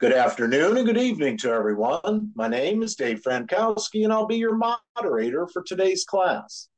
[0.00, 2.32] Good afternoon and good evening to everyone.
[2.34, 6.70] My name is Dave Frankowski, and I'll be your moderator for today's class.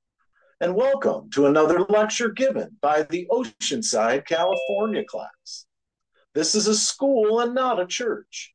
[0.60, 5.66] And welcome to another lecture given by the Oceanside, California class.
[6.34, 8.52] This is a school and not a church.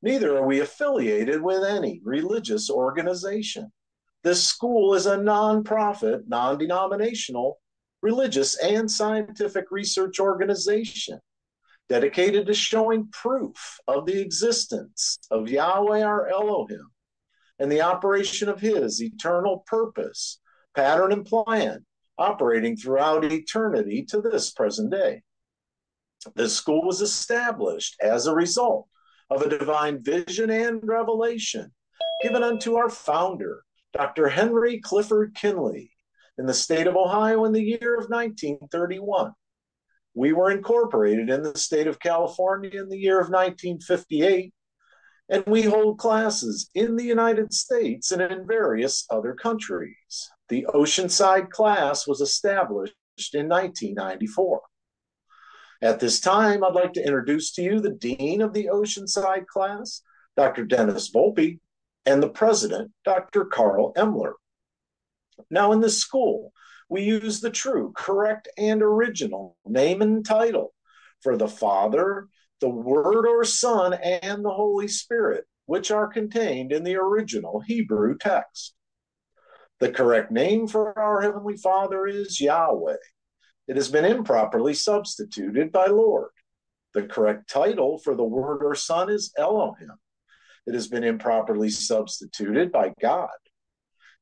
[0.00, 3.72] Neither are we affiliated with any religious organization.
[4.22, 7.58] This school is a nonprofit, non denominational,
[8.00, 11.18] religious, and scientific research organization
[11.88, 16.88] dedicated to showing proof of the existence of Yahweh our Elohim
[17.58, 20.40] and the operation of his eternal purpose,
[20.74, 21.84] pattern, and plan
[22.18, 25.22] operating throughout eternity to this present day.
[26.34, 28.88] This school was established as a result
[29.30, 31.72] of a divine vision and revelation
[32.22, 34.28] given unto our founder, Dr.
[34.28, 35.90] Henry Clifford Kinley,
[36.38, 39.32] in the state of Ohio in the year of 1931.
[40.14, 44.54] We were incorporated in the state of California in the year of 1958,
[45.28, 50.30] and we hold classes in the United States and in various other countries.
[50.48, 52.94] The Oceanside class was established
[53.32, 54.60] in 1994.
[55.82, 60.02] At this time, I'd like to introduce to you the Dean of the Oceanside class,
[60.36, 60.64] Dr.
[60.64, 61.58] Dennis Volpe,
[62.06, 63.44] and the President, Dr.
[63.46, 64.34] Carl Emler.
[65.50, 66.52] Now, in this school,
[66.94, 70.72] we use the true, correct, and original name and title
[71.24, 72.28] for the Father,
[72.60, 78.16] the Word or Son, and the Holy Spirit, which are contained in the original Hebrew
[78.16, 78.74] text.
[79.80, 82.94] The correct name for our Heavenly Father is Yahweh.
[83.66, 86.30] It has been improperly substituted by Lord.
[86.92, 89.90] The correct title for the Word or Son is Elohim.
[90.64, 93.30] It has been improperly substituted by God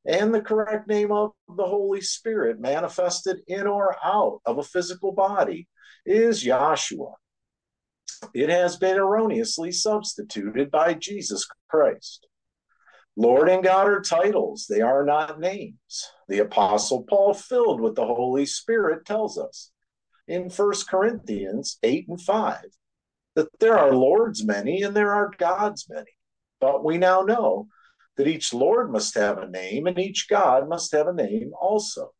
[0.05, 5.11] and the correct name of the Holy Spirit manifested in or out of a physical
[5.11, 5.67] body
[6.05, 7.13] is Yahshua.
[8.33, 12.27] It has been erroneously substituted by Jesus Christ.
[13.15, 16.09] Lord and God are titles, they are not names.
[16.27, 19.71] The Apostle Paul, filled with the Holy Spirit, tells us
[20.27, 22.57] in 1 Corinthians 8 and 5
[23.35, 26.11] that there are Lords many and there are gods many.
[26.59, 27.67] But we now know
[28.17, 32.13] that each Lord must have a name and each God must have a name also.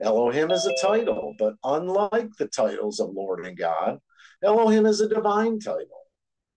[0.00, 3.98] Elohim is a title, but unlike the titles of Lord and God,
[4.42, 6.02] Elohim is a divine title.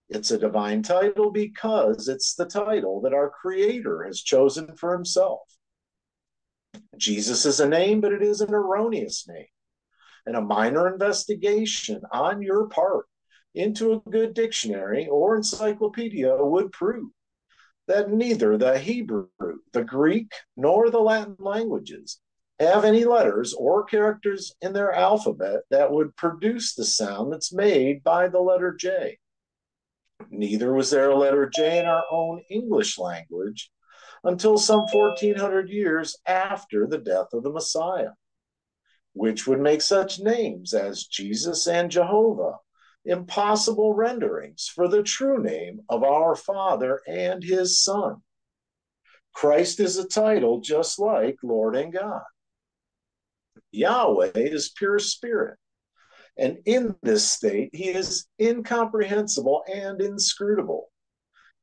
[0.09, 5.40] It's a divine title because it's the title that our Creator has chosen for Himself.
[6.97, 9.46] Jesus is a name, but it is an erroneous name.
[10.25, 13.06] And a minor investigation on your part
[13.56, 17.09] into a good dictionary or encyclopedia would prove
[17.90, 19.28] that neither the Hebrew,
[19.74, 22.22] the Greek, nor the Latin languages
[22.60, 28.04] have any letters or characters in their alphabet that would produce the sound that's made
[28.04, 29.18] by the letter J.
[30.30, 33.72] Neither was there a letter J in our own English language
[34.24, 38.12] until some 1400 years after the death of the Messiah,
[39.14, 42.58] which would make such names as Jesus and Jehovah
[43.09, 48.18] impossible renderings for the true name of our Father and His Son.
[49.34, 52.22] Christ is a title just like Lord and God.
[53.72, 55.58] Yahweh is pure spirit,
[56.38, 60.91] and in this state, He is incomprehensible and inscrutable.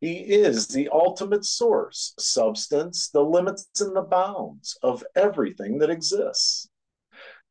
[0.01, 6.69] He is the ultimate source, substance, the limits and the bounds of everything that exists.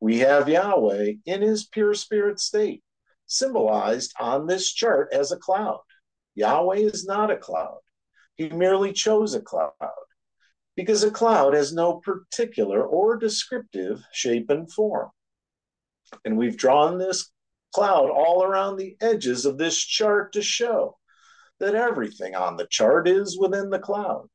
[0.00, 2.82] We have Yahweh in his pure spirit state,
[3.26, 5.80] symbolized on this chart as a cloud.
[6.34, 7.78] Yahweh is not a cloud.
[8.36, 9.72] He merely chose a cloud
[10.76, 15.10] because a cloud has no particular or descriptive shape and form.
[16.24, 17.30] And we've drawn this
[17.74, 20.98] cloud all around the edges of this chart to show
[21.58, 24.28] that everything on the chart is within the cloud.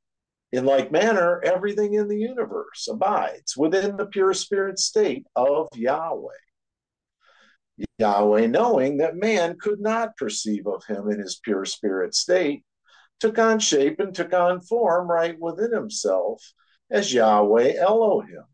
[0.52, 6.34] In like manner, everything in the universe abides within the pure spirit state of Yahweh.
[7.98, 12.63] Yahweh, knowing that man could not perceive of him in his pure spirit state,
[13.19, 16.44] took on shape and took on form right within himself
[16.89, 18.45] as Yahweh Elohim.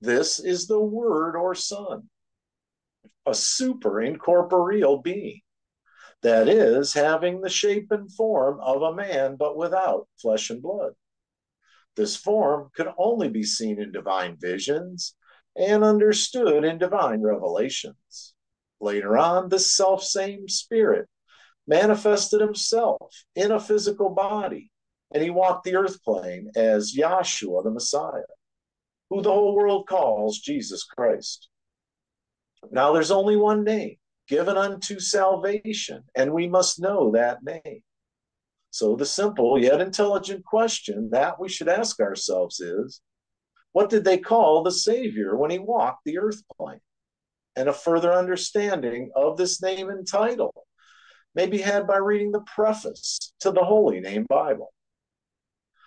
[0.00, 2.10] This is the Word or Son,
[3.24, 5.40] a super incorporeal being,
[6.22, 10.92] that is, having the shape and form of a man, but without flesh and blood.
[11.96, 15.14] This form could only be seen in divine visions
[15.56, 18.34] and understood in divine revelations.
[18.80, 21.08] Later on, the self same spirit
[21.66, 24.70] manifested himself in a physical body,
[25.12, 28.22] and he walked the earth plane as Yahshua the Messiah,
[29.10, 31.48] who the whole world calls Jesus Christ.
[32.70, 33.96] Now, there's only one name
[34.28, 37.82] given unto salvation, and we must know that name.
[38.70, 43.00] So, the simple yet intelligent question that we should ask ourselves is
[43.72, 46.80] what did they call the Savior when he walked the earth plane?
[47.56, 50.66] And a further understanding of this name and title
[51.34, 54.72] may be had by reading the preface to the Holy Name Bible.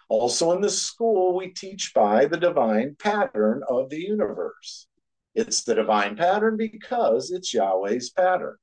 [0.10, 4.88] Also, in this school, we teach by the divine pattern of the universe.
[5.36, 8.57] It's the divine pattern because it's Yahweh's pattern.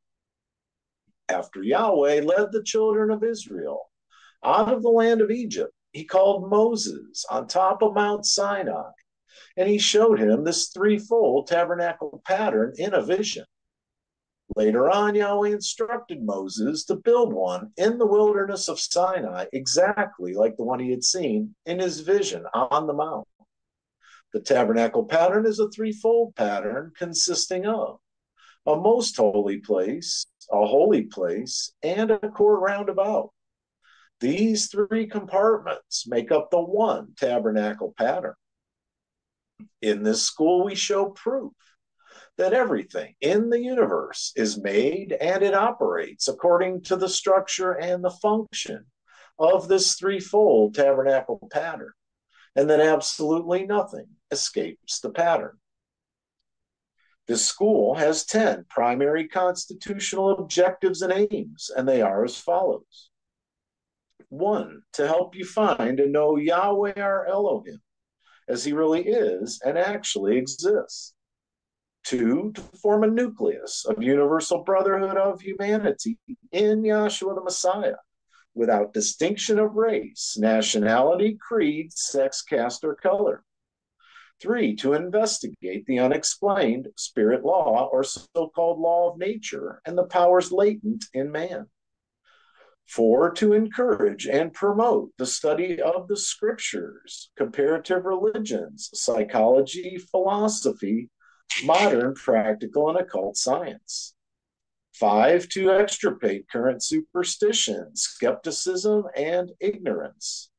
[1.29, 3.91] After Yahweh led the children of Israel
[4.45, 8.91] out of the land of Egypt, he called Moses on top of Mount Sinai,
[9.57, 13.45] and he showed him this threefold tabernacle pattern in a vision.
[14.55, 20.57] Later on, Yahweh instructed Moses to build one in the wilderness of Sinai, exactly like
[20.57, 23.27] the one he had seen in his vision on the mount.
[24.33, 27.99] The tabernacle pattern is a threefold pattern consisting of
[28.67, 33.31] a most holy place, a holy place, and a court roundabout.
[34.21, 38.35] These three compartments make up the one tabernacle pattern.
[39.81, 41.53] In this school, we show proof
[42.37, 48.05] that everything in the universe is made and it operates according to the structure and
[48.05, 48.87] the function
[49.39, 51.93] of this threefold tabernacle pattern
[52.55, 55.59] and that absolutely nothing escapes the pattern.
[57.27, 63.11] This school has 10 primary constitutional objectives and aims, and they are as follows.
[64.29, 67.81] One, to help you find and know Yahweh our Elohim
[68.49, 71.15] as he really is and actually exists.
[72.05, 76.19] Two, to form a nucleus of universal brotherhood of humanity
[76.53, 77.97] in Yahshua the Messiah
[78.55, 83.45] without distinction of race, nationality, creed, sex, caste, or color.
[84.41, 90.05] Three, to investigate the unexplained spirit law or so called law of nature and the
[90.05, 91.67] powers latent in man.
[92.87, 101.11] Four, to encourage and promote the study of the scriptures, comparative religions, psychology, philosophy,
[101.65, 104.15] modern practical and occult science.
[104.95, 110.51] Five, to extirpate current superstition, skepticism, and ignorance.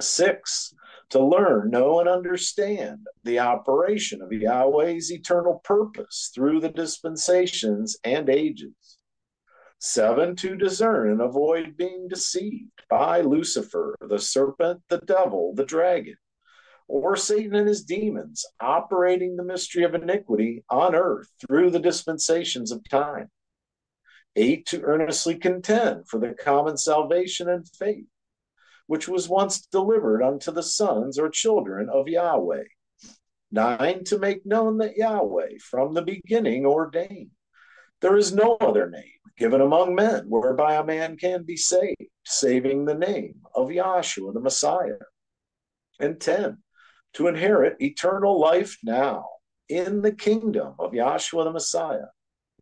[0.00, 0.74] Six,
[1.10, 8.28] to learn, know, and understand the operation of Yahweh's eternal purpose through the dispensations and
[8.28, 8.97] ages.
[9.80, 16.16] Seven, to discern and avoid being deceived by Lucifer, the serpent, the devil, the dragon,
[16.88, 22.72] or Satan and his demons, operating the mystery of iniquity on earth through the dispensations
[22.72, 23.30] of time.
[24.34, 28.06] Eight, to earnestly contend for the common salvation and faith,
[28.88, 32.64] which was once delivered unto the sons or children of Yahweh.
[33.52, 37.30] Nine, to make known that Yahweh from the beginning ordained.
[38.00, 42.84] There is no other name given among men whereby a man can be saved, saving
[42.84, 44.98] the name of Yahshua the Messiah.
[46.00, 46.58] And 10,
[47.14, 49.26] to inherit eternal life now
[49.68, 52.06] in the kingdom of Yahshua the Messiah,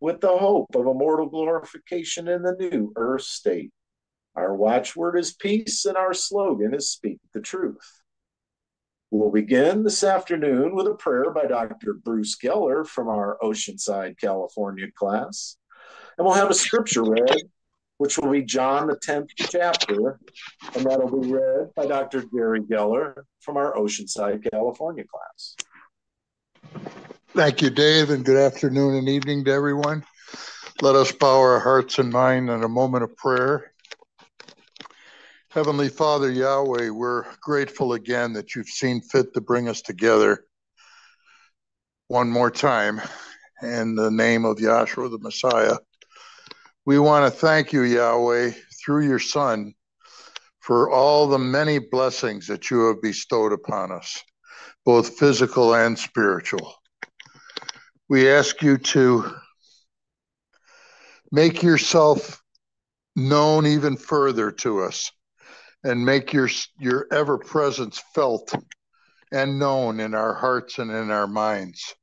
[0.00, 3.72] with the hope of immortal glorification in the new earth state.
[4.34, 8.02] Our watchword is peace, and our slogan is speak the truth.
[9.18, 11.94] We'll begin this afternoon with a prayer by Dr.
[11.94, 15.56] Bruce Geller from our Oceanside, California class.
[16.18, 17.44] And we'll have a scripture read
[17.96, 20.20] which will be John, the 10th chapter,
[20.74, 22.24] and that'll be read by Dr.
[22.24, 25.56] Gary Geller from our Oceanside, California class.
[27.28, 30.04] Thank you, Dave, and good afternoon and evening to everyone.
[30.82, 33.72] Let us bow our hearts and mind in a moment of prayer.
[35.56, 40.44] Heavenly Father Yahweh, we're grateful again that you've seen fit to bring us together
[42.08, 43.00] one more time
[43.62, 45.78] in the name of Yahshua the Messiah
[46.84, 48.50] we want to thank you, Yahweh,
[48.84, 49.72] through your Son,
[50.60, 54.22] for all the many blessings that you have bestowed upon us,
[54.84, 56.74] both physical and spiritual.
[58.10, 59.36] We ask you to
[61.32, 62.42] make yourself
[63.16, 65.10] known even further to us
[65.86, 66.48] and make your,
[66.80, 68.52] your ever presence felt
[69.30, 71.94] and known in our hearts and in our minds.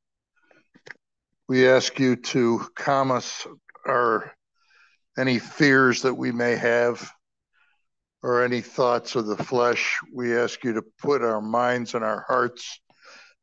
[1.50, 3.46] We ask you to calm us,
[3.86, 4.32] our
[5.18, 7.12] any fears that we may have
[8.22, 12.24] or any thoughts of the flesh, we ask you to put our minds and our
[12.26, 12.80] hearts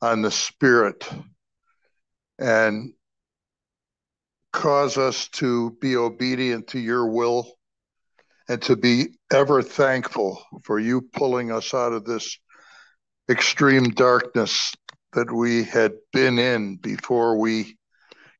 [0.01, 1.07] on the Spirit
[2.39, 2.95] and
[4.55, 7.47] cause us to be obedient to your will
[8.51, 12.37] and to be ever thankful for you pulling us out of this
[13.31, 14.75] extreme darkness
[15.13, 17.79] that we had been in before we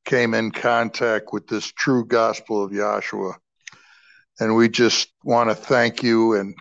[0.03, 3.35] came in contact with this true gospel of Yahshua.
[4.41, 6.33] And we just want to thank you.
[6.33, 6.55] And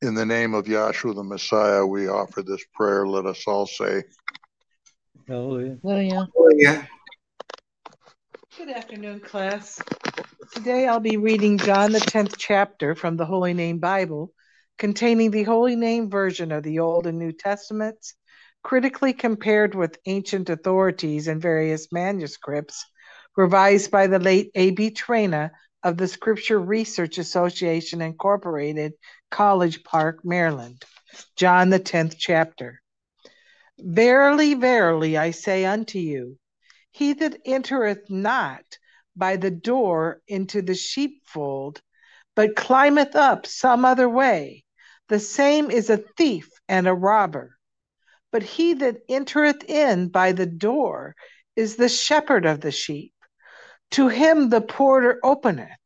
[0.00, 3.06] in the name of Yahshua the Messiah, we offer this prayer.
[3.06, 4.02] Let us all say,
[5.28, 5.78] Hallelujah.
[5.82, 6.88] Hallelujah.
[8.56, 9.78] Good afternoon, class.
[10.54, 14.32] Today I'll be reading John, the 10th chapter from the Holy Name Bible,
[14.78, 18.14] containing the Holy Name version of the Old and New Testaments,
[18.62, 22.86] critically compared with ancient authorities and various manuscripts,
[23.36, 24.92] revised by the late A.B.
[24.92, 25.50] Traina
[25.82, 28.94] of the Scripture Research Association Incorporated,
[29.30, 30.82] College Park, Maryland.
[31.36, 32.80] John, the 10th chapter.
[33.78, 36.38] Verily, verily, I say unto you,
[36.96, 38.64] he that entereth not
[39.14, 41.82] by the door into the sheepfold,
[42.34, 44.64] but climbeth up some other way,
[45.08, 47.58] the same is a thief and a robber.
[48.32, 51.14] But he that entereth in by the door
[51.54, 53.12] is the shepherd of the sheep.
[53.90, 55.78] To him the porter openeth,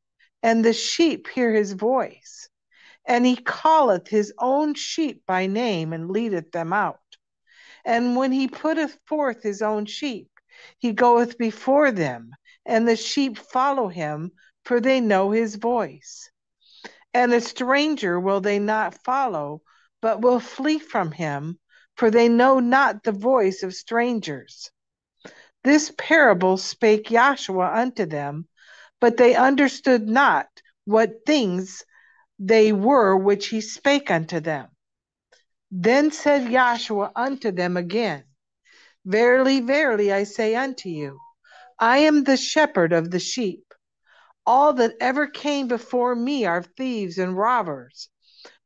[0.45, 2.49] and the sheep hear his voice.
[3.05, 7.01] And he calleth his own sheep by name and leadeth them out.
[7.85, 10.30] And when he putteth forth his own sheep,
[10.79, 12.31] he goeth before them,
[12.67, 14.33] and the sheep follow him,
[14.65, 16.31] for they know his voice.
[17.13, 19.63] And a stranger will they not follow,
[20.01, 21.59] but will flee from him,
[21.97, 24.71] for they know not the voice of strangers.
[25.65, 28.47] This parable spake Yahshua unto them,
[29.01, 30.47] but they understood not
[30.85, 31.85] what things
[32.39, 34.69] they were which he spake unto them.
[35.71, 38.25] Then said Yahshua unto them again,
[39.05, 41.19] Verily, verily, I say unto you,
[41.79, 43.65] I am the shepherd of the sheep.
[44.47, 48.11] All that ever came before me are thieves and robbers,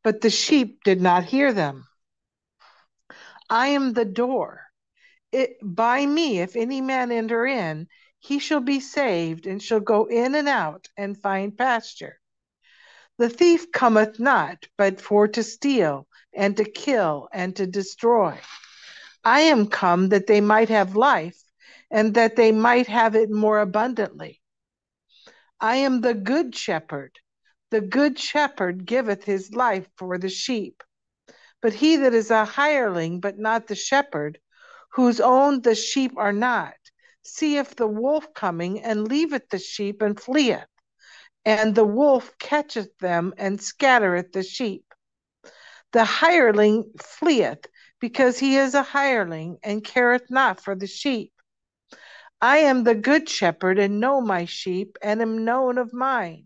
[0.03, 1.87] but the sheep did not hear them.
[3.49, 4.63] I am the door.
[5.31, 7.89] It, by me, if any man enter in,
[8.19, 12.19] he shall be saved, and shall go in and out and find pasture.
[13.19, 18.39] The thief cometh not, but for to steal, and to kill, and to destroy.
[19.25, 21.43] I am come that they might have life,
[21.91, 24.43] and that they might have it more abundantly.
[25.61, 27.19] I am the good shepherd.
[27.71, 30.83] The good shepherd giveth his life for the sheep.
[31.63, 34.39] But he that is a hireling, but not the shepherd,
[34.93, 36.75] whose own the sheep are not,
[37.23, 40.67] seeth the wolf coming, and leaveth the sheep, and fleeth.
[41.47, 44.85] And the wolf catcheth them, and scattereth the sheep.
[45.93, 47.67] The hireling fleeth,
[48.05, 51.33] because he is a hireling, and careth not for the sheep.
[52.39, 56.45] I am the good shepherd, and know my sheep, and am known of mine.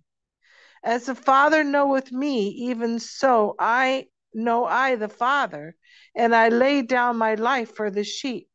[0.84, 5.74] As the Father knoweth me, even so I know I the Father,
[6.14, 8.50] and I lay down my life for the sheep.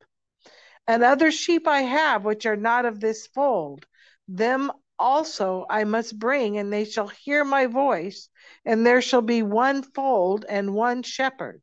[0.87, 3.85] And other sheep I have which are not of this fold,
[4.29, 8.29] them also I must bring, and they shall hear my voice,
[8.63, 11.61] and there shall be one fold and one shepherd.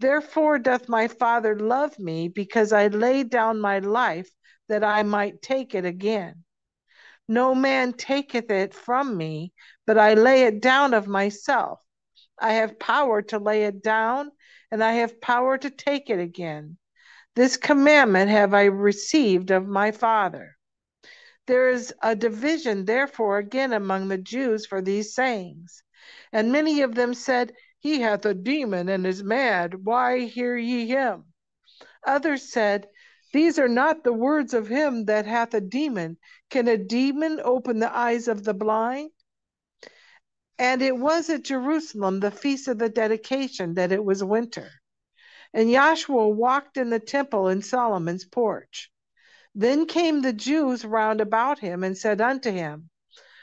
[0.00, 4.30] Therefore doth my Father love me, because I lay down my life
[4.68, 6.44] that I might take it again.
[7.28, 9.52] No man taketh it from me,
[9.86, 11.80] but I lay it down of myself.
[12.38, 14.30] I have power to lay it down,
[14.70, 16.76] and I have power to take it again.
[17.36, 20.56] This commandment have I received of my Father.
[21.46, 25.82] There is a division, therefore, again among the Jews for these sayings.
[26.32, 27.52] And many of them said,
[27.84, 29.84] He hath a demon and is mad.
[29.84, 31.26] Why hear ye him?
[32.06, 32.88] Others said,
[33.34, 36.16] These are not the words of him that hath a demon.
[36.48, 39.10] Can a demon open the eyes of the blind?
[40.58, 44.70] And it was at Jerusalem, the feast of the dedication, that it was winter.
[45.52, 48.90] And Yahshua walked in the temple in Solomon's porch.
[49.54, 52.88] Then came the Jews round about him and said unto him,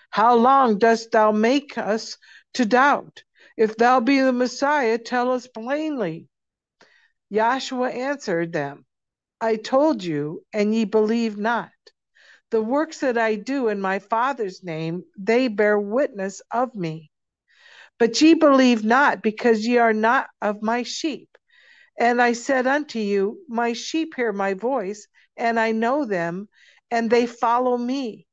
[0.09, 2.17] How long dost thou make us
[2.55, 3.21] to doubt?
[3.61, 6.27] If thou be the Messiah, tell us plainly.
[7.31, 8.87] Yahshua answered them,
[9.39, 11.69] I told you, and ye believe not.
[12.49, 17.11] The works that I do in my Father's name, they bear witness of me.
[17.99, 21.29] But ye believe not, because ye are not of my sheep.
[21.99, 26.49] And I said unto you, My sheep hear my voice, and I know them,
[26.89, 28.25] and they follow me.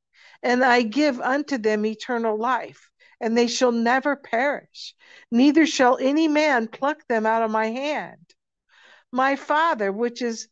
[0.42, 2.87] And I give unto them eternal life,
[3.20, 4.94] and they shall never perish,
[5.30, 8.34] neither shall any man pluck them out of my hand.
[9.12, 10.48] My Father, which is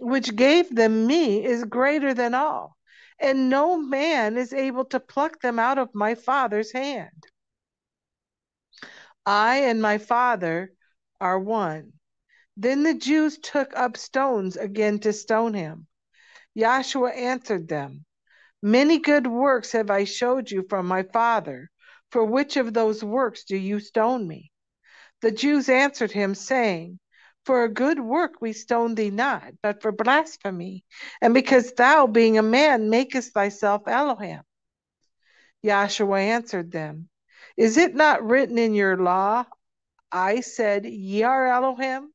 [0.00, 2.76] which gave them me, is greater than all
[3.20, 7.26] and no man is able to pluck them out of my Father's hand.
[9.26, 10.72] I and my Father
[11.20, 11.92] are one.
[12.56, 15.86] Then the Jews took up stones again to stone him.
[16.56, 18.04] Yahshua answered them,
[18.62, 21.70] Many good works have I showed you from my Father.
[22.10, 24.50] For which of those works do you stone me?
[25.22, 26.98] The Jews answered him, saying,
[27.44, 30.84] For a good work we stone thee not, but for blasphemy,
[31.20, 34.42] and because thou, being a man, makest thyself Elohim.
[35.64, 37.08] Yahshua answered them,
[37.56, 39.44] Is it not written in your law,
[40.10, 42.12] I said, Ye are Elohim?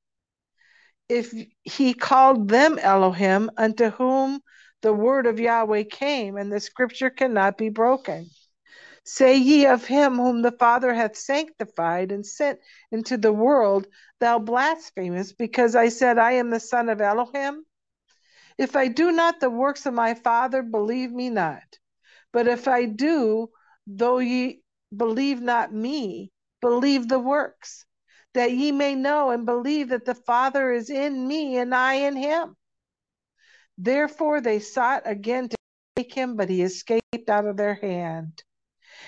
[1.07, 1.33] If
[1.63, 4.41] he called them Elohim, unto whom
[4.81, 8.29] the word of Yahweh came, and the scripture cannot be broken.
[9.07, 12.59] Say ye of him whom the Father hath sanctified and sent
[12.91, 13.85] into the world,
[14.19, 17.65] thou blasphemest, because I said, I am the Son of Elohim?
[18.57, 21.77] If I do not the works of my Father, believe me not.
[22.31, 23.51] But if I do,
[23.85, 24.63] though ye
[24.95, 27.85] believe not me, believe the works,
[28.33, 32.15] that ye may know and believe that the Father is in me and I in
[32.15, 32.55] him.
[33.77, 35.57] Therefore they sought again to
[35.95, 38.43] take him, but he escaped out of their hand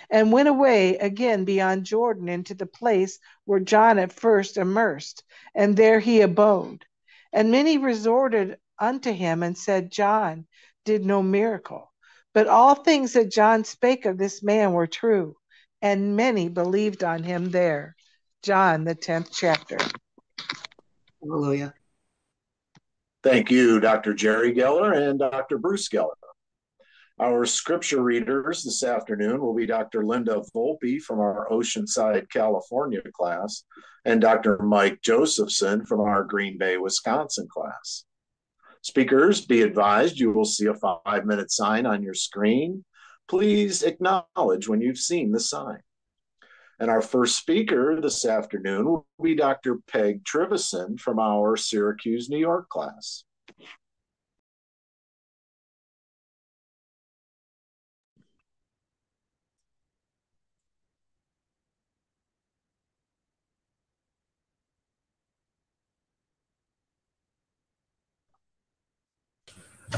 [0.10, 5.24] and went away again beyond Jordan into the place where John at first immersed,
[5.56, 6.86] and there he abode.
[7.34, 10.46] And many resorted unto him and said, John
[10.86, 11.92] did no miracle,
[12.34, 15.36] but all things that John spake of this man were true,
[15.82, 17.96] and many believed on him there.
[18.44, 19.78] John, the 10th chapter.
[21.22, 21.74] Hallelujah.
[23.24, 24.14] Thank you, Dr.
[24.14, 25.58] Jerry Geller and Dr.
[25.58, 26.14] Bruce Geller.
[27.20, 30.06] Our scripture readers this afternoon will be Dr.
[30.06, 33.64] Linda Volpe from our Oceanside, California class,
[34.06, 34.60] and Dr.
[34.60, 38.06] Mike Josephson from our Green Bay, Wisconsin class.
[38.84, 42.86] Speakers, be advised you will see a five minute sign on your screen.
[43.28, 45.80] Please acknowledge when you've seen the sign.
[46.80, 49.80] And our first speaker this afternoon will be Dr.
[49.92, 53.24] Peg Trivison from our Syracuse, New York class.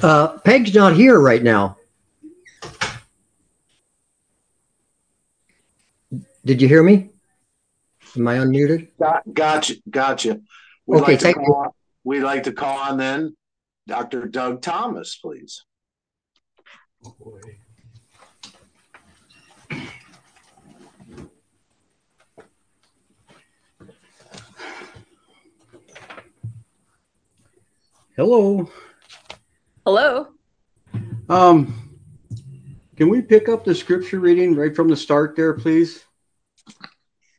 [0.01, 1.77] Uh, Peg's not here right now.
[6.45, 7.09] Did you hear me?
[8.15, 8.89] Am I unmuted?
[9.33, 10.39] Gotcha, gotcha.
[10.85, 11.71] We'd Okay, like thank call, on-
[12.03, 13.35] We'd like to call on then
[13.87, 14.25] Dr.
[14.27, 15.65] Doug Thomas, please.
[28.15, 28.69] Hello.
[29.91, 30.27] Hello.
[31.29, 31.97] Um,
[32.95, 36.05] can we pick up the scripture reading right from the start there, please?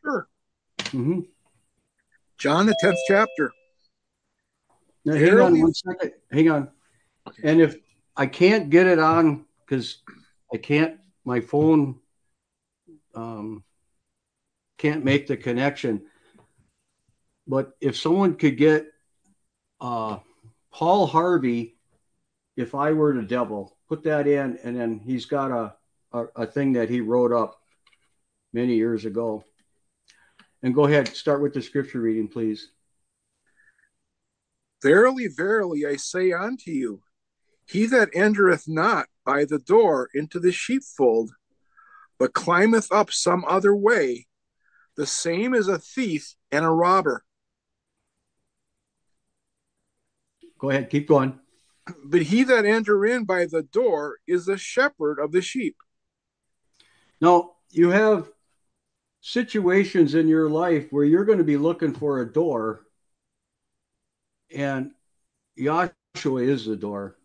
[0.03, 0.27] Sure.
[0.87, 1.21] Mm-hmm.
[2.39, 3.53] John, the 10th chapter.
[5.05, 6.11] Now, hang on one second.
[6.33, 6.69] Hang on.
[7.45, 7.77] And if
[8.17, 9.99] I can't get it on because
[10.53, 12.01] I can't, my phone
[13.15, 13.63] um,
[14.77, 16.03] can't make the connection.
[17.47, 18.89] But if someone could get
[19.81, 20.19] uh,
[20.73, 21.77] Paul Harvey,
[22.57, 25.75] if I were the devil, put that in, and then he's got a,
[26.13, 27.61] a, a thing that he wrote up
[28.53, 29.45] many years ago.
[30.63, 32.71] And go ahead, start with the scripture reading, please.
[34.83, 37.03] Verily, verily, I say unto you,
[37.67, 41.33] he that entereth not by the door into the sheepfold,
[42.19, 44.27] but climbeth up some other way,
[44.97, 47.25] the same is a thief and a robber.
[50.59, 51.39] Go ahead, keep going.
[52.05, 55.77] But he that enter in by the door is the shepherd of the sheep.
[57.21, 58.31] Now, you have
[59.21, 62.87] situations in your life where you're going to be looking for a door,
[64.55, 64.93] and
[65.59, 67.17] Yahshua is the door.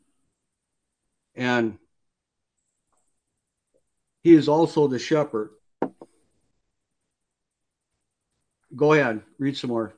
[1.35, 1.77] And
[4.23, 5.51] he is also the shepherd.
[8.75, 9.95] Go ahead, read some more.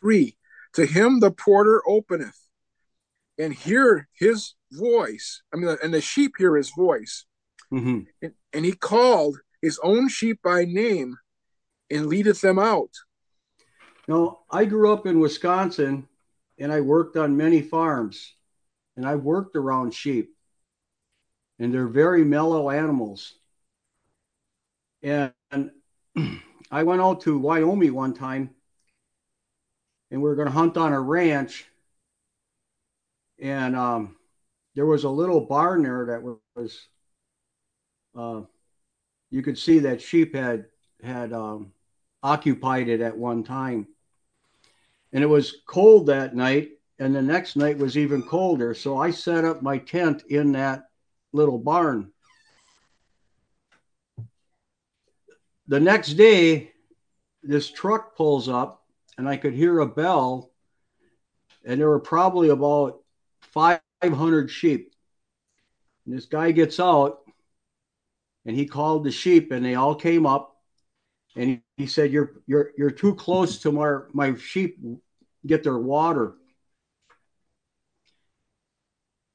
[0.00, 0.36] Three,
[0.74, 2.47] to him the porter openeth,
[3.38, 5.42] and hear his voice.
[5.52, 7.24] I mean, and the sheep hear his voice.
[7.72, 8.06] Mhm.
[8.22, 11.16] And, and he called his own sheep by name
[11.90, 12.90] and leadeth them out.
[14.06, 16.08] Now, I grew up in Wisconsin
[16.58, 18.34] and I worked on many farms
[18.96, 20.34] and I worked around sheep.
[21.58, 23.34] And they're very mellow animals.
[25.02, 25.32] And
[26.70, 28.50] I went out to Wyoming one time
[30.10, 31.66] and we were going to hunt on a ranch.
[33.40, 34.16] And um,
[34.74, 36.22] there was a little barn there that
[36.56, 36.88] was,
[38.16, 38.42] uh,
[39.30, 40.66] you could see that sheep had
[41.02, 41.72] had um,
[42.22, 43.86] occupied it at one time.
[45.12, 48.74] And it was cold that night, and the next night was even colder.
[48.74, 50.88] So I set up my tent in that
[51.32, 52.10] little barn.
[55.68, 56.72] The next day,
[57.42, 58.84] this truck pulls up,
[59.16, 60.50] and I could hear a bell,
[61.64, 63.00] and there were probably about
[63.52, 64.94] 500 sheep.
[66.06, 67.20] And this guy gets out,
[68.46, 70.56] and he called the sheep, and they all came up,
[71.36, 74.78] and he, he said, "You're you're you're too close to my my sheep
[75.46, 76.34] get their water."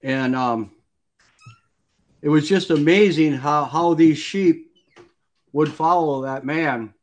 [0.02, 0.72] And um,
[2.22, 4.72] it was just amazing how how these sheep
[5.52, 6.94] would follow that man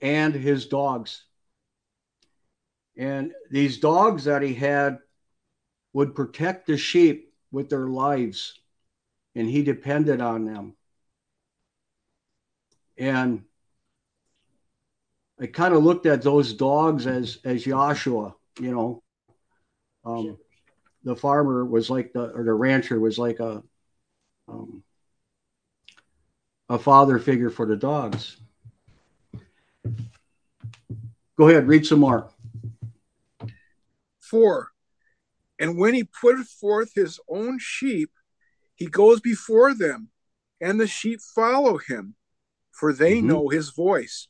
[0.00, 1.24] and his dogs.
[2.96, 4.98] And these dogs that he had
[5.94, 8.60] would protect the sheep with their lives,
[9.34, 10.74] and he depended on them.
[12.98, 13.44] And
[15.40, 19.02] I kind of looked at those dogs as as Yahshua, you know.
[20.04, 20.36] Um,
[21.02, 23.62] the farmer was like the or the rancher was like a
[24.48, 24.82] um,
[26.68, 28.36] a father figure for the dogs.
[31.36, 32.30] Go ahead, read some more.
[34.20, 34.73] Four.
[35.58, 38.10] And when he putteth forth his own sheep,
[38.74, 40.10] he goes before them,
[40.60, 42.16] and the sheep follow him,
[42.72, 43.24] for they Mhm.
[43.24, 44.28] know his voice.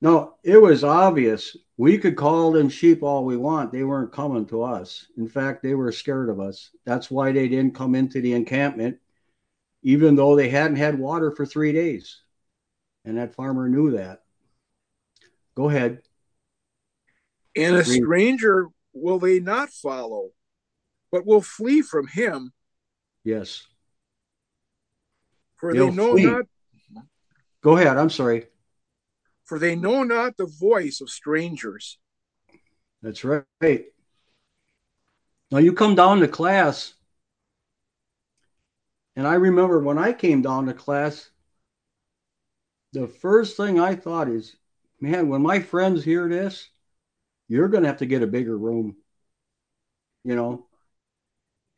[0.00, 1.56] No, it was obvious.
[1.76, 3.72] We could call them sheep all we want.
[3.72, 5.08] They weren't coming to us.
[5.16, 6.70] In fact, they were scared of us.
[6.84, 9.00] That's why they didn't come into the encampment,
[9.82, 12.22] even though they hadn't had water for three days.
[13.04, 14.24] And that farmer knew that.
[15.54, 16.02] Go ahead.
[17.56, 18.68] And a stranger
[19.00, 20.30] will they not follow,
[21.10, 22.52] but will flee from him,
[23.24, 23.66] Yes.
[25.56, 26.24] for They'll they know flee.
[26.24, 26.46] not
[27.60, 27.96] Go ahead.
[27.98, 28.46] I'm sorry.
[29.44, 31.98] for they know not the voice of strangers.
[33.02, 33.86] That's right.
[35.50, 36.94] Now you come down to class,
[39.16, 41.30] and I remember when I came down to class,
[42.92, 44.56] the first thing I thought is,
[45.00, 46.68] man, when my friends hear this,
[47.48, 48.96] you're going to have to get a bigger room,
[50.24, 50.66] you know.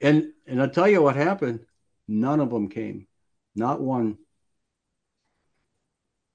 [0.00, 1.60] And and I tell you what happened.
[2.08, 3.06] None of them came,
[3.54, 4.18] not one.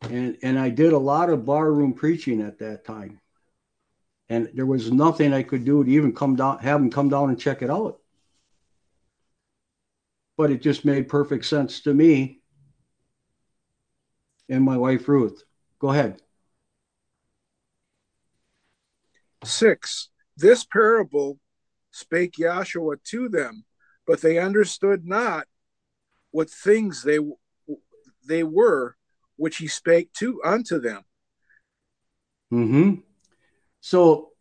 [0.01, 3.19] And and I did a lot of barroom preaching at that time
[4.29, 7.29] and there was nothing I could do to even come down, have them come down
[7.29, 7.99] and check it out.
[10.37, 12.41] But it just made perfect sense to me
[14.49, 15.43] and my wife Ruth.
[15.79, 16.21] Go ahead.
[19.45, 20.09] Six.
[20.37, 21.39] This parable
[21.91, 23.65] spake Yahshua to them,
[24.05, 25.47] but they understood not
[26.31, 27.19] what things they
[28.27, 28.95] they were
[29.37, 31.03] which he spake to unto them.
[32.51, 32.95] hmm
[33.81, 34.31] So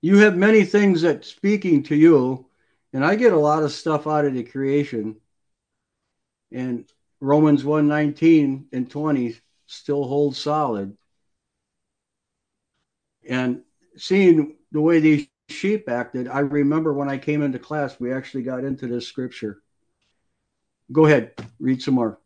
[0.00, 2.46] you have many things that speaking to you,
[2.92, 5.16] and I get a lot of stuff out of the creation.
[6.50, 10.96] And Romans 1 19 and 20 still hold solid.
[13.28, 13.62] And
[13.96, 18.42] seeing the way these sheep acted, I remember when I came into class, we actually
[18.42, 19.62] got into this scripture.
[20.90, 22.18] Go ahead, read some more.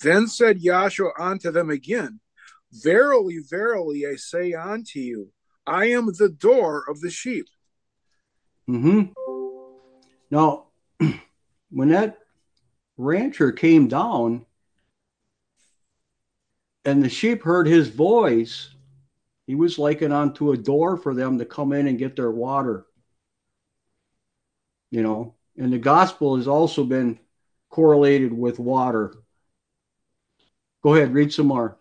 [0.00, 2.20] Then said Yahshua unto them again,
[2.72, 5.30] Verily, verily, I say unto you,
[5.66, 7.46] I am the door of the sheep.
[8.66, 9.04] hmm
[10.30, 10.66] Now,
[11.70, 12.18] when that
[12.96, 14.44] rancher came down
[16.84, 18.73] and the sheep heard his voice,
[19.46, 22.86] he was likened onto a door for them to come in and get their water.
[24.90, 27.18] You know, and the gospel has also been
[27.68, 29.14] correlated with water.
[30.82, 31.78] Go ahead, read some more.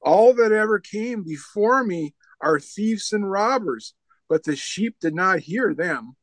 [0.00, 3.94] All that ever came before me are thieves and robbers,
[4.28, 6.16] but the sheep did not hear them.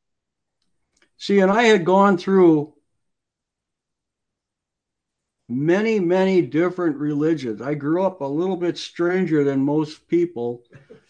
[1.17, 2.73] See, and I had gone through
[5.49, 7.61] many, many different religions.
[7.61, 10.63] I grew up a little bit stranger than most people.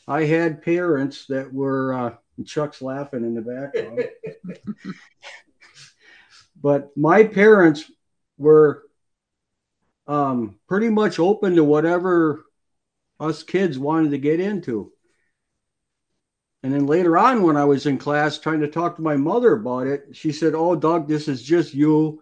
[0.07, 4.05] I had parents that were, uh, Chuck's laughing in the background.
[6.61, 7.91] but my parents
[8.37, 8.83] were
[10.07, 12.45] um, pretty much open to whatever
[13.19, 14.93] us kids wanted to get into.
[16.63, 19.53] And then later on, when I was in class trying to talk to my mother
[19.53, 22.21] about it, she said, Oh, Doug, this is just you.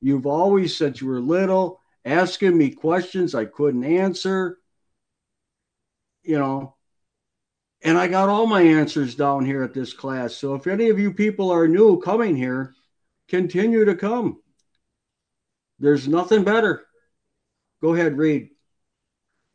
[0.00, 4.58] You've always, since you were little, asking me questions I couldn't answer.
[6.22, 6.76] You know,
[7.82, 10.34] and I got all my answers down here at this class.
[10.34, 12.74] So if any of you people are new coming here,
[13.28, 14.40] continue to come.
[15.78, 16.84] There's nothing better.
[17.82, 18.48] Go ahead, read.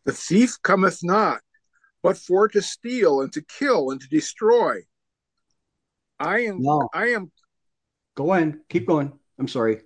[0.06, 1.42] The thief cometh not,
[2.04, 4.80] but for to steal and to kill and to destroy.
[6.20, 6.88] I am No.
[6.94, 7.32] I am
[8.16, 8.62] Go on.
[8.70, 9.14] Keep going.
[9.40, 9.82] I'm sorry.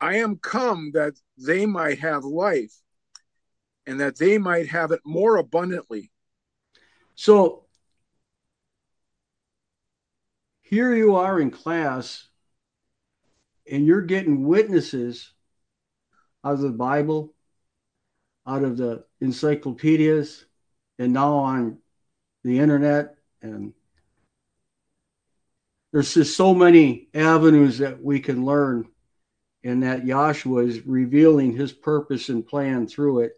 [0.00, 2.74] I am come that they might have life
[3.86, 6.10] and that they might have it more abundantly.
[7.14, 7.64] So
[10.62, 12.28] here you are in class,
[13.70, 15.32] and you're getting witnesses
[16.44, 17.32] out of the Bible,
[18.46, 20.44] out of the encyclopedias,
[20.98, 21.78] and now on
[22.42, 23.16] the internet.
[23.42, 23.72] And
[25.92, 28.88] there's just so many avenues that we can learn,
[29.66, 33.32] and that Yahshua is revealing his purpose and plan through it.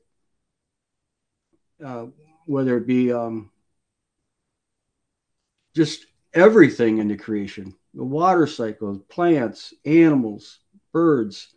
[1.83, 2.07] Uh,
[2.45, 3.51] whether it be um,
[5.75, 10.59] just everything in the creation the water cycle, plants, animals,
[10.93, 11.49] birds,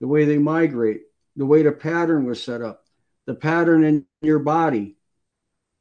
[0.00, 1.02] the way they migrate,
[1.36, 2.84] the way the pattern was set up,
[3.26, 4.96] the pattern in your body.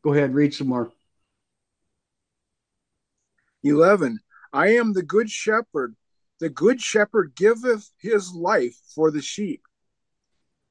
[0.03, 0.91] Go ahead, read some more.
[3.63, 4.19] 11.
[4.51, 5.95] I am the good shepherd.
[6.39, 9.63] The good shepherd giveth his life for the sheep.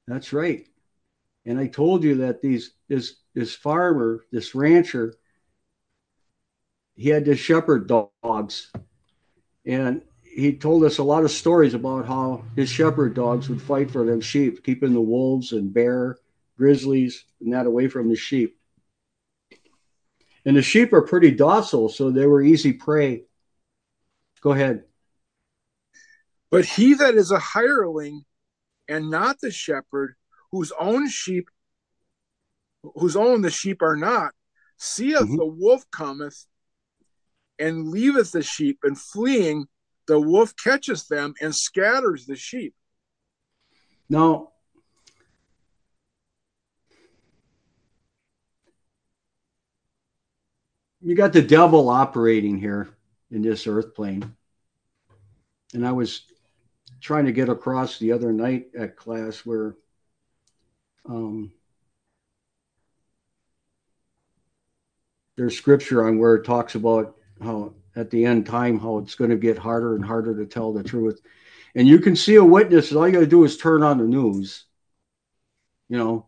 [0.07, 0.67] That's right.
[1.45, 5.15] And I told you that these this this farmer, this rancher,
[6.95, 8.71] he had to shepherd dogs.
[9.65, 13.91] And he told us a lot of stories about how his shepherd dogs would fight
[13.91, 16.17] for them sheep, keeping the wolves and bear,
[16.57, 18.57] grizzlies, and that away from the sheep.
[20.45, 23.23] And the sheep are pretty docile, so they were easy prey.
[24.41, 24.85] Go ahead.
[26.51, 28.25] But he that is a hireling
[28.87, 30.15] and not the shepherd,
[30.51, 31.49] whose own sheep,
[32.95, 34.33] whose own the sheep are not,
[34.77, 35.37] seeth Mhm.
[35.37, 36.47] the wolf cometh
[37.59, 39.67] and leaveth the sheep, and fleeing,
[40.07, 42.73] the wolf catches them and scatters the sheep.
[44.09, 44.53] Now,
[51.01, 52.97] you got the devil operating here
[53.29, 54.35] in this earth plane.
[55.73, 56.23] And I was
[57.01, 59.75] trying to get across the other night at class where
[61.07, 61.51] um,
[65.37, 69.29] there's scripture on where it talks about how at the end time how it's going
[69.29, 71.21] to get harder and harder to tell the truth.
[71.75, 74.03] And you can see a witness all you got to do is turn on the
[74.03, 74.65] news
[75.89, 76.25] you know?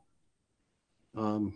[1.16, 1.54] Um,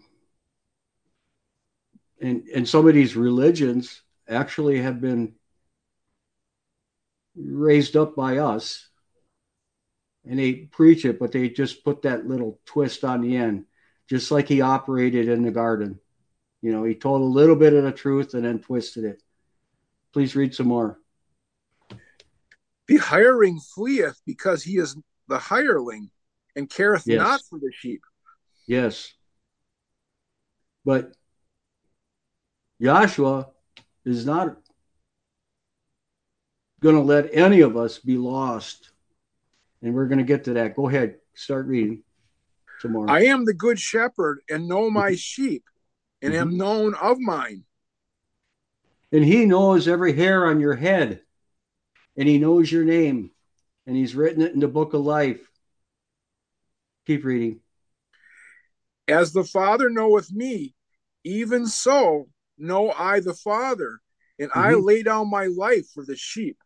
[2.21, 5.33] and and some of these religions actually have been
[7.35, 8.87] raised up by us
[10.27, 13.65] and they preach it but they just put that little twist on the end
[14.09, 15.99] just like he operated in the garden
[16.61, 19.21] you know he told a little bit of the truth and then twisted it
[20.13, 20.99] please read some more
[22.87, 24.95] The hiring fleeth because he is
[25.27, 26.11] the hireling
[26.55, 27.17] and careth Yes.
[27.17, 28.01] not for the sheep.
[28.67, 29.11] Yes.
[30.85, 31.13] But
[32.81, 33.49] Yahshua
[34.05, 34.57] is not
[36.79, 38.91] going to let any of us be lost.
[39.85, 40.75] And we're going to get to that.
[40.75, 41.17] Go ahead.
[41.35, 42.01] Start reading
[42.81, 43.11] tomorrow.
[43.11, 45.63] I am the good shepherd and know my sheep
[46.23, 47.65] and am known of mine.
[49.11, 51.21] and he knows every hair on your head.
[52.17, 53.29] And he knows your name.
[53.85, 55.47] And he's written it in the book of life.
[57.05, 57.59] Keep reading.
[59.07, 60.73] As the Father knoweth me,
[61.23, 63.99] even so know I the Father,
[64.39, 64.83] and I Mhm.
[64.83, 66.57] lay down my life for the sheep.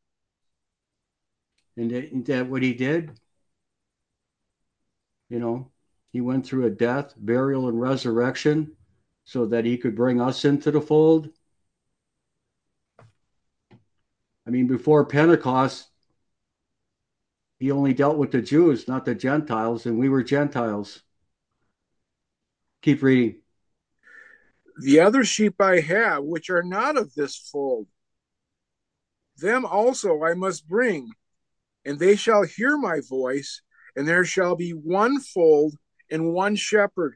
[1.78, 3.12] And that, that what he did?
[5.30, 5.72] You know,
[6.12, 8.76] he went through a death, burial, and resurrection
[9.26, 11.30] so that he could bring us into the fold.
[14.48, 15.88] I mean, before Pentecost,
[17.60, 21.04] he only dealt with the Jews, not the Gentiles, and we were Gentiles.
[22.82, 23.42] Keep reading.
[24.82, 27.88] The other sheep I have, which are not of this fold,
[29.38, 31.12] them also I must bring,
[31.90, 33.64] and they shall hear my voice,
[33.96, 35.76] and there shall be one fold
[36.12, 37.16] and one shepherd.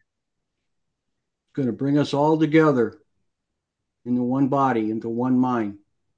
[1.54, 3.00] Going to bring us all together
[4.04, 5.78] into one body, into one mind.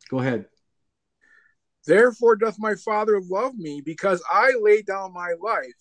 [0.09, 0.45] Go ahead.
[1.85, 5.75] Therefore doth my Father love me, because I lay down my life,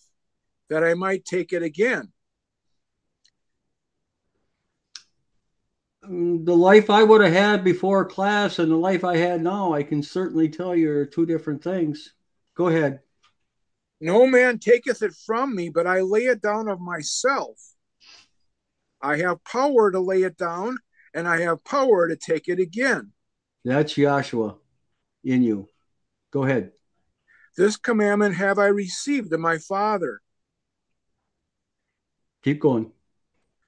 [0.69, 2.13] that I might take it again.
[6.03, 9.73] Um, the life I would have had before class and the life I had now,
[9.73, 12.15] I can certainly tell you are two different things.
[12.55, 13.01] Go ahead.
[14.01, 17.59] No man taketh it from me, but I lay it down of myself.
[19.01, 20.79] I have power to lay it down,
[21.13, 23.13] and I have power to take it again.
[23.65, 24.57] That's Yahshua
[25.25, 25.69] in you.
[26.31, 26.73] Go ahead.
[27.57, 30.21] This commandment have I received of my Father.
[32.43, 32.93] Keep going.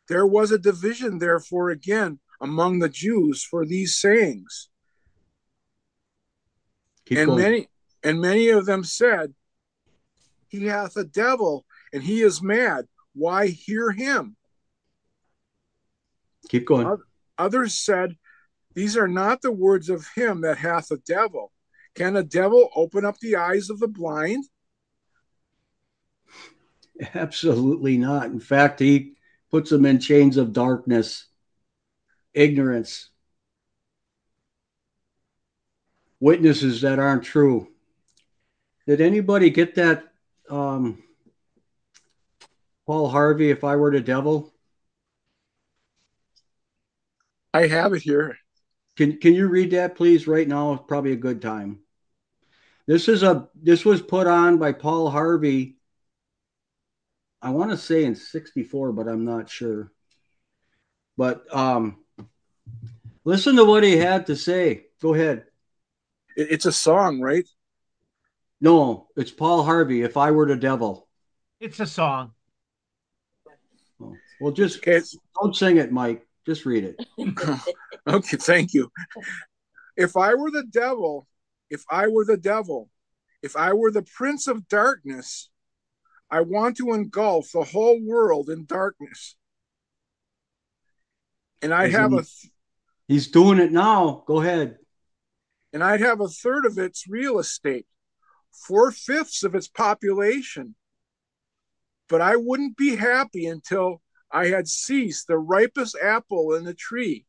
[0.09, 4.69] There was a division, therefore, again among the Jews for these sayings.
[7.07, 7.43] Keep and going.
[7.43, 7.69] many
[8.07, 9.35] and many of them said,
[10.47, 12.87] He hath a devil, and he is mad.
[13.15, 14.37] Why hear him?
[16.49, 16.99] Keep going.
[17.37, 18.17] Others said,
[18.75, 21.51] These are not the words of him that hath a devil.
[21.97, 24.45] Can a devil open up the eyes of the blind?
[27.15, 28.27] Absolutely not.
[28.27, 29.15] In fact, he
[29.51, 31.27] puts them in chains of darkness,
[32.35, 33.11] ignorance,
[36.21, 37.73] witnesses that aren't true.
[38.87, 40.05] Did anybody get that?
[40.49, 41.03] Um,
[42.87, 44.53] Paul Harvey, if I were the devil,
[47.53, 48.37] I have it here.
[48.97, 50.75] can can you read that please right now?
[50.75, 51.81] It's probably a good time.
[52.87, 55.79] This is a this was put on by Paul Harvey.
[57.43, 59.91] I want to say in 64, but I'm not sure.
[61.17, 62.05] But um
[63.25, 64.87] listen to what he had to say.
[65.01, 65.47] Go ahead.
[66.37, 67.49] It's a song, right?
[68.61, 70.03] No, it's Paul Harvey.
[70.03, 71.09] If I were the devil.
[71.61, 72.33] It's a song.
[74.01, 75.01] Oh, Well, just Okay.
[75.41, 76.27] don't sing it, Mike.
[76.47, 77.07] Just read it.
[78.09, 78.89] Okay, thank you.
[79.97, 81.27] If I were the devil,
[81.71, 82.89] if I were the devil,
[83.43, 85.51] if I were the prince of darkness,
[86.31, 89.35] I want to engulf the whole world in darkness.
[91.63, 92.25] And I'd have a
[93.09, 94.23] He's doing it now.
[94.27, 94.79] Go ahead.
[95.73, 97.87] and I'd have a third of its real estate,
[98.57, 100.75] four fifths of its population.
[102.09, 107.27] But I wouldn't be happy until I had seized the ripest apple in the tree.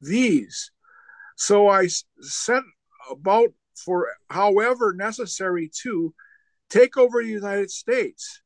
[0.00, 0.70] These.
[1.36, 1.88] So I
[2.20, 2.62] set
[3.10, 6.14] about for however necessary to
[6.68, 8.42] take over the United States.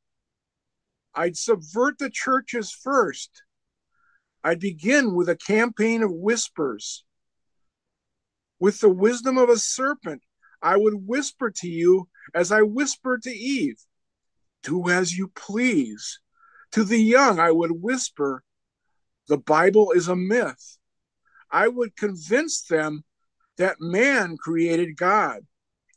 [1.14, 3.42] I'd subvert the churches first.
[4.44, 7.04] I'd begin with a campaign of whispers.
[8.58, 10.22] With the wisdom of a serpent,
[10.66, 13.78] I would whisper to you as I whispered to Eve,
[14.64, 16.18] Do as you please.
[16.72, 18.42] To the young, I would whisper,
[19.28, 20.78] The Bible is a myth.
[21.52, 23.04] I would convince them
[23.58, 25.46] that man created God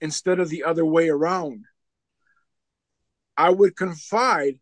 [0.01, 1.65] instead of the other way around.
[3.36, 4.60] I would confide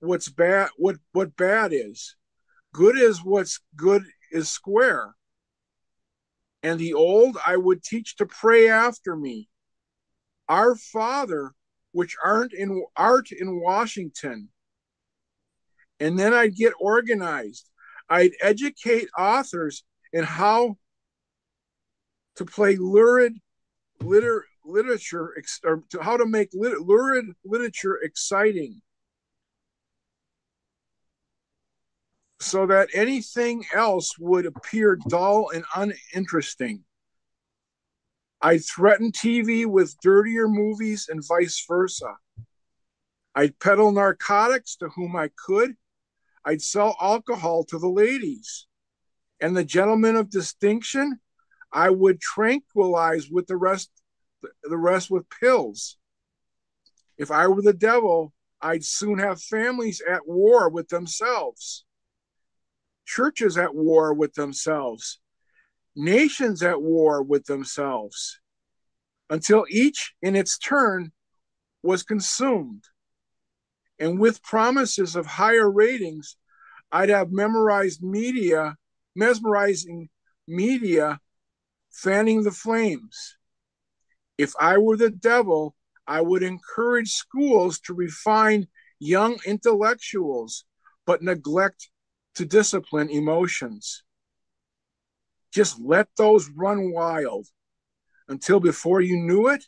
[0.00, 2.16] what's bad what what bad is.
[2.72, 4.02] Good is what's good
[4.32, 5.15] is square
[6.66, 9.48] and the old I would teach to pray after me.
[10.48, 11.52] Our Father,
[11.92, 14.48] which aren't in art in Washington.
[16.00, 17.70] And then I'd get organized.
[18.08, 20.76] I'd educate authors in how
[22.34, 23.34] to play lurid
[24.00, 28.82] liter, literature, or to how to make lit, lurid literature exciting.
[32.40, 36.84] So that anything else would appear dull and uninteresting.
[38.42, 42.16] I'd threaten TV with dirtier movies and vice versa.
[43.34, 45.76] I'd peddle narcotics to whom I could.
[46.44, 48.66] I'd sell alcohol to the ladies.
[49.40, 51.18] And the gentlemen of distinction,
[51.72, 53.90] I would tranquilize with the rest
[54.62, 55.96] the rest with pills.
[57.18, 61.85] If I were the devil, I'd soon have families at war with themselves
[63.06, 65.20] churches at war with themselves,
[65.94, 68.40] nations at war with themselves,
[69.30, 71.12] until each in its turn
[71.82, 72.84] was consumed.
[73.98, 76.36] And with promises of higher ratings,
[76.92, 78.76] I'd have memorized media,
[79.14, 80.10] mesmerizing
[80.46, 81.20] media,
[81.90, 83.36] fanning the flames.
[84.36, 85.74] If I were the devil,
[86.06, 90.64] I would encourage schools to refine young intellectuals,
[91.06, 91.88] but neglect
[92.36, 94.04] to discipline emotions.
[95.52, 97.48] Just let those run wild
[98.28, 99.64] until before you knew it,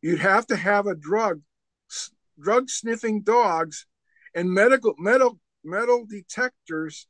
[0.00, 1.40] you'd have to have a drug,
[2.40, 3.86] drug sniffing dogs
[4.34, 7.08] and medical metal metal detectors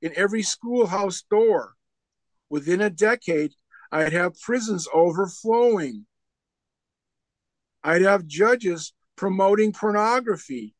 [0.00, 1.74] in every schoolhouse door.
[2.48, 3.52] Within a decade,
[3.92, 6.06] I'd have prisons overflowing.
[7.84, 10.74] I'd have judges promoting pornography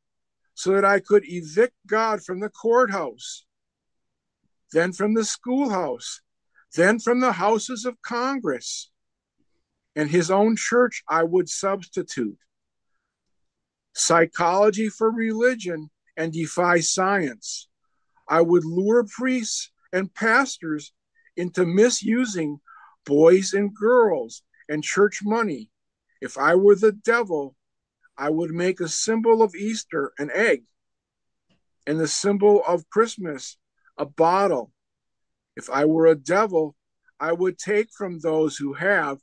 [0.54, 3.44] so that I could evict God from the courthouse,
[4.72, 6.20] then from the schoolhouse,
[6.74, 8.90] then from the houses of Congress.
[9.94, 12.38] And his own church I would substitute.
[13.94, 17.68] Psychology for religion and defy science.
[18.28, 20.92] I would lure priests and pastors
[21.36, 22.60] into misusing
[23.04, 25.70] boys and girls and church money.
[26.20, 27.54] If I were the devil,
[28.22, 30.62] I would make a symbol of Easter an egg.
[31.88, 33.58] and the symbol of Christmas,
[33.98, 34.72] a bottle.
[35.56, 36.76] If I were a devil,
[37.18, 39.18] I would take from those who have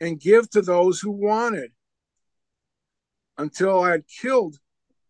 [0.00, 1.70] and give to those who wanted
[3.38, 4.58] until I had killed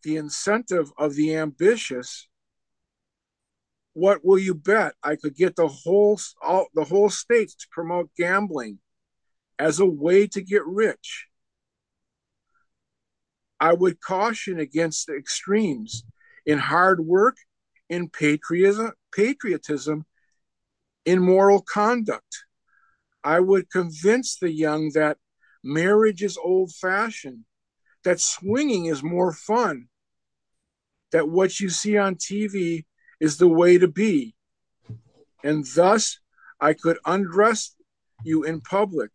[0.03, 2.27] the incentive of the ambitious.
[3.93, 4.93] What will you bet?
[5.01, 8.77] I could get the whole all, the whole states to promote gambling
[9.57, 11.30] as a way to get rich.
[13.61, 16.03] I would caution against the extremes
[16.47, 17.37] in hard work,
[17.89, 20.05] in patriotism, patriotism,
[21.05, 22.45] in moral conduct.
[23.23, 25.19] I would convince the young that
[25.63, 27.45] marriage is old fashioned,
[28.03, 29.89] that swinging is more fun,
[31.11, 32.85] that what you see on TV
[33.19, 34.33] is the way to be.
[35.43, 36.17] And thus,
[36.59, 37.75] I could undress
[38.23, 39.11] you in public.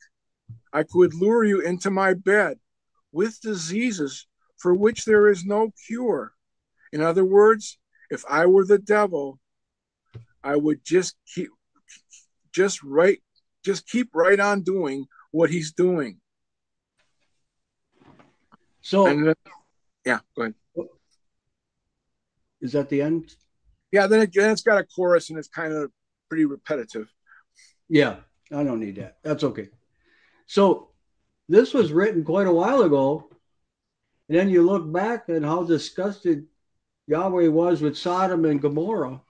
[0.72, 2.60] I could lure you into my bed
[3.10, 4.28] with diseases
[4.58, 6.32] for which there is no cure.
[6.92, 7.78] In other words,
[8.10, 9.38] if I were the devil,
[10.42, 11.50] I would just keep
[12.52, 13.18] just right
[13.64, 16.20] just keep right on doing what he's doing.
[18.80, 19.34] So And then-
[20.04, 20.54] yeah, go ahead.
[22.60, 23.34] is that the end?
[23.90, 25.90] Yeah, then, it, then it's got a chorus and it's kind of
[26.28, 27.12] pretty repetitive.
[27.88, 28.16] Yeah,
[28.52, 29.18] I don't need that.
[29.24, 29.68] That's okay.
[30.46, 30.90] So
[31.48, 33.28] this was written quite a while ago.
[34.28, 36.46] And then you look back at how disgusted
[37.06, 39.20] Yahweh was with Sodom and Gomorrah.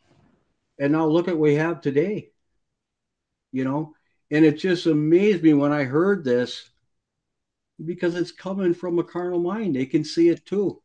[0.79, 2.31] And now look at what we have today.
[3.53, 3.95] You know,
[4.31, 6.71] and it just amazed me when I heard this
[7.85, 9.77] because it's coming from a carnal mind.
[9.77, 10.83] They can see it too.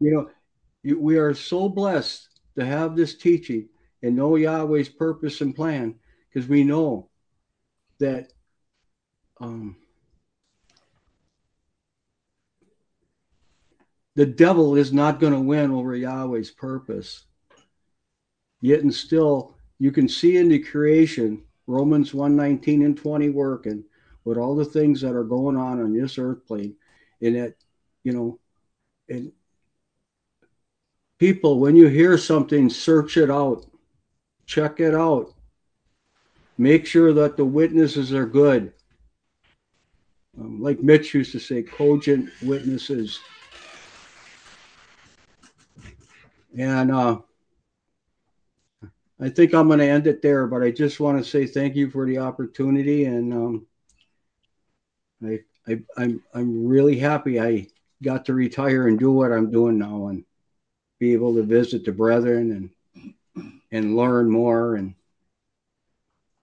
[0.00, 0.30] You
[0.84, 3.68] know, we are so blessed to have this teaching
[4.02, 5.96] and know Yahweh's purpose and plan
[6.28, 7.08] because we know
[7.98, 8.32] that
[9.40, 9.76] um,
[14.18, 17.22] the devil is not going to win over Yahweh's purpose.
[18.60, 23.84] Yet and still, you can see in the creation, Romans 1 19 and 20 working
[24.24, 26.74] with all the things that are going on on this earth plane.
[27.22, 27.54] And that,
[28.02, 28.40] you know,
[29.08, 29.30] and
[31.20, 33.66] people, when you hear something, search it out,
[34.46, 35.32] check it out,
[36.58, 38.72] make sure that the witnesses are good.
[40.40, 43.20] Um, like Mitch used to say, cogent witnesses.
[46.58, 47.20] And uh,
[49.20, 51.76] I think I'm going to end it there, but I just want to say thank
[51.76, 53.66] you for the opportunity, and um,
[55.24, 57.68] I, I, I'm I'm really happy I
[58.02, 60.24] got to retire and do what I'm doing now, and
[60.98, 62.72] be able to visit the brethren
[63.36, 64.94] and and learn more and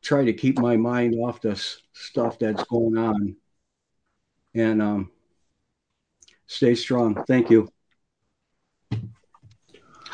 [0.02, 3.36] try to keep my mind off this stuff that's going on,
[4.54, 5.12] and um,
[6.48, 7.22] stay strong.
[7.26, 7.70] Thank you.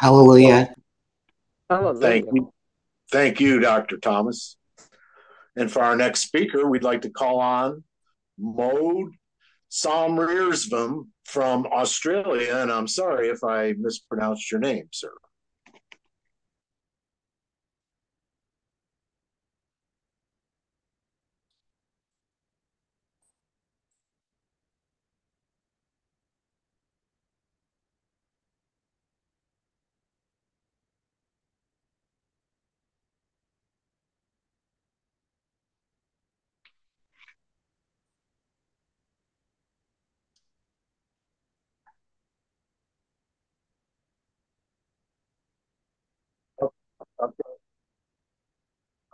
[0.02, 0.08] Oh.
[1.70, 2.02] Hallelujah.
[2.02, 2.54] Thank you.
[3.12, 3.97] Thank you, Dr.
[3.97, 4.58] Thomas.
[5.56, 7.84] And for our next speaker, we'd like to call on
[8.38, 9.12] Mode
[9.70, 12.56] Somreersvam from Australia.
[12.56, 15.12] And I'm sorry if I mispronounced your name, sir.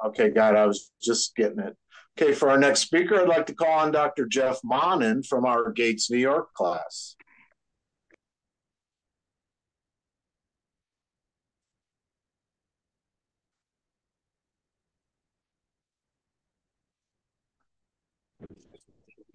[0.08, 1.76] Okay, God, I was just getting it.
[2.18, 4.26] Okay, for our next speaker, I'd like to call on Dr.
[4.26, 7.18] Jeff Monin from our Gates, New York class.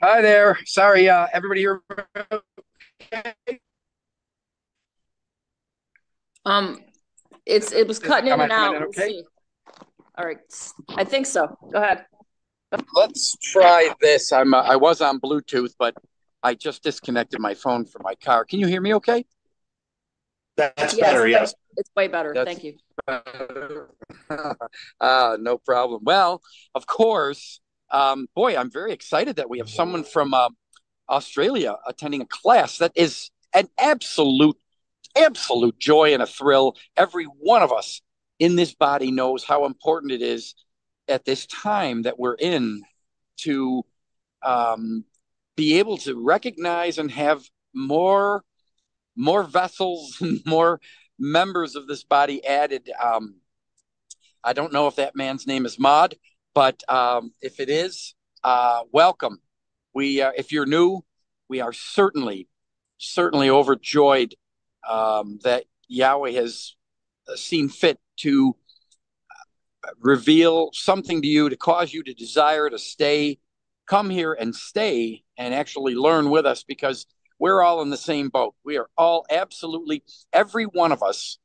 [0.02, 0.58] Hi there.
[0.64, 1.82] Sorry, uh, everybody here.
[6.46, 6.80] Um,
[7.44, 8.74] it's it was cutting in and out.
[8.74, 9.22] in We'll okay?
[10.16, 10.22] See.
[10.22, 10.38] All right,
[10.96, 11.56] I think so.
[11.72, 12.04] Go ahead.
[12.94, 14.32] Let's try this.
[14.32, 15.94] I'm uh, I was on Bluetooth, but
[16.42, 18.44] I just disconnected my phone from my car.
[18.44, 19.24] Can you hear me okay?
[20.56, 21.54] That's Yes, better, yes.
[21.76, 22.34] It's way better.
[22.34, 22.74] That's- Thank you.
[25.00, 26.02] uh, no problem.
[26.04, 26.42] Well,
[26.74, 27.60] of course,
[27.90, 30.50] um, boy, I'm very excited that we have someone from uh,
[31.08, 32.78] Australia attending a class.
[32.78, 34.56] That is an absolute,
[35.16, 36.76] absolute joy and a thrill.
[36.96, 38.02] Every one of us
[38.42, 40.56] in this body knows how important it is
[41.06, 42.82] at this time that we're in
[43.36, 43.84] to
[44.42, 45.04] um,
[45.54, 47.40] be able to recognize and have
[47.72, 48.42] more
[49.14, 50.80] more vessels and more
[51.20, 52.90] members of this body added.
[53.00, 53.36] Um,
[54.42, 56.16] I don't know if that man's name is Mod,
[56.52, 59.38] but um, if it is, uh, welcome.
[59.94, 61.04] We, uh, if you're new,
[61.48, 62.48] we are certainly,
[62.98, 64.34] certainly overjoyed
[64.88, 66.74] um, that Yahweh has
[67.36, 68.56] seen fit to
[70.00, 73.38] reveal something to you to cause you to desire to stay,
[73.86, 77.06] come here and stay and actually learn with us because
[77.38, 78.54] we're all in the same boat.
[78.64, 81.38] We are all absolutely, every one of us.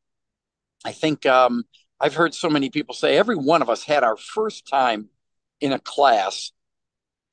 [0.86, 1.64] I think um,
[2.00, 5.10] I've heard so many people say every one of us had our first time
[5.60, 6.52] in a class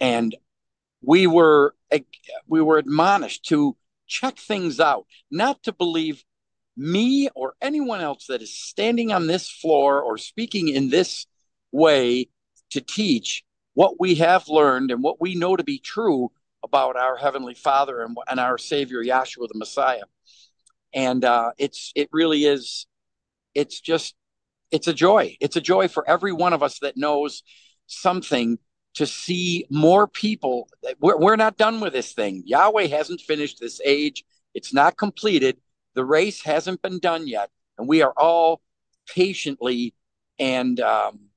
[0.00, 0.34] and
[1.02, 1.74] we were
[2.46, 3.76] we were admonished to
[4.06, 6.24] check things out, not to believe
[6.76, 11.26] me or anyone else that is standing on this floor or speaking in this
[11.72, 12.28] way
[12.70, 13.44] to teach
[13.74, 16.30] what we have learned and what we know to be true
[16.62, 20.04] about our heavenly Father and, and our Savior Yahshua the Messiah.
[20.92, 22.86] And uh, it's it really is.
[23.54, 24.14] It's just
[24.70, 25.36] it's a joy.
[25.40, 27.42] It's a joy for every one of us that knows
[27.86, 28.58] something
[28.94, 30.68] to see more people.
[31.00, 32.42] We're, we're not done with this thing.
[32.46, 34.24] Yahweh hasn't finished this age.
[34.54, 35.58] It's not completed.
[35.94, 38.60] The race hasn't been done yet, and we are all
[39.14, 39.94] patiently
[40.38, 41.30] and um,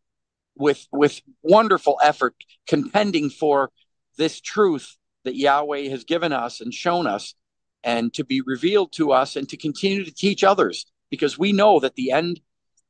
[0.56, 2.36] with with wonderful effort
[2.68, 3.72] contending for
[4.18, 7.36] this truth that Yahweh has given us and shown us,
[7.84, 11.80] and to be revealed to us, and to continue to teach others, because we know
[11.80, 12.42] that the end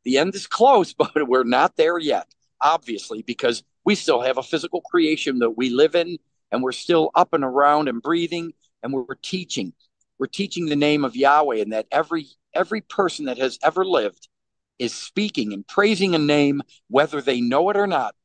[0.04, 2.28] the end is close, but we're not there yet.
[2.62, 6.18] Obviously, because we still have a physical creation that we live in,
[6.52, 9.74] and we're still up and around and breathing, and we're teaching
[10.20, 14.28] we're teaching the name of Yahweh and that every every person that has ever lived
[14.80, 18.16] is speaking and praising a name whether they know it or not.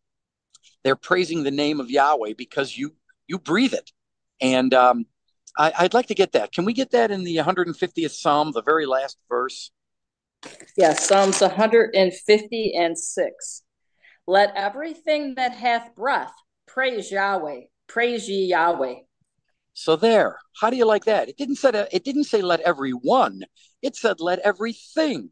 [0.85, 2.95] They're praising the name of Yahweh because you
[3.27, 3.91] you breathe it.
[4.41, 5.07] And um,
[5.57, 6.53] I, I'd like to get that.
[6.53, 9.71] Can we get that in the 150th Psalm the very last verse?
[10.77, 13.63] Yes Psalms 150 and 6
[14.27, 16.33] let everything that hath breath
[16.67, 17.63] praise Yahweh.
[17.89, 18.95] Praise ye Yahweh
[19.75, 21.29] so there, how do you like that?
[21.29, 23.43] It didn't say it didn't say let everyone.
[23.81, 25.31] It said let everything.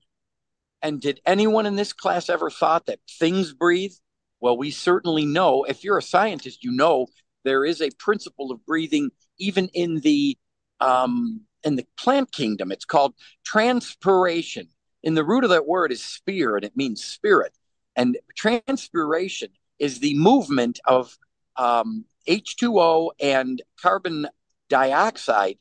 [0.82, 3.92] And did anyone in this class ever thought that things breathe?
[4.40, 5.64] Well, we certainly know.
[5.64, 7.08] If you're a scientist, you know
[7.44, 10.38] there is a principle of breathing even in the
[10.80, 12.72] um, in the plant kingdom.
[12.72, 13.14] It's called
[13.44, 14.68] transpiration.
[15.02, 17.56] In the root of that word is sphere, and it means spirit.
[17.96, 21.16] And transpiration is the movement of
[21.56, 24.28] um, H2O and carbon
[24.68, 25.58] dioxide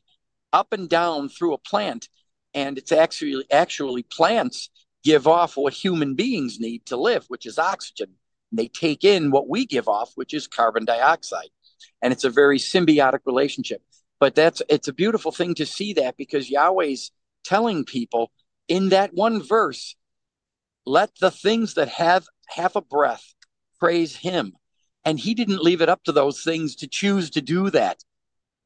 [0.52, 2.08] up and down through a plant.
[2.54, 4.70] And it's actually actually plants
[5.04, 8.10] give off what human beings need to live, which is oxygen.
[8.50, 11.50] And they take in what we give off, which is carbon dioxide.
[12.02, 13.82] And it's a very symbiotic relationship.
[14.18, 17.10] But that's it's a beautiful thing to see that because Yahweh's
[17.44, 18.30] telling people
[18.68, 19.96] in that one verse,
[20.86, 23.34] let the things that have have a breath
[23.78, 24.52] praise him.
[25.04, 28.04] And he didn't leave it up to those things to choose to do that.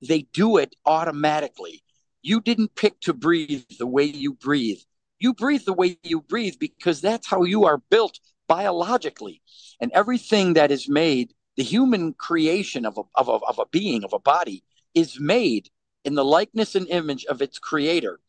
[0.07, 1.83] They do it automatically.
[2.23, 4.81] You didn't pick to breathe the way you breathe.
[5.19, 8.19] You breathe the way you breathe because that's how you are built
[8.49, 9.41] biologically.
[9.81, 14.05] And everything that is made, the human creation of a, of a, of a being,
[14.05, 14.65] of a body,
[14.95, 15.71] is made
[16.05, 18.21] in the likeness and image of its creator.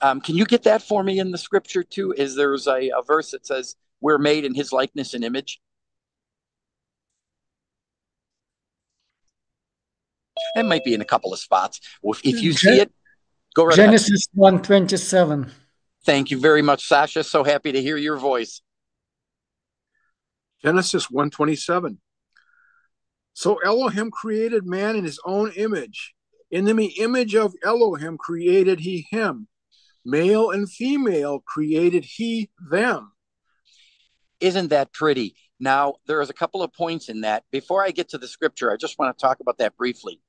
[0.00, 2.12] Um, can you get that for me in the scripture too?
[2.16, 5.60] Is there's a, a verse that says we're made in his likeness and image?
[10.56, 11.80] It might be in a couple of spots.
[12.02, 12.92] If you see it,
[13.54, 15.50] go right Genesis one twenty seven.
[16.04, 17.22] Thank you very much, Sasha.
[17.24, 18.62] So happy to hear your voice.
[20.62, 21.98] Genesis 127.
[23.32, 26.14] So Elohim created man in his own image.
[26.50, 29.48] In the image of Elohim created he him.
[30.04, 33.12] Male and female created he them.
[34.40, 35.36] Isn't that pretty?
[35.60, 37.44] Now, there is a couple of points in that.
[37.52, 40.20] Before I get to the scripture, I just want to talk about that briefly.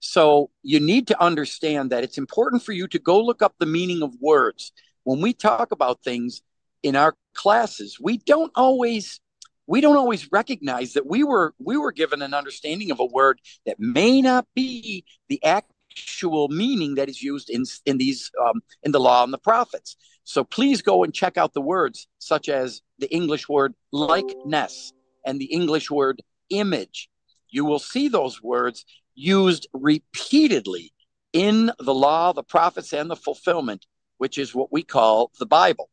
[0.00, 3.66] So, you need to understand that it's important for you to go look up the
[3.66, 4.72] meaning of words.
[5.02, 6.42] When we talk about things
[6.82, 9.20] in our classes, we don't always
[9.66, 13.40] we don't always recognize that we were we were given an understanding of a word
[13.66, 18.92] that may not be the actual meaning that is used in in these um, in
[18.92, 19.96] the law and the prophets.
[20.28, 24.92] So please go and check out the words such as the English word likeness
[25.24, 26.20] and the English word
[26.50, 27.08] image.
[27.48, 30.92] You will see those words used repeatedly
[31.32, 33.86] in the law, the prophets, and the fulfillment,
[34.18, 35.88] which is what we call the Bible.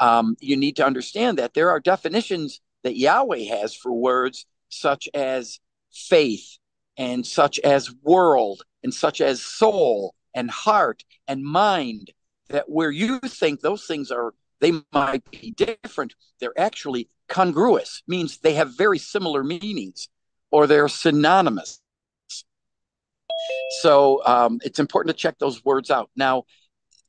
[0.00, 5.08] Um, you need to understand that there are definitions that Yahweh has for words such
[5.12, 5.58] as
[5.92, 6.58] faith
[6.96, 12.12] and such as world and such as soul and heart and mind
[12.48, 18.38] that where you think those things are they might be different they're actually congruous means
[18.38, 20.08] they have very similar meanings
[20.50, 21.80] or they're synonymous.
[23.80, 26.10] So um, it's important to check those words out.
[26.16, 26.44] Now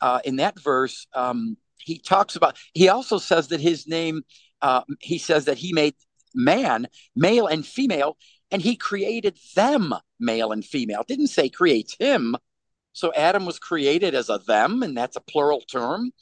[0.02, 4.24] uh, in that verse um, he talks about he also says that his name
[4.62, 5.96] uh, he says that he made
[6.34, 8.18] man male and female
[8.52, 11.04] and he created them male and female.
[11.08, 12.36] Didn't say create him
[12.98, 16.14] so Adam was created as a them, and that's a plural term.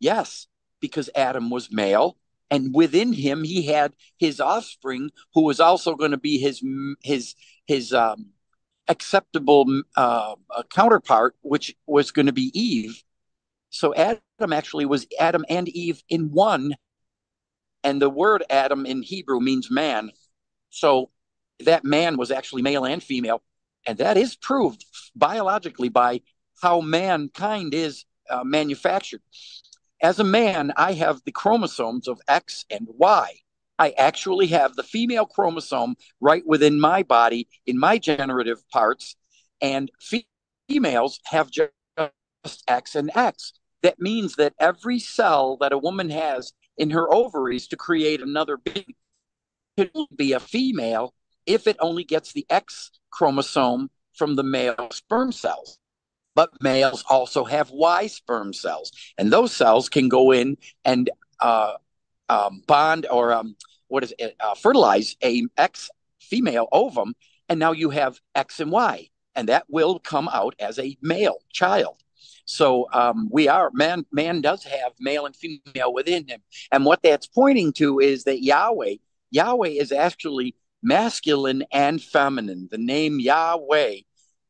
[0.00, 0.48] Yes,
[0.80, 2.16] because Adam was male,
[2.50, 6.60] and within him he had his offspring, who was also going to be his
[7.04, 7.36] his
[7.68, 8.32] his um,
[8.88, 10.34] acceptable uh,
[10.74, 13.04] counterpart, which was going to be Eve.
[13.70, 16.74] So Adam actually was Adam and Eve in one,
[17.84, 20.10] and the word Adam in Hebrew means man.
[20.70, 21.12] So
[21.60, 23.40] that man was actually male and female
[23.86, 26.20] and that is proved biologically by
[26.62, 29.20] how mankind is uh, manufactured.
[30.02, 33.32] As a man, I have the chromosomes of X and Y.
[33.78, 39.16] I actually have the female chromosome right within my body in my generative parts,
[39.60, 39.90] and
[40.68, 41.72] females have just
[42.68, 43.54] X and X.
[43.82, 48.56] That means that every cell that a woman has in her ovaries to create another
[48.56, 48.96] baby
[49.76, 51.14] could be a female
[51.46, 55.78] if it only gets the X chromosome from the male sperm cells.
[56.34, 61.08] But males also have Y sperm cells, and those cells can go in and
[61.40, 61.74] uh,
[62.28, 63.56] um, bond or um,
[63.88, 65.90] what is it, uh, fertilize a X
[66.20, 67.14] female ovum,
[67.48, 71.38] and now you have X and Y, and that will come out as a male
[71.52, 71.96] child.
[72.46, 74.04] So um, we are man.
[74.12, 76.40] Man does have male and female within him,
[76.72, 78.96] and what that's pointing to is that Yahweh,
[79.30, 82.68] Yahweh is actually masculine and feminine.
[82.70, 83.96] The name Yahweh,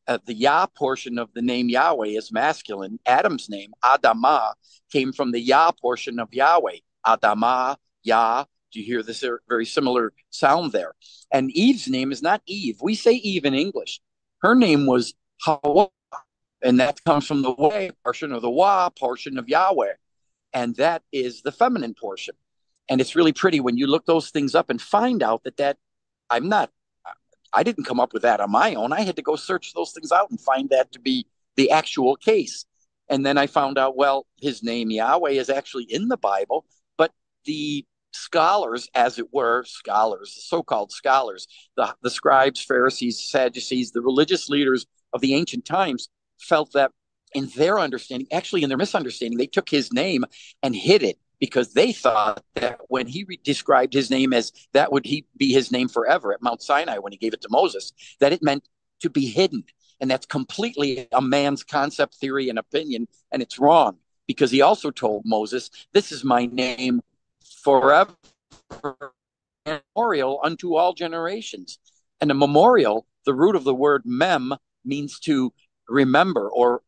[0.07, 2.99] uh, the Yah portion of the name Yahweh is masculine.
[3.05, 4.53] Adam's name, Adamah,
[4.91, 6.77] came from the Yah portion of Yahweh.
[7.07, 8.43] Adamah, Yah.
[8.71, 10.93] Do you hear this very similar sound there?
[11.31, 12.79] And Eve's name is not Eve.
[12.81, 14.01] We say Eve in English.
[14.39, 15.87] Her name was Hawa,
[16.61, 19.93] and that comes from the way portion of the Wah portion of Yahweh.
[20.53, 22.35] And that is the feminine portion.
[22.89, 25.77] And it's really pretty when you look those things up and find out that that
[26.29, 26.71] I'm not,
[27.53, 28.91] I didn't come up with that on my own.
[28.93, 32.15] I had to go search those things out and find that to be the actual
[32.15, 32.65] case.
[33.09, 36.65] And then I found out, well, his name Yahweh is actually in the Bible,
[36.97, 37.11] but
[37.45, 44.49] the scholars, as it were, scholars, so-called scholars, the, the scribes, Pharisees, Sadducees, the religious
[44.49, 46.09] leaders of the ancient times
[46.39, 46.91] felt that
[47.33, 50.25] in their understanding, actually in their misunderstanding, they took his name
[50.63, 54.91] and hid it because they thought that when he re- described his name as that
[54.91, 57.93] would he be his name forever at Mount Sinai when he gave it to Moses,
[58.19, 58.67] that it meant
[59.01, 59.63] to be hidden.
[59.99, 63.07] And that's completely a man's concept, theory, and opinion.
[63.31, 67.01] And it's wrong because he also told Moses, This is my name
[67.63, 68.13] forever,
[69.65, 71.79] memorial unto all generations.
[72.21, 75.53] And a memorial, the root of the word mem, means to
[75.87, 76.81] remember or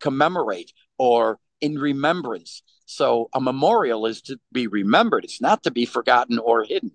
[0.00, 2.62] commemorate or in remembrance.
[2.86, 6.92] So a memorial is to be remembered, it's not to be forgotten or hidden.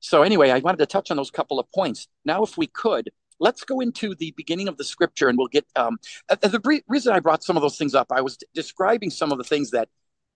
[0.00, 2.06] So, anyway, I wanted to touch on those couple of points.
[2.24, 3.10] Now, if we could,
[3.40, 6.84] let's go into the beginning of the scripture and we'll get um, uh, the re-
[6.86, 8.12] reason I brought some of those things up.
[8.12, 9.88] I was describing some of the things that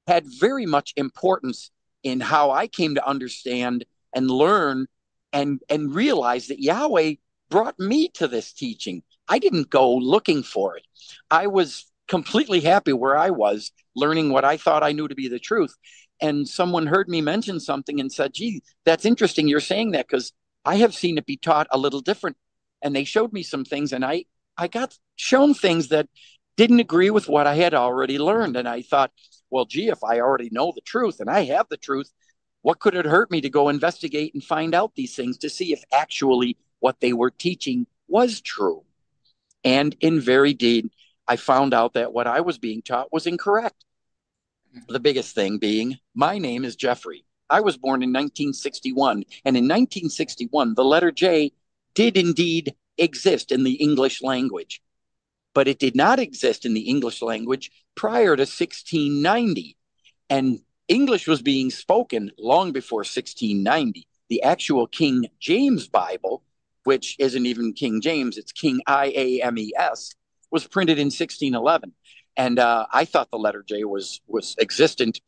[0.06, 1.70] had very much importance
[2.02, 3.84] in how I came to understand
[4.14, 4.86] and learn
[5.32, 7.14] and and realize that Yahweh
[7.50, 9.02] brought me to this teaching.
[9.28, 10.84] I didn't go looking for it.
[11.30, 15.28] I was completely happy where I was learning what I thought I knew to be
[15.28, 15.74] the truth.
[16.20, 19.48] And someone heard me mention something and said, gee, that's interesting.
[19.48, 20.32] You're saying that because
[20.64, 22.36] I have seen it be taught a little different.
[22.82, 24.24] And they showed me some things and I,
[24.58, 26.08] I got shown things that
[26.56, 28.56] didn't agree with what I had already learned.
[28.56, 29.12] And I thought,
[29.48, 32.10] well, gee, if I already know the truth and I have the truth,
[32.62, 35.72] what could it hurt me to go investigate and find out these things to see
[35.72, 38.82] if actually what they were teaching was true?
[39.64, 40.90] And in very deed,
[41.30, 43.84] I found out that what I was being taught was incorrect.
[44.88, 47.24] The biggest thing being, my name is Jeffrey.
[47.48, 51.52] I was born in 1961, and in 1961, the letter J
[51.94, 54.82] did indeed exist in the English language,
[55.54, 59.76] but it did not exist in the English language prior to 1690.
[60.28, 60.58] And
[60.88, 64.08] English was being spoken long before 1690.
[64.28, 66.42] The actual King James Bible,
[66.82, 70.16] which isn't even King James, it's King I A M E S,
[70.50, 71.92] was printed in 1611,
[72.36, 75.20] and uh, I thought the letter J was was existent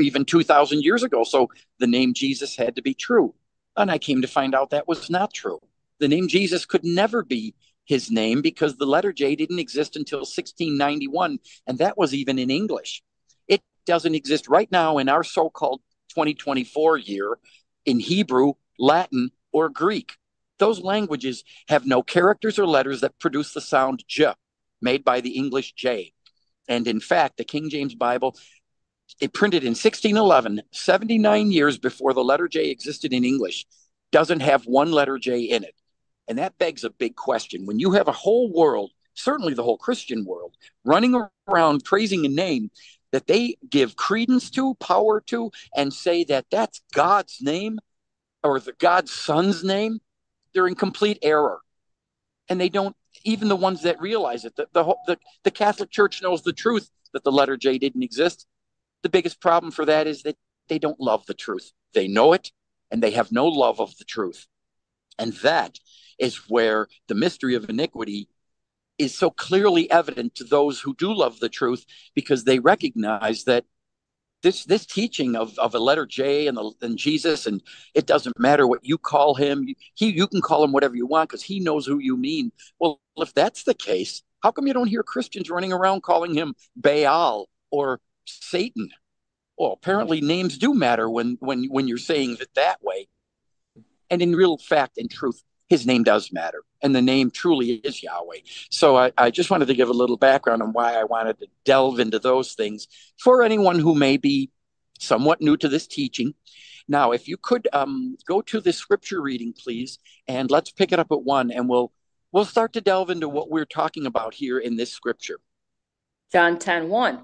[0.00, 1.22] even 2,000 years ago.
[1.22, 3.34] So the name Jesus had to be true,
[3.76, 5.60] and I came to find out that was not true.
[6.00, 7.54] The name Jesus could never be
[7.84, 12.50] his name because the letter J didn't exist until 1691, and that was even in
[12.50, 13.02] English.
[13.46, 17.38] It doesn't exist right now in our so called 2024 year
[17.84, 20.16] in Hebrew, Latin, or Greek.
[20.58, 24.32] Those languages have no characters or letters that produce the sound J,
[24.80, 26.12] made by the English J.
[26.68, 28.36] And in fact, the King James Bible,
[29.20, 33.66] it printed in 1611, 79 years before the letter J existed in English,
[34.12, 35.74] doesn't have one letter J in it.
[36.28, 37.66] And that begs a big question.
[37.66, 40.54] When you have a whole world, certainly the whole Christian world,
[40.84, 42.70] running around praising a name
[43.12, 47.78] that they give credence to, power to, and say that that's God's name
[48.42, 50.00] or the God's son's name,
[50.52, 51.60] they're in complete error.
[52.48, 56.22] And they don't, even the ones that realize it, the, the, the, the Catholic Church
[56.22, 58.46] knows the truth that the letter J didn't exist.
[59.02, 60.36] The biggest problem for that is that
[60.68, 61.72] they don't love the truth.
[61.94, 62.52] They know it
[62.90, 64.46] and they have no love of the truth.
[65.18, 65.78] And that
[66.18, 68.28] is where the mystery of iniquity
[68.98, 73.64] is so clearly evident to those who do love the truth because they recognize that
[74.42, 77.62] this this teaching of, of a letter J and, the, and Jesus and
[77.94, 81.30] it doesn't matter what you call him he you can call him whatever you want
[81.30, 84.88] because he knows who you mean well if that's the case how come you don't
[84.88, 88.90] hear Christians running around calling him Baal or Satan
[89.58, 93.08] well apparently names do matter when when when you're saying it that way
[94.10, 96.62] and in real fact and truth his name does matter.
[96.82, 98.40] And the name truly is Yahweh.
[98.70, 101.46] So I, I, just wanted to give a little background on why I wanted to
[101.64, 102.86] delve into those things
[103.18, 104.50] for anyone who may be
[104.98, 106.34] somewhat new to this teaching.
[106.86, 109.98] Now, if you could um, go to the scripture reading, please,
[110.28, 111.92] and let's pick it up at one, and we'll
[112.34, 115.38] we'll start to delve into what we're talking about here in this scripture.
[116.32, 117.20] John 10 1.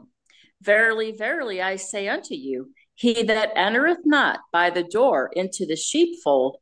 [0.62, 5.76] Verily, verily, I say unto you, he that entereth not by the door into the
[5.76, 6.58] sheepfold,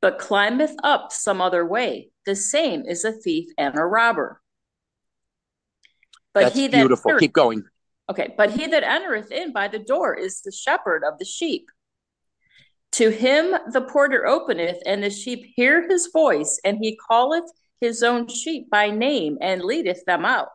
[0.00, 2.10] but climbeth up some other way.
[2.24, 4.40] The same is a thief and a robber.
[6.32, 7.10] But That's he that beautiful.
[7.10, 7.64] Entereth, Keep going.
[8.08, 11.66] Okay, but he that entereth in by the door is the shepherd of the sheep.
[12.92, 17.50] To him the porter openeth, and the sheep hear his voice, and he calleth
[17.80, 20.48] his own sheep by name and leadeth them out.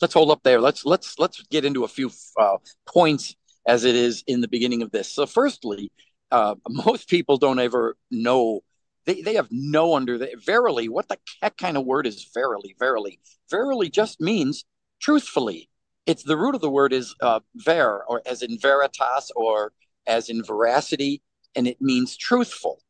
[0.00, 0.60] Let's hold up there.
[0.60, 2.56] Let's let's let's get into a few uh,
[2.86, 3.34] points
[3.66, 5.12] as it is in the beginning of this.
[5.12, 5.90] So, firstly,
[6.30, 8.60] uh, most people don't ever know.
[9.04, 10.88] They, they have no under the verily.
[10.88, 12.74] What the heck kind of word is verily?
[12.78, 13.20] Verily,
[13.50, 14.64] verily just means
[15.00, 15.68] truthfully.
[16.06, 19.72] It's the root of the word is uh, ver, or as in veritas, or
[20.06, 21.22] as in veracity,
[21.54, 22.80] and it means truthful.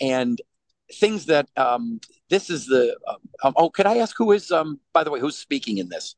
[0.00, 0.40] And
[0.94, 4.80] things that um, this is the um, um oh, could I ask who is um
[4.92, 6.16] by the way who's speaking in this?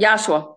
[0.00, 0.56] Yahshua.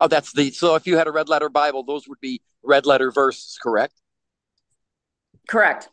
[0.00, 2.86] Oh, that's the so if you had a red letter Bible, those would be red
[2.86, 3.94] letter verses, correct?
[5.48, 5.88] Correct.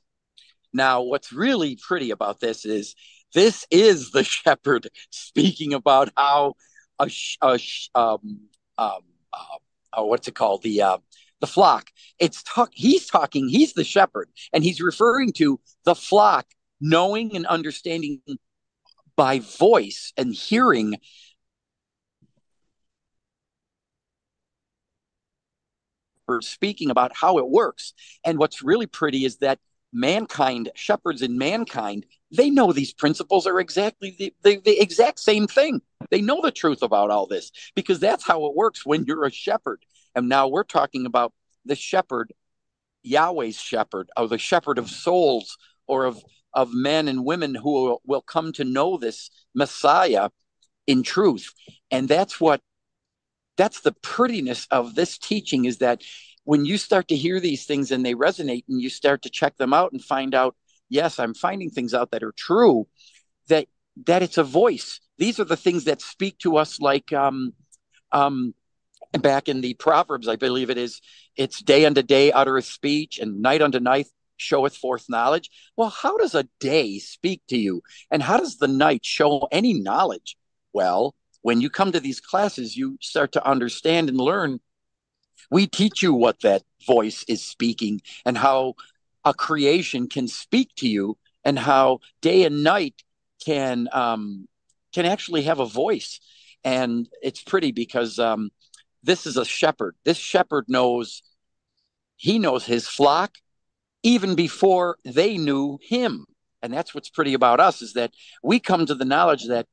[0.73, 2.95] Now, what's really pretty about this is
[3.34, 6.55] this is the shepherd speaking about how
[6.99, 7.09] a,
[7.41, 7.59] a
[7.95, 8.39] um,
[8.78, 9.01] um,
[9.34, 9.57] uh,
[9.93, 10.97] oh, what's it called the uh,
[11.41, 11.89] the flock.
[12.19, 12.71] It's talk.
[12.73, 13.49] He's talking.
[13.49, 16.47] He's the shepherd, and he's referring to the flock
[16.81, 18.21] knowing and understanding
[19.15, 20.95] by voice and hearing
[26.41, 27.93] speaking about how it works.
[28.25, 29.59] And what's really pretty is that
[29.93, 35.47] mankind, shepherds in mankind, they know these principles are exactly the, the, the, exact same
[35.47, 35.81] thing.
[36.11, 39.31] They know the truth about all this because that's how it works when you're a
[39.31, 39.86] shepherd.
[40.16, 41.34] And now we're talking about
[41.66, 42.34] the shepherd,
[43.03, 45.57] Yahweh's shepherd, or the shepherd of souls,
[45.88, 50.30] or of, of men and women who will, will come to know this Messiah
[50.88, 51.53] in truth.
[51.91, 52.61] And that's what
[53.57, 56.01] that's the prettiness of this teaching is that
[56.43, 59.57] when you start to hear these things and they resonate and you start to check
[59.57, 60.55] them out and find out
[60.89, 62.88] yes i'm finding things out that are true
[63.47, 63.68] that
[64.05, 67.53] that it's a voice these are the things that speak to us like um
[68.11, 68.53] um
[69.22, 71.01] back in the proverbs i believe it is
[71.36, 74.07] it's day unto day uttereth speech and night unto night
[74.38, 78.68] showeth forth knowledge well how does a day speak to you and how does the
[78.68, 80.36] night show any knowledge
[80.74, 84.59] well when you come to these classes, you start to understand and learn.
[85.51, 88.74] We teach you what that voice is speaking and how
[89.24, 92.95] a creation can speak to you and how day and night
[93.45, 94.47] can um,
[94.91, 96.20] can actually have a voice.
[96.63, 98.49] And it's pretty because um,
[99.05, 99.95] this is a shepherd.
[100.03, 101.21] This shepherd knows
[102.17, 103.35] he knows his flock
[104.03, 106.25] even before they knew him.
[106.61, 108.11] And that's what's pretty about us is that
[108.43, 109.67] we come to the knowledge that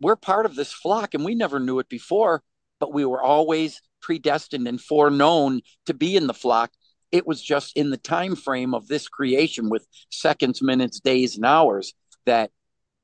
[0.00, 2.42] we're part of this flock and we never knew it before,
[2.80, 6.70] but we were always predestined and foreknown to be in the flock
[7.12, 11.44] it was just in the time frame of this creation with seconds, minutes, days, and
[11.44, 11.94] hours
[12.26, 12.50] that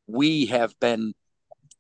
[0.07, 1.15] we have been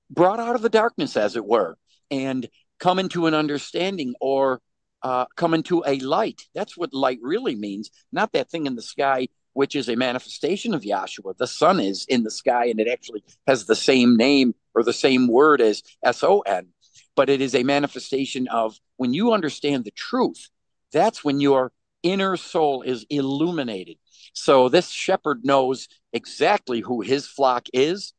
[0.08, 1.76] brought out of the darkness, as it were,
[2.10, 2.48] and
[2.82, 4.60] come into an understanding or
[5.04, 6.42] uh, come into a light.
[6.52, 10.74] That's what light really means, not that thing in the sky, which is a manifestation
[10.74, 11.36] of Yahshua.
[11.38, 14.92] The sun is in the sky and it actually has the same name or the
[14.92, 16.68] same word as S O N,
[17.14, 20.48] but it is a manifestation of when you understand the truth,
[20.92, 21.70] that's when your
[22.02, 23.96] inner soul is illuminated.
[24.32, 28.12] So this shepherd knows exactly who his flock is.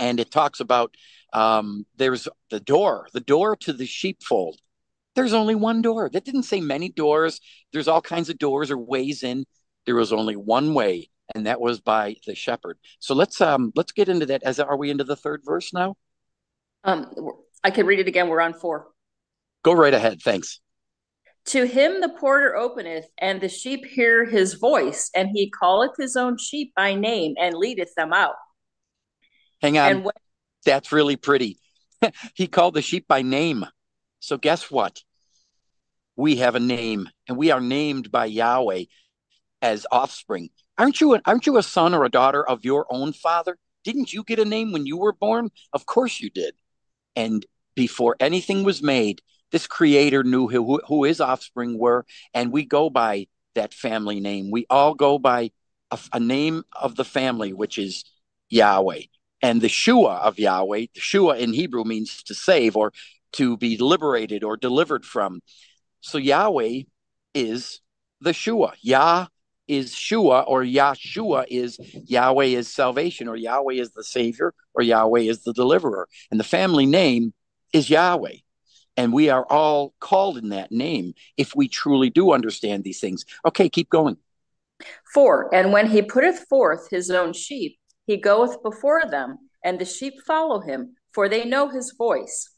[0.00, 0.96] And it talks about
[1.32, 4.58] um, there's the door, the door to the sheepfold.
[5.14, 6.08] There's only one door.
[6.08, 7.40] That didn't say many doors.
[7.72, 9.44] There's all kinds of doors or ways in.
[9.86, 12.78] There was only one way, and that was by the shepherd.
[12.98, 14.42] So let's um let's get into that.
[14.42, 15.96] As are we into the third verse now?
[16.84, 17.12] Um,
[17.62, 18.28] I can read it again.
[18.28, 18.88] We're on four.
[19.62, 20.22] Go right ahead.
[20.22, 20.60] Thanks.
[21.46, 26.16] To him the porter openeth, and the sheep hear his voice, and he calleth his
[26.16, 28.34] own sheep by name and leadeth them out.
[29.60, 30.04] Hang on.
[30.04, 30.14] When,
[30.64, 31.58] That's really pretty.
[32.34, 33.66] he called the sheep by name.
[34.20, 35.02] So guess what?
[36.16, 38.84] We have a name, and we are named by Yahweh
[39.62, 40.50] as offspring.
[40.76, 41.18] Aren't you?
[41.24, 43.58] Aren't you a son or a daughter of your own father?
[43.84, 45.50] Didn't you get a name when you were born?
[45.72, 46.54] Of course you did.
[47.16, 47.44] And
[47.74, 52.04] before anything was made, this creator knew who, who his offspring were,
[52.34, 54.50] and we go by that family name.
[54.50, 55.50] We all go by
[55.90, 58.04] a, a name of the family, which is
[58.48, 59.02] Yahweh.
[59.42, 62.92] And the Shua of Yahweh, the Shua in Hebrew means to save or
[63.32, 65.40] to be liberated or delivered from.
[66.00, 66.82] So Yahweh
[67.34, 67.80] is
[68.20, 68.74] the Shua.
[68.82, 69.26] Yah
[69.68, 75.20] is Shua or Yahshua is Yahweh is salvation or Yahweh is the Savior or Yahweh
[75.20, 76.08] is the deliverer.
[76.30, 77.32] And the family name
[77.72, 78.38] is Yahweh.
[78.96, 83.24] And we are all called in that name if we truly do understand these things.
[83.46, 84.16] Okay, keep going.
[85.14, 87.78] four, and when he putteth forth his own sheep,
[88.10, 92.50] he goeth before them, and the sheep follow him, for they know his voice.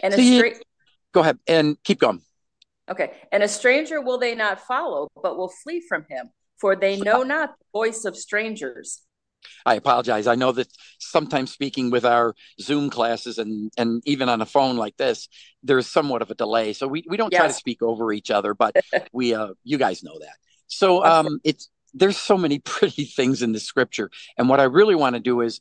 [0.00, 0.58] And a See, straight
[1.12, 2.22] Go ahead and keep going.
[2.88, 3.10] Okay.
[3.32, 6.30] And a stranger will they not follow, but will flee from him,
[6.60, 9.02] for they know not the voice of strangers.
[9.66, 10.28] I apologize.
[10.28, 10.68] I know that
[11.00, 15.28] sometimes speaking with our Zoom classes and and even on a phone like this,
[15.64, 16.72] there's somewhat of a delay.
[16.72, 18.76] So we, we don't try to speak over each other, but
[19.12, 20.36] we uh you guys know that.
[20.68, 21.68] So um it's
[21.98, 24.10] there's so many pretty things in the scripture.
[24.36, 25.60] And what I really want to do is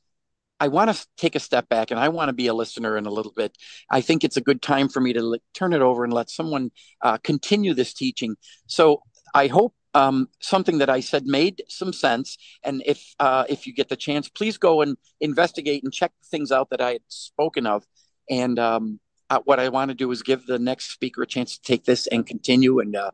[0.60, 3.06] I want to take a step back and I want to be a listener in
[3.06, 3.56] a little bit.
[3.92, 6.30] I think it's a good time for me to li- turn it over and let
[6.30, 6.72] someone
[7.02, 8.36] uh, continue this teaching.
[8.66, 9.04] So
[9.36, 12.38] I hope um, something that I said made some sense.
[12.64, 16.52] And if uh, if you get the chance, please go and investigate and check things
[16.52, 17.86] out that I had spoken of.
[18.30, 21.58] And um, uh, what I want to do is give the next speaker a chance
[21.58, 22.80] to take this and continue.
[22.80, 23.12] And uh,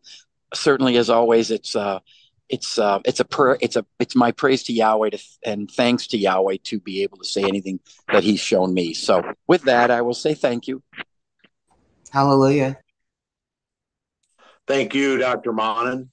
[0.54, 2.00] certainly, as always, it's uh,
[2.50, 3.58] it's uh, it's a prayer.
[3.62, 7.18] It's a it's my praise to Yahweh to, and thanks to Yahweh to be able
[7.18, 7.80] to say anything
[8.12, 8.94] that He's shown me.
[8.94, 10.84] So with that, I will say thank you.
[12.12, 12.78] Hallelujah.
[14.68, 15.52] Thank you, Dr.
[15.52, 16.12] Monin.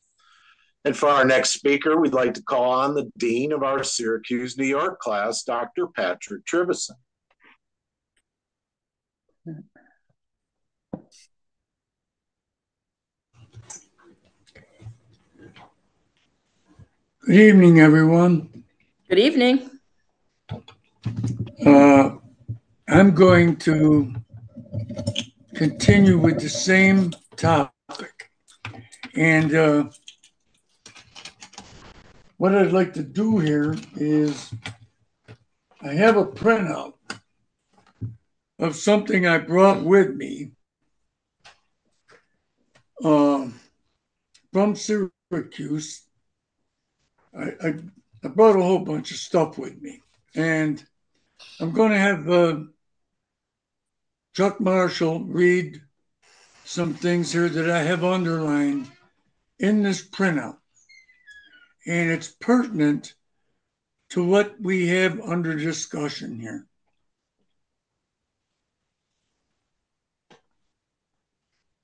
[0.85, 4.57] And for our next speaker, we'd like to call on the Dean of our Syracuse,
[4.57, 5.89] New York class, Dr.
[5.89, 6.97] Patrick Trivison.
[17.27, 18.64] Good evening, everyone.
[19.11, 19.68] Good evening.
[21.66, 22.12] Uh,
[22.89, 24.14] I'm going to
[25.55, 28.31] continue with the same topic.
[29.14, 29.91] And uh,
[32.39, 34.51] what I'd like to do here is
[35.83, 36.95] I have a printout
[38.59, 40.53] of something I brought with me
[43.05, 43.61] um,
[44.55, 46.07] from Syracuse.
[47.37, 47.74] I, I,
[48.24, 50.01] I brought a whole bunch of stuff with me.
[50.35, 50.85] And
[51.61, 52.61] I'm going to have uh,
[54.35, 55.81] Chuck Marshall read
[56.64, 58.91] some things here that I have underlined
[59.59, 60.59] in this printout.
[61.87, 63.14] And it's pertinent
[64.11, 66.66] to what we have under discussion here.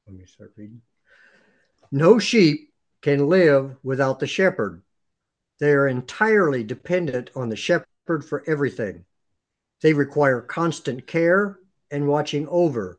[0.07, 0.83] Let me start reading.
[1.91, 2.73] No sheep
[3.03, 4.83] can live without the shepherd.
[5.59, 9.05] They are entirely dependent on the shepherd for everything.
[9.83, 11.59] They require constant care
[11.91, 12.99] and watching over.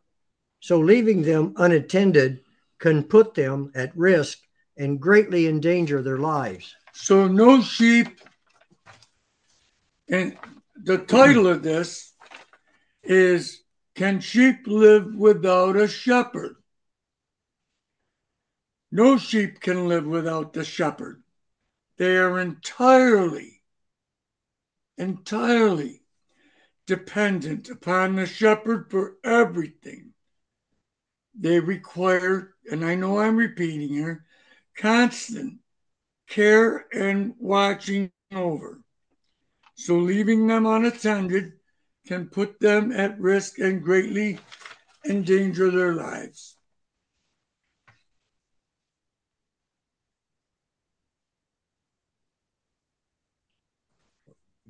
[0.59, 2.41] So leaving them unattended
[2.79, 4.39] can put them at risk
[4.77, 6.75] and greatly endanger their lives.
[6.93, 8.19] So, no sheep.
[10.09, 10.37] And
[10.75, 12.13] the title of this
[13.03, 13.61] is
[13.95, 16.55] Can Sheep Live Without a Shepherd?
[18.91, 21.21] No sheep can live without the shepherd.
[21.97, 23.61] They are entirely,
[24.97, 26.03] entirely
[26.85, 30.13] dependent upon the shepherd for everything.
[31.33, 34.25] They require, and I know I'm repeating here,
[34.75, 35.59] constant
[36.27, 38.81] care and watching over.
[39.75, 41.53] So leaving them unattended
[42.07, 44.39] can put them at risk and greatly
[45.05, 46.56] endanger their lives.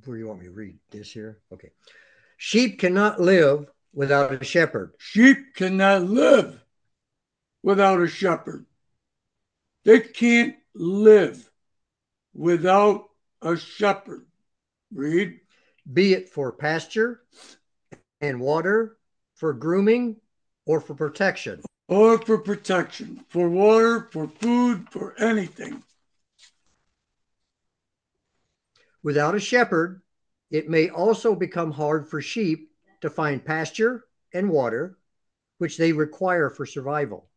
[0.08, 1.39] Where you want me to read this here?
[1.51, 1.72] Okay.
[2.38, 4.93] Sheep cannot live without a shepherd.
[4.97, 6.64] Sheep cannot live
[7.62, 8.66] without a shepherd.
[9.84, 11.51] They can't live
[12.34, 13.10] without
[13.41, 14.26] a shepherd.
[14.93, 15.41] Read.
[15.91, 17.22] Be it for pasture
[18.22, 18.97] and water,
[19.36, 20.18] for grooming,
[20.66, 21.62] or for protection.
[21.89, 25.84] Or for protection, for water, for food, for anything.
[29.03, 30.01] Without a shepherd,
[30.49, 32.71] it may also become hard for sheep
[33.01, 34.97] to find pasture and water,
[35.57, 37.29] which they require for survival.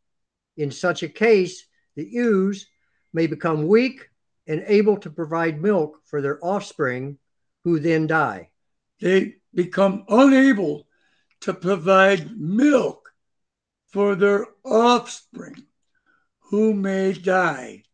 [0.56, 1.64] In such a case,
[1.96, 2.66] the ewes
[3.12, 4.08] may become weak
[4.46, 7.18] and able to provide milk for their offspring,
[7.64, 8.50] who then die.
[9.00, 10.86] They become unable
[11.40, 13.12] to provide milk
[13.88, 15.66] for their offspring,
[16.50, 17.84] who may die.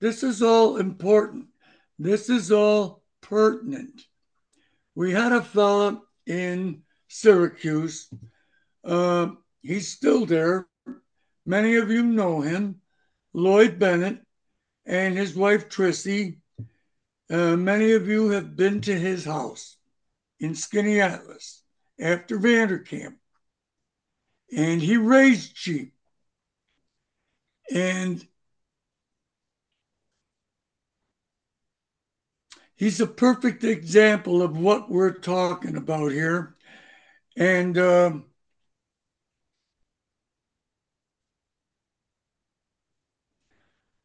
[0.00, 1.46] This is all important.
[1.98, 4.02] This is all pertinent.
[4.94, 8.08] We had a fellow in Syracuse.
[8.84, 9.28] Uh,
[9.62, 10.66] he's still there.
[11.44, 12.80] Many of you know him,
[13.32, 14.20] Lloyd Bennett
[14.84, 16.38] and his wife Trissy.
[17.30, 19.76] Uh, many of you have been to his house
[20.38, 21.60] in Skaneateles
[22.00, 23.16] after Vanderkamp.
[24.56, 25.92] And he raised sheep.
[27.72, 28.24] And
[32.76, 36.56] he's a perfect example of what we're talking about here.
[37.36, 38.26] And um,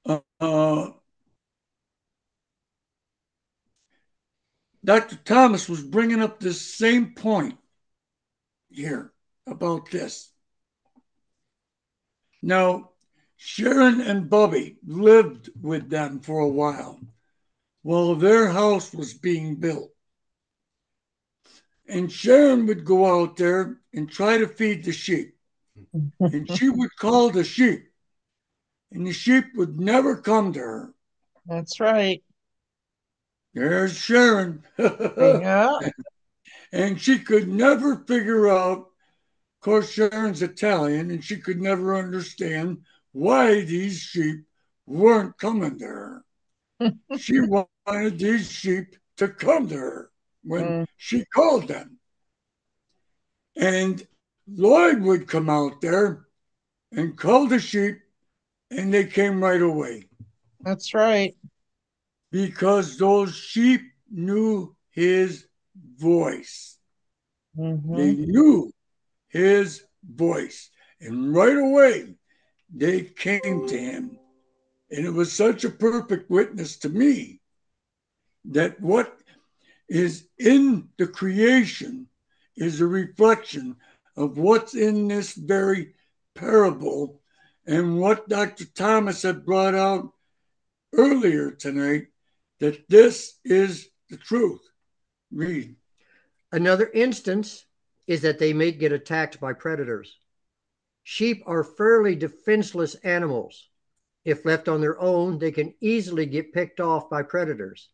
[0.06, 0.90] uh,
[4.84, 5.18] Dr.
[5.18, 7.58] Thomas was bringing up this same point
[8.70, 9.14] here
[9.46, 10.32] about this.
[12.42, 12.92] Now,
[13.38, 17.00] Sharon and Bubby lived with them for a while
[17.84, 19.92] while their house was being built.
[21.88, 25.36] And Sharon would go out there and try to feed the sheep.
[26.20, 27.90] and she would call the sheep,
[28.92, 30.94] and the sheep would never come to her.
[31.46, 32.24] That's right.
[33.54, 34.64] There's Sharon.
[34.78, 35.78] yeah.
[36.74, 42.78] And she could never figure out, of course, Sharon's Italian, and she could never understand
[43.12, 44.46] why these sheep
[44.86, 46.26] weren't coming to her.
[47.18, 47.40] She
[47.88, 50.12] wanted these sheep to come to her
[50.44, 50.86] when mm.
[50.98, 51.98] she called them.
[53.56, 54.06] And
[54.48, 56.26] Lloyd would come out there
[56.92, 58.00] and call the sheep,
[58.70, 60.08] and they came right away.
[60.62, 61.36] That's right.
[62.32, 65.46] Because those sheep knew his
[65.98, 66.78] voice.
[67.58, 67.96] Mm-hmm.
[67.96, 68.72] They knew
[69.28, 70.70] his voice.
[71.00, 72.16] And right away,
[72.74, 74.18] they came to him.
[74.92, 77.40] And it was such a perfect witness to me
[78.46, 79.18] that what
[79.88, 82.08] is in the creation
[82.58, 83.78] is a reflection
[84.18, 85.96] of what's in this very
[86.36, 87.22] parable
[87.66, 88.66] and what Dr.
[88.66, 90.12] Thomas had brought out
[90.94, 92.08] earlier tonight
[92.60, 94.62] that this is the truth.
[95.32, 95.76] Read.
[96.52, 97.66] Another instance
[98.08, 100.18] is that they may get attacked by predators.
[101.04, 103.70] Sheep are fairly defenseless animals.
[104.24, 107.90] If left on their own, they can easily get picked off by predators.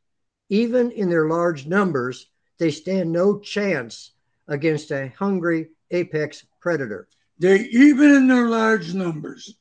[0.49, 4.11] Even in their large numbers, they stand no chance
[4.47, 7.07] against a hungry apex predator.
[7.39, 9.55] They, even in their large numbers,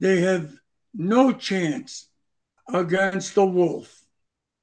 [0.00, 0.58] they have
[0.94, 2.08] no chance
[2.72, 4.02] against a wolf.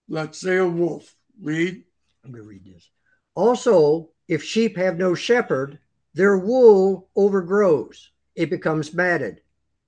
[0.07, 1.15] Let's say a wolf.
[1.41, 1.83] Read.
[2.23, 2.89] Let me read this.
[3.35, 5.79] Also, if sheep have no shepherd,
[6.13, 8.11] their wool overgrows.
[8.35, 9.41] It becomes matted,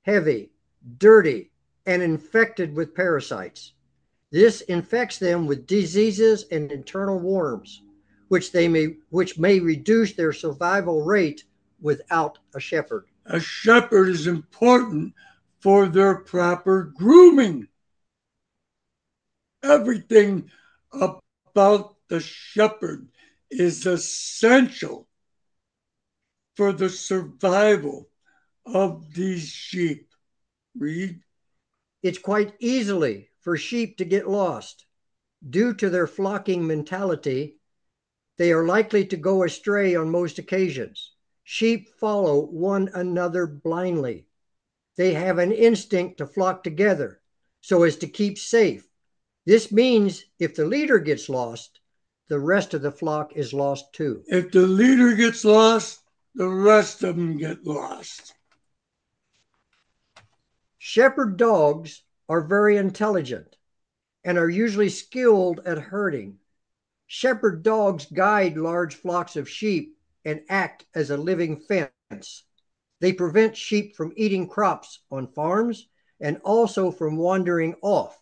[0.04, 0.52] heavy,
[0.98, 1.52] dirty,
[1.86, 3.74] and infected with parasites.
[4.32, 7.82] This infects them with diseases and internal worms,
[8.28, 11.46] which they may which may reduce their survival rate
[11.80, 13.06] without a shepherd.
[13.26, 15.14] A shepherd is important
[15.60, 17.68] for their proper grooming.
[19.64, 20.52] Everything
[20.92, 23.08] about the shepherd
[23.50, 25.08] is essential
[26.56, 28.10] for the survival
[28.66, 30.08] of these sheep?
[30.80, 31.22] Read.
[32.04, 34.86] It's quite easily for sheep to get lost.
[35.50, 37.58] Due to their flocking mentality,
[38.38, 41.14] they are likely to go astray on most occasions.
[41.44, 44.28] Sheep follow one another blindly.
[44.98, 47.22] They have an instinct to flock together
[47.62, 48.88] so as to keep safe.
[49.46, 51.80] This means if the leader gets lost,
[52.30, 54.24] the rest of the flock is lost too.
[54.28, 56.02] If the leader gets lost,
[56.36, 58.34] the rest of them get lost.
[60.90, 63.58] Shepherd dogs are very intelligent
[64.24, 66.40] and are usually skilled at herding.
[67.06, 72.44] Shepherd dogs guide large flocks of sheep and act as a living fence.
[73.02, 75.90] They prevent sheep from eating crops on farms
[76.22, 78.18] and also from wandering off.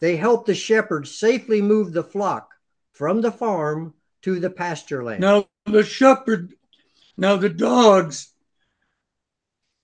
[0.00, 2.54] They help the shepherds safely move the flock
[2.94, 5.20] from the farm to the pasture land.
[5.20, 6.54] Now, the shepherd,
[7.18, 8.32] now the dogs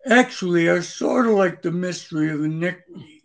[0.06, 3.22] actually are sort of like the mystery of iniquity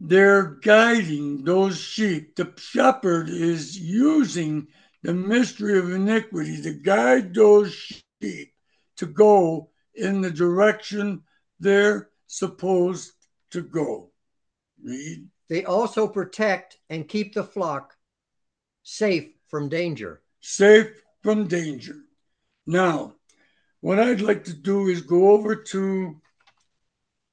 [0.00, 2.36] they're guiding those sheep.
[2.36, 4.68] The shepherd is using
[5.02, 8.54] the mystery of iniquity to guide those sheep
[8.96, 11.22] to go in the direction
[11.58, 13.12] they're supposed
[13.50, 14.10] to go.
[14.82, 15.28] Read.
[15.48, 17.96] They also protect and keep the flock
[18.82, 20.22] safe from danger.
[20.40, 21.96] Safe from danger.
[22.66, 23.14] Now,
[23.80, 26.20] what I'd like to do is go over to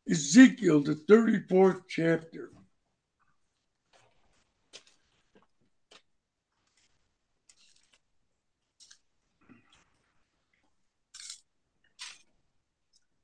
[0.09, 2.51] Ezekiel, the 34th chapter.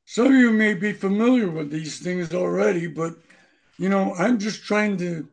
[0.06, 3.14] Some of you may be familiar with these things already, but
[3.78, 5.30] you know, I'm just trying to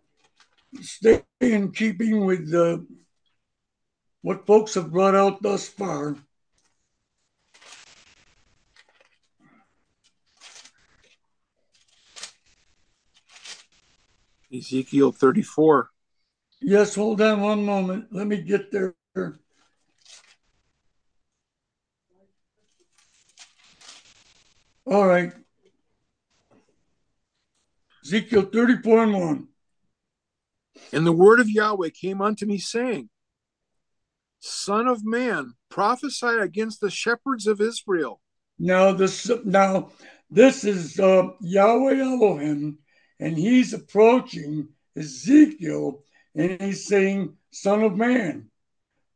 [0.81, 2.79] stay in keeping with uh,
[4.23, 6.17] what folks have brought out thus far.
[14.53, 15.91] Ezekiel 34.
[16.61, 18.07] Yes, hold on one moment.
[18.11, 18.95] Let me get there.
[24.87, 25.33] All right.
[28.05, 29.49] Ezekiel 34 and 1.
[30.93, 33.11] And the word of Yahweh came unto me, saying,
[34.41, 38.21] Son of man, prophesy against the shepherds of Israel.
[38.59, 39.91] Now this now
[40.31, 42.79] this is uh, Yahweh Elohim,
[43.21, 46.05] and he's approaching Ezekiel,
[46.35, 48.51] and he's saying, "Son of man,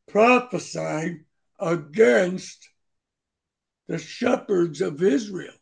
[0.08, 1.24] prophesy
[1.58, 2.68] against
[3.88, 5.54] the shepherds of Israel."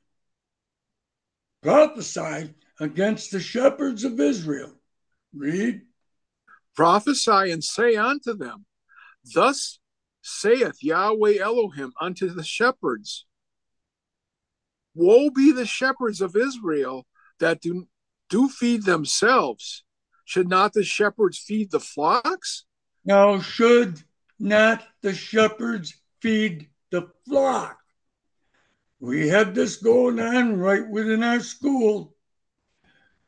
[1.63, 4.73] prophesied against the shepherds of Israel.
[5.35, 5.83] Read.
[6.75, 8.67] Prophesy and say unto them,
[9.35, 9.79] Thus
[10.23, 13.27] saith Yahweh Elohim unto the shepherds
[14.95, 17.07] Woe be the shepherds of Israel
[17.39, 17.87] that do,
[18.31, 19.85] do feed themselves.
[20.25, 22.65] Should not the shepherds feed the flocks?
[23.05, 24.01] Now, should
[24.39, 25.93] not the shepherds
[26.23, 27.79] feed the flock?
[29.01, 32.15] We have this going on right within our school.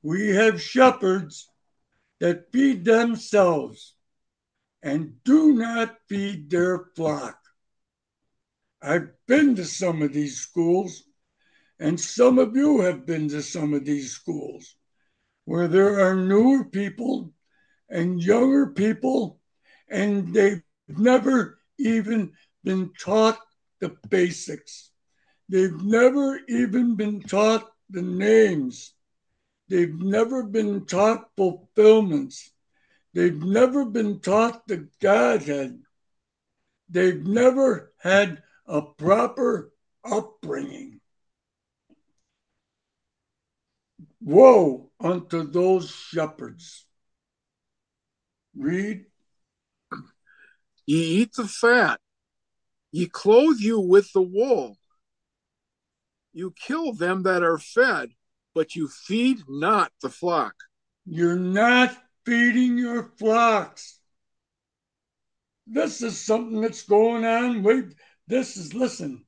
[0.02, 1.48] We have shepherds
[2.20, 3.94] that feed themselves
[4.82, 7.38] and do not feed their flock.
[8.80, 11.04] I've been to some of these schools,
[11.78, 14.76] and some of you have been to some of these schools
[15.44, 17.32] where there are newer people
[17.88, 19.38] and younger people,
[19.88, 22.32] and they've never even
[22.64, 23.38] been taught
[23.80, 24.90] the basics.
[25.48, 28.94] They've never even been taught the names.
[29.68, 32.50] They've never been taught fulfillments.
[33.12, 35.82] They've never been taught the Godhead.
[36.88, 39.72] They've never had a proper
[40.04, 41.01] upbringing.
[44.24, 46.86] Woe unto those shepherds.
[48.56, 49.06] Read.
[50.86, 52.00] Ye eat the fat,
[52.90, 54.76] ye clothe you with the wool,
[56.32, 58.10] you kill them that are fed,
[58.54, 60.54] but you feed not the flock.
[61.04, 63.98] You're not feeding your flocks.
[65.66, 67.62] This is something that's going on.
[67.62, 67.94] Wait,
[68.26, 69.24] this is, listen,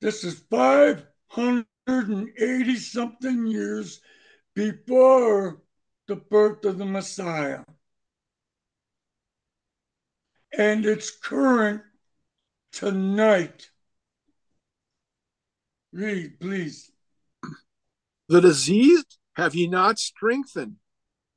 [0.00, 0.40] this is
[1.86, 4.00] 580 something years
[4.54, 5.62] before
[6.06, 7.64] the birth of the Messiah.
[10.56, 11.82] And it's current
[12.72, 13.70] tonight.
[15.92, 16.90] Read, please.
[18.28, 20.76] The diseased have ye not strengthened,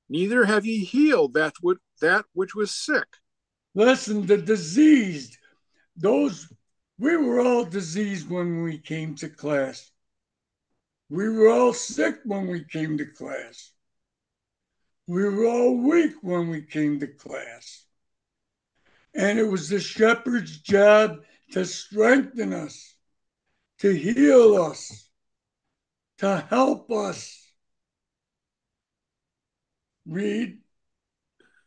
[0.10, 1.54] neither have ye healed that
[2.02, 3.08] that which was sick.
[3.74, 5.38] Listen, the diseased,
[5.96, 6.48] those
[7.00, 9.93] We were all diseased when we came to class.
[11.14, 13.72] We were all sick when we came to class.
[15.06, 17.86] We were all weak when we came to class.
[19.14, 21.20] And it was the shepherd's job
[21.52, 22.96] to strengthen us,
[23.82, 25.08] to heal us,
[26.18, 27.40] to help us.
[30.08, 30.58] Read.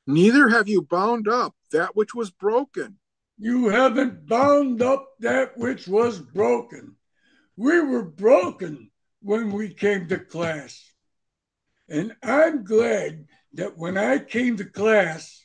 [0.09, 2.99] Neither have you bound up that which was broken.
[3.39, 6.97] You haven't bound up that which was broken.
[7.57, 8.91] We were broken
[9.27, 10.81] when we came to class.
[11.89, 15.45] And I'm glad that when I came to class,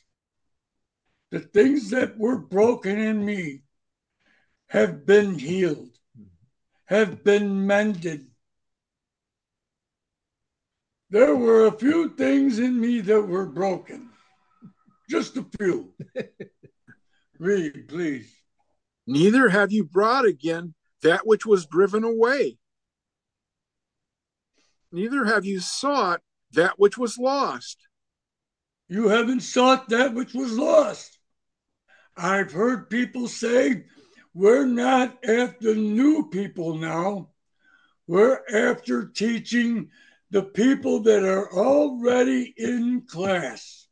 [1.32, 3.62] the things that were broken in me
[4.68, 5.90] have been healed,
[6.86, 8.26] have been mended.
[11.10, 14.10] There were a few things in me that were broken,
[15.10, 15.92] just a few.
[17.38, 18.32] Read, please.
[19.08, 22.58] Neither have you brought again that which was driven away.
[24.92, 26.20] Neither have you sought
[26.52, 27.78] that which was lost.
[28.88, 31.18] You haven't sought that which was lost.
[32.14, 33.86] I've heard people say,
[34.34, 37.30] we're not after new people now.
[38.06, 39.88] We're after teaching
[40.30, 43.86] the people that are already in class.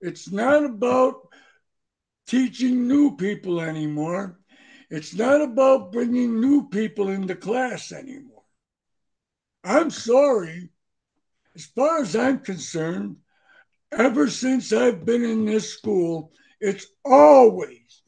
[0.00, 1.28] It's not about
[2.26, 4.40] teaching new people anymore.
[4.90, 8.33] It's not about bringing new people into class anymore.
[9.64, 10.68] I'm sorry.
[11.56, 13.16] As far as I'm concerned,
[13.90, 18.02] ever since I've been in this school, it's always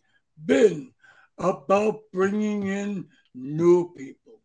[0.44, 0.92] been
[1.38, 4.42] about bringing in new people,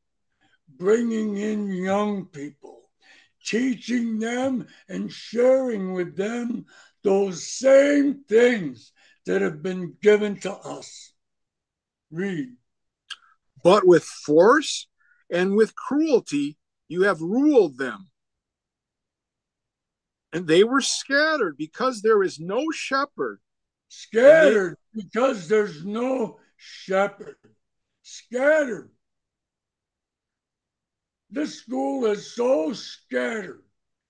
[0.77, 2.81] bringing in young people,
[3.43, 6.65] teaching them and sharing with them
[7.03, 8.93] those same things
[9.25, 11.13] that have been given to us.
[12.09, 12.49] Read.
[13.63, 14.87] But with force
[15.29, 16.57] and with cruelty,
[16.91, 18.09] you have ruled them.
[20.33, 23.39] And they were scattered because there is no shepherd.
[23.87, 27.37] Scattered they, because there's no shepherd.
[28.03, 28.91] Scattered.
[31.29, 33.63] This school is so scattered.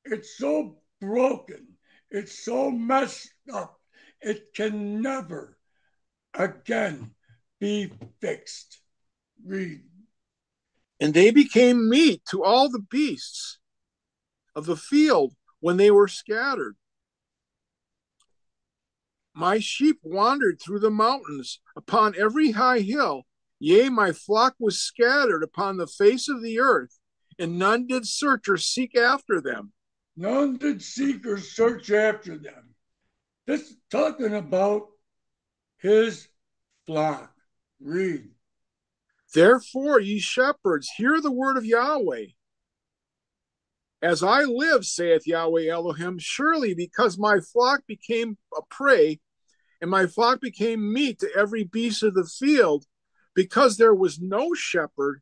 [0.03, 1.67] It's so broken.
[2.09, 3.79] It's so messed up.
[4.21, 5.55] It can never
[6.33, 7.11] again
[7.59, 7.91] be
[8.21, 8.79] fixed.
[9.45, 9.81] Read.
[11.01, 13.57] And they became meat to all the beasts
[14.55, 16.77] of the field when they were scattered.
[19.33, 23.23] My sheep wandered through the mountains upon every high hill.
[23.59, 26.99] Yea, my flock was scattered upon the face of the earth,
[27.39, 29.73] and none did search or seek after them.
[30.15, 32.75] None did seek or search after them.
[33.47, 34.87] This talking about
[35.77, 36.27] his
[36.85, 37.33] flock.
[37.79, 38.29] Read.
[39.33, 42.27] Therefore, ye shepherds, hear the word of Yahweh.
[44.01, 49.19] As I live, saith Yahweh Elohim, surely because my flock became a prey,
[49.79, 52.85] and my flock became meat to every beast of the field,
[53.33, 55.21] because there was no shepherd,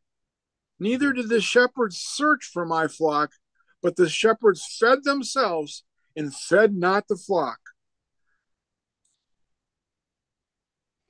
[0.79, 3.33] neither did the shepherds search for my flock,
[3.81, 5.83] but the shepherds fed themselves
[6.15, 7.59] and fed not the flock.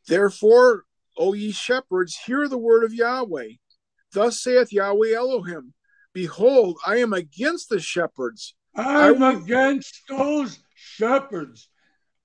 [0.07, 0.85] Therefore,
[1.19, 3.49] O ye shepherds, hear the word of Yahweh.
[4.13, 5.73] Thus saith Yahweh Elohim
[6.13, 8.55] Behold, I am against the shepherds.
[8.73, 11.69] I'm against those shepherds.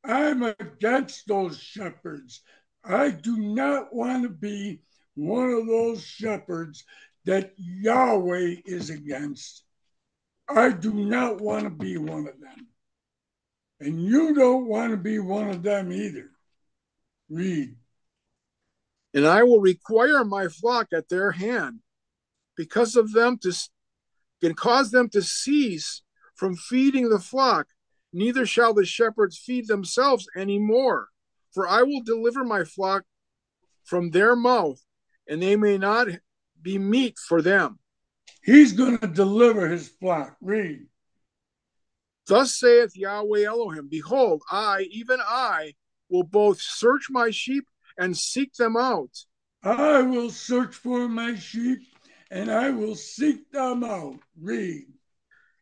[0.05, 2.41] I'm against those shepherds.
[2.85, 4.81] I do not want to be
[5.15, 6.85] one of those shepherds
[7.25, 9.65] that Yahweh is against.
[10.49, 12.69] I do not want to be one of them.
[13.81, 16.31] And you don't want to be one of them either.
[17.29, 17.75] Read.
[19.15, 21.81] And I will require my flock at their hand
[22.57, 23.53] because of them to
[24.43, 26.03] can cause them to cease
[26.35, 27.69] from feeding the flock,
[28.13, 31.09] neither shall the shepherds feed themselves any more.
[31.53, 33.05] For I will deliver my flock
[33.85, 34.81] from their mouth,
[35.29, 36.09] and they may not
[36.61, 37.79] be meat for them.
[38.43, 40.37] He's going to deliver his flock.
[40.41, 40.89] Read.
[42.27, 45.75] Thus saith Yahweh Elohim Behold, I, even I,
[46.09, 47.67] will both search my sheep
[47.99, 49.11] and seek them out.
[49.63, 51.81] I will search for my sheep
[52.31, 54.19] and I will seek them out.
[54.41, 54.87] Read.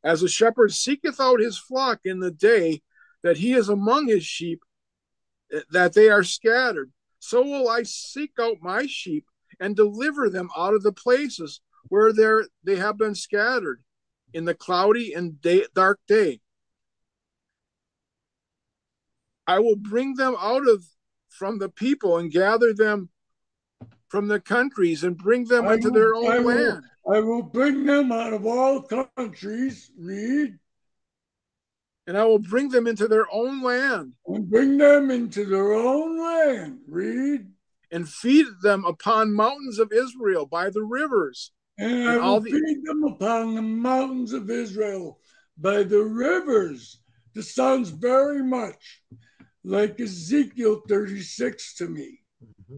[0.04, 2.82] As a shepherd seeketh out his flock in the day
[3.22, 4.62] that he is among his sheep,
[5.52, 6.90] eh, that they are scattered,
[7.20, 9.26] so will I seek out my sheep
[9.60, 12.12] and deliver them out of the places where
[12.64, 13.82] they have been scattered
[14.32, 16.40] in the cloudy and day, dark day.
[19.46, 20.84] I will bring them out of
[21.32, 23.09] from the people and gather them
[24.09, 26.84] from the countries and bring them into will, their own I will, land.
[27.10, 29.90] I will bring them out of all countries.
[29.98, 30.59] Read.
[32.06, 34.12] And I will bring them into their own land.
[34.26, 36.80] And bring them into their own land.
[36.86, 37.46] Read.
[37.90, 41.52] And feed them upon mountains of Israel by the rivers.
[41.78, 42.50] And, and I will the...
[42.50, 45.18] feed them upon the mountains of Israel
[45.56, 46.98] by the rivers.
[47.34, 49.00] This sounds very much
[49.64, 52.20] like Ezekiel 36 to me.
[52.44, 52.76] Mm-hmm.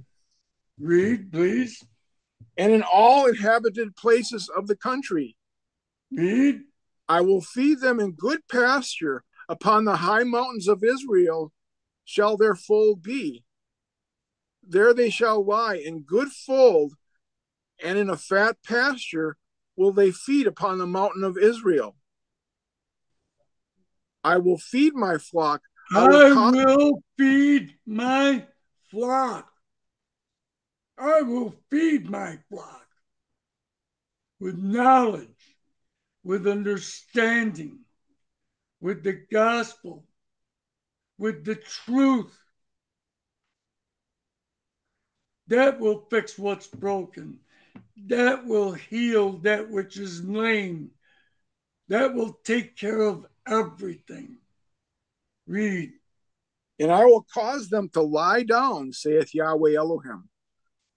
[0.78, 1.82] Read, please.
[2.56, 5.36] And in all inhabited places of the country.
[6.12, 6.60] Read.
[7.08, 11.52] I will feed them in good pasture upon the high mountains of Israel
[12.04, 13.44] shall their fold be.
[14.66, 16.94] There they shall lie in good fold,
[17.82, 19.36] and in a fat pasture
[19.76, 21.96] will they feed upon the mountain of Israel.
[24.22, 25.62] I will feed my flock.
[25.92, 28.46] I will, I will feed my
[28.90, 29.50] flock.
[30.98, 32.86] I will feed my flock
[34.40, 35.56] with knowledge,
[36.22, 37.80] with understanding,
[38.80, 40.04] with the gospel,
[41.18, 42.36] with the truth.
[45.48, 47.40] That will fix what's broken.
[48.06, 50.90] That will heal that which is lame.
[51.88, 54.38] That will take care of everything.
[55.46, 55.92] Read.
[56.78, 60.28] And I will cause them to lie down, saith Yahweh Elohim.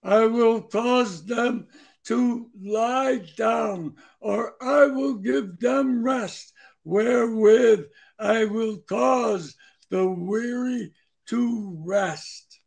[0.03, 1.67] I will cause them
[2.05, 6.53] to lie down, or I will give them rest,
[6.83, 7.85] wherewith
[8.17, 9.55] I will cause
[9.89, 10.93] the weary
[11.27, 12.59] to rest.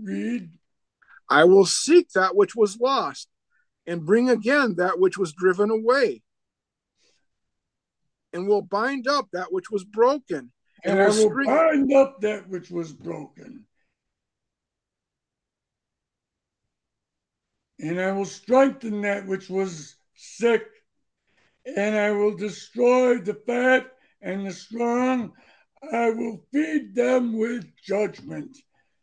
[0.00, 0.50] Read.
[1.28, 3.28] I will seek that which was lost
[3.86, 6.22] and bring again that which was driven away
[8.32, 10.52] and will bind up that which was broken.
[10.84, 13.64] And, and I will string- bind up that which was broken.
[17.80, 20.66] And I will strengthen that which was sick.
[21.64, 25.32] And I will destroy the fat and the strong.
[25.92, 28.56] I will feed them with judgment.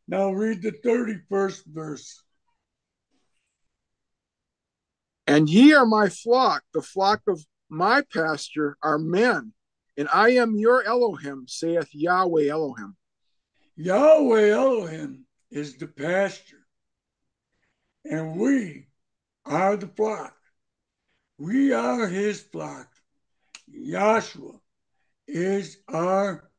[0.08, 2.22] Now read the 31st verse.
[5.28, 9.54] And ye are my flock, the flock of my pasture are men,
[9.98, 12.96] and I am your Elohim, saith Yahweh Elohim.
[13.76, 16.66] Yahweh Elohim is the pasture,
[18.04, 18.88] and we
[19.46, 20.36] are the flock.
[21.38, 22.90] We are his flock.
[23.70, 24.60] Yahshua
[25.28, 26.50] is our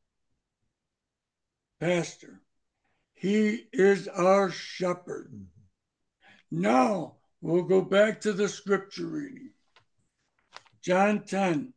[1.79, 2.41] pastor.
[3.13, 5.31] He is our shepherd.
[5.33, 6.61] Mm-hmm.
[6.61, 9.51] Now we'll go back to the scripture reading.
[10.87, 11.73] John 10.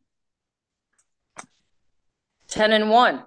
[2.47, 3.23] 10 and 1.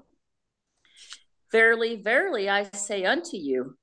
[1.53, 3.77] Verily, verily, I say unto you,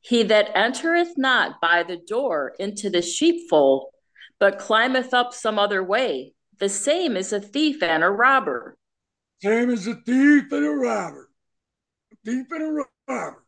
[0.00, 3.86] he that entereth not by the door into the sheepfold,
[4.40, 8.76] but climbeth up some other way, the same is a thief and a robber.
[9.40, 11.30] Same as a thief and a robber.
[12.12, 13.44] A thief and a robber.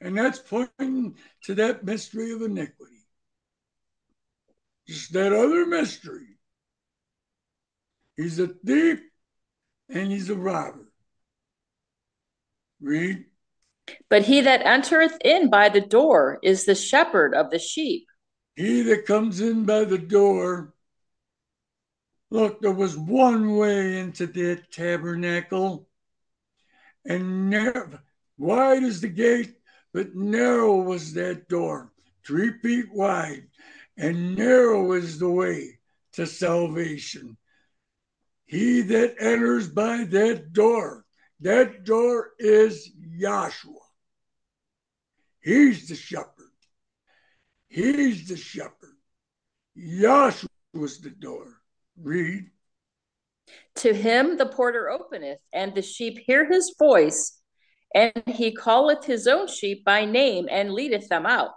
[0.00, 3.04] And that's pointing to that mystery of iniquity.
[4.88, 6.39] Just that other mystery.
[8.16, 9.00] He's a thief
[9.88, 10.92] and he's a robber.
[12.80, 13.24] Read.
[14.08, 18.06] But he that entereth in by the door is the shepherd of the sheep.
[18.56, 20.74] He that comes in by the door.
[22.30, 25.88] Look, there was one way into that tabernacle,
[27.04, 27.98] and narrow,
[28.38, 29.56] wide is the gate,
[29.92, 31.92] but narrow was that door,
[32.24, 33.48] three feet wide,
[33.96, 35.78] and narrow is the way
[36.12, 37.36] to salvation.
[38.50, 41.04] He that enters by that door,
[41.38, 43.86] that door is Yahshua.
[45.40, 46.50] He's the shepherd.
[47.68, 48.96] He's the shepherd.
[49.78, 51.46] Yahshua was the door.
[51.96, 52.50] Read.
[53.76, 57.40] To him the porter openeth, and the sheep hear his voice,
[57.94, 61.52] and he calleth his own sheep by name and leadeth them out.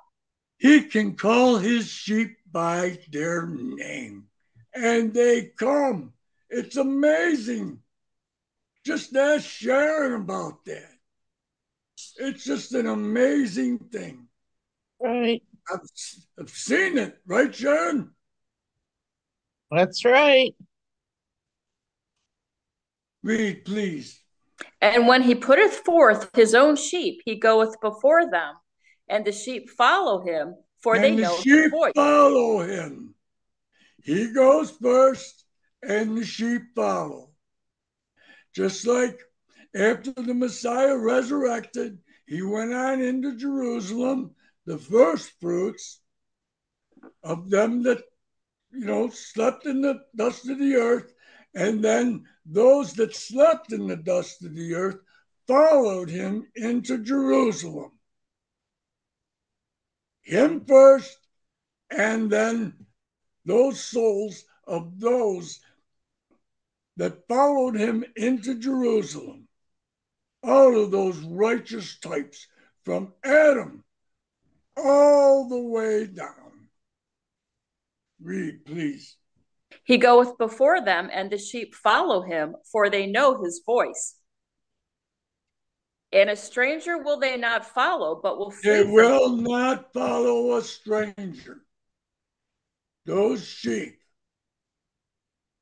[0.60, 4.26] He can call his sheep by their name,
[4.76, 6.14] and they come.
[6.56, 7.80] It's amazing.
[8.86, 10.92] Just ask Sharon about that.
[12.20, 14.28] It's just an amazing thing.
[15.00, 15.42] Right.
[15.68, 15.80] I've,
[16.40, 18.12] I've seen it, right, Sharon?
[19.72, 20.54] That's right.
[23.24, 24.22] Read, please.
[24.80, 28.54] And when he putteth forth his own sheep, he goeth before them,
[29.10, 30.54] and the sheep follow him,
[30.84, 31.94] for and they the know sheep his voice.
[31.96, 33.16] Follow him.
[34.04, 35.43] He goes first,
[35.88, 37.30] and the sheep follow.
[38.56, 39.20] Just like
[39.76, 44.36] after the Messiah resurrected, he went on into Jerusalem
[44.66, 46.00] the first fruits
[47.24, 48.04] of them that,
[48.72, 51.14] you know, slept in the dust of the earth.
[51.56, 55.00] And then those that slept in the dust of the earth
[55.48, 57.92] followed him into Jerusalem.
[60.22, 61.18] Him first,
[61.92, 62.74] and then
[63.46, 65.60] those souls of those
[66.98, 69.48] that followed him into Jerusalem,
[70.44, 72.48] all of those righteous types
[72.84, 73.84] from Adam
[74.78, 76.70] all the way down.
[78.22, 79.18] Read, please.
[79.84, 84.16] He goeth before them, and the sheep follow him, for they know his voice.
[86.12, 91.64] And a stranger will they not follow, but will They will not follow a stranger.
[93.06, 94.00] Those sheep.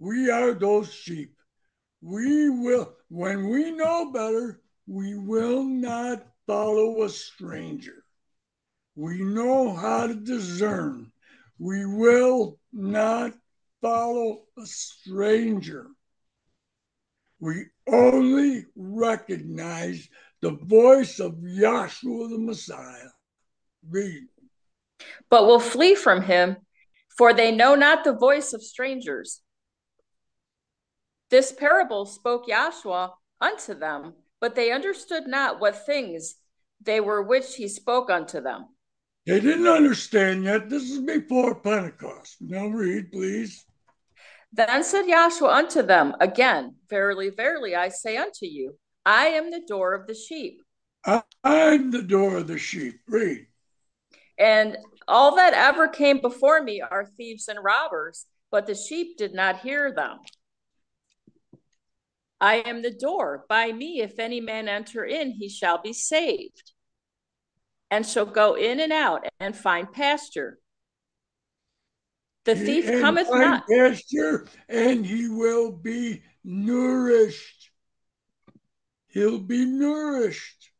[0.01, 1.35] We are those sheep.
[2.01, 8.03] We will, when we know better, we will not follow a stranger.
[8.95, 11.11] We know how to discern.
[11.59, 13.33] We will not
[13.79, 15.85] follow a stranger.
[17.39, 20.09] We only recognize
[20.41, 23.09] the voice of Yahshua the Messiah.
[23.87, 24.23] Read.
[25.29, 26.57] But will flee from him,
[27.15, 29.43] for they know not the voice of strangers.
[31.31, 36.35] This parable spoke Yahshua unto them, but they understood not what things
[36.81, 38.67] they were which he spoke unto them.
[39.25, 40.69] They didn't understand yet.
[40.69, 42.37] This is before Pentecost.
[42.41, 43.65] Now read, please.
[44.51, 49.61] Then said Yahshua unto them again, Verily, verily, I say unto you, I am the
[49.65, 50.61] door of the sheep.
[51.05, 52.99] I, am the door of the sheep.
[53.07, 53.47] Read.
[54.37, 54.77] And
[55.07, 59.61] all that ever came before me are thieves and robbers, but the sheep did not
[59.61, 60.19] hear them.
[62.41, 63.45] I am the door.
[63.47, 66.73] By me, if any man enter in, he shall be saved,
[67.91, 70.57] and shall go in and out and find pasture.
[72.45, 73.65] The thief and cometh not.
[73.69, 77.69] Pasture, and he will be nourished.
[79.09, 80.71] He'll be nourished.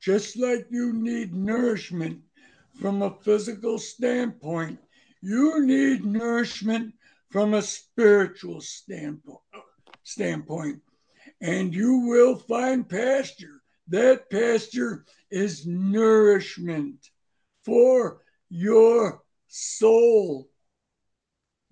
[0.00, 2.22] Just like you need nourishment
[2.80, 4.80] from a physical standpoint,
[5.22, 6.94] you need nourishment
[7.30, 9.38] from a spiritual standpoint
[10.10, 10.80] standpoint,
[11.40, 13.62] and you will find pasture.
[13.88, 17.08] That pasture is nourishment
[17.64, 20.48] for your soul.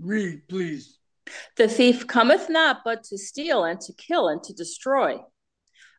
[0.00, 0.98] Read, please.
[1.56, 5.18] The thief cometh not but to steal and to kill and to destroy.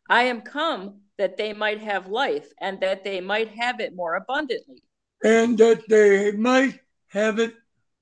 [0.08, 4.16] I am come that they might have life and that they might have it more
[4.16, 4.82] abundantly.
[5.22, 7.54] And that they might have it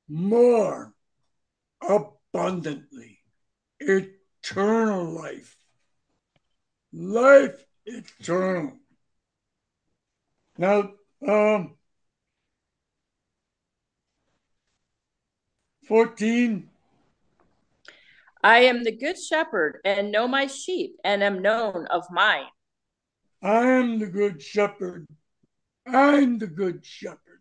[0.09, 0.95] more
[1.87, 3.19] abundantly.
[3.81, 5.57] It eternal life.
[6.93, 8.73] Life eternal.
[10.57, 10.93] Now,
[11.27, 11.75] um,
[15.87, 16.69] 14.
[18.43, 22.47] I am the good shepherd and know my sheep and am known of mine.
[23.43, 25.07] I am the good shepherd.
[25.87, 27.41] I'm the good shepherd.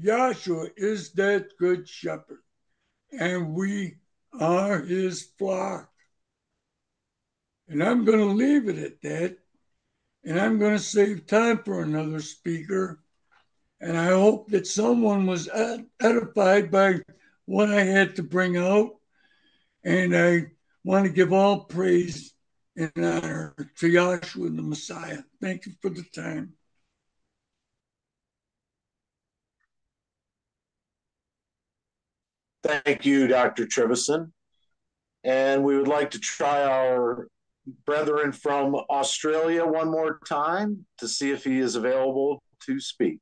[0.00, 2.42] Yahshua is that good shepherd,
[3.12, 3.96] and we
[4.38, 5.90] are his flock.
[7.68, 9.38] And I'm going to leave it at that.
[10.24, 13.00] And I'm going to save time for another speaker.
[13.80, 15.48] And I hope that someone was
[16.00, 17.00] edified by
[17.44, 18.96] what I had to bring out.
[19.84, 20.46] And I
[20.84, 22.34] want to give all praise
[22.76, 25.22] and honor to Yahshua the Messiah.
[25.40, 26.57] Thank you for the time.
[32.62, 33.66] Thank you, Dr.
[33.66, 34.32] Trivison.
[35.24, 37.28] And we would like to try our
[37.84, 43.18] brethren from Australia one more time to see if he is available to speak.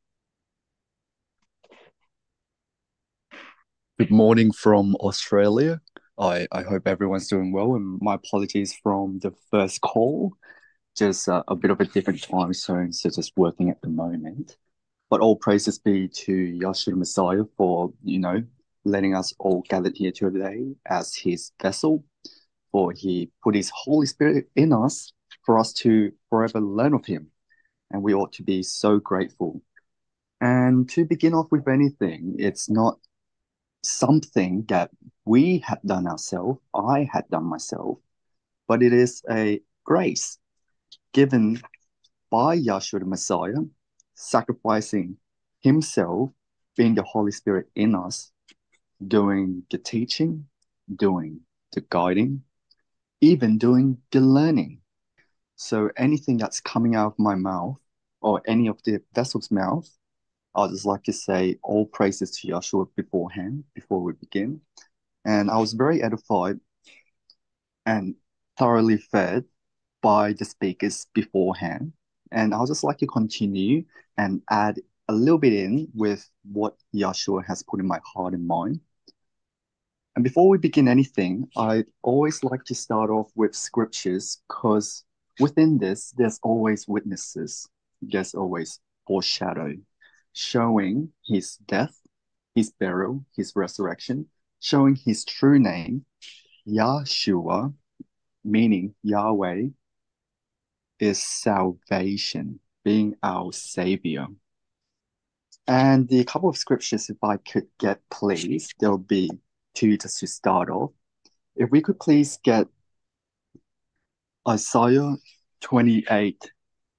[3.98, 5.80] Good morning from Australia.
[6.18, 10.34] I, I hope everyone's doing well, and my apologies from the first call.
[10.96, 14.56] Just uh, a bit of a different time zone, so just working at the moment.
[15.10, 18.42] But all praises be to Yahshua Messiah for, you know,
[18.86, 22.04] letting us all gathered here today as his vessel
[22.76, 25.14] for he put his Holy Spirit in us
[25.46, 27.28] for us to forever learn of him.
[27.90, 29.62] And we ought to be so grateful.
[30.42, 32.98] And to begin off with anything, it's not
[33.82, 34.90] something that
[35.24, 37.96] we had done ourselves, I had done myself,
[38.68, 40.38] but it is a grace
[41.14, 41.62] given
[42.30, 43.64] by Yahshua the Messiah,
[44.14, 45.16] sacrificing
[45.60, 46.30] himself,
[46.76, 48.32] being the Holy Spirit in us,
[49.06, 50.46] doing the teaching,
[50.94, 51.40] doing
[51.72, 52.42] the guiding,
[53.20, 54.80] even doing the learning.
[55.56, 57.78] So anything that's coming out of my mouth
[58.20, 59.88] or any of the vessel's mouth,
[60.54, 64.60] I'd just like to say all praises to Yahshua beforehand, before we begin.
[65.24, 66.60] And I was very edified
[67.84, 68.14] and
[68.58, 69.44] thoroughly fed
[70.02, 71.92] by the speakers beforehand.
[72.32, 73.84] And I'll just like to continue
[74.16, 78.46] and add a little bit in with what Yahshua has put in my heart and
[78.46, 78.80] mind.
[80.16, 85.04] And before we begin anything, I always like to start off with scriptures because
[85.38, 87.68] within this, there's always witnesses.
[88.00, 89.74] There's always foreshadow
[90.32, 91.94] showing his death,
[92.54, 94.26] his burial, his resurrection,
[94.60, 96.06] showing his true name,
[96.66, 97.74] Yahshua,
[98.42, 99.66] meaning Yahweh,
[100.98, 104.26] is salvation, being our savior.
[105.66, 109.30] And the couple of scriptures, if I could get, please, there'll be
[109.76, 110.90] two just to start off.
[111.54, 112.66] If we could please get
[114.48, 115.16] Isaiah
[115.60, 116.50] 28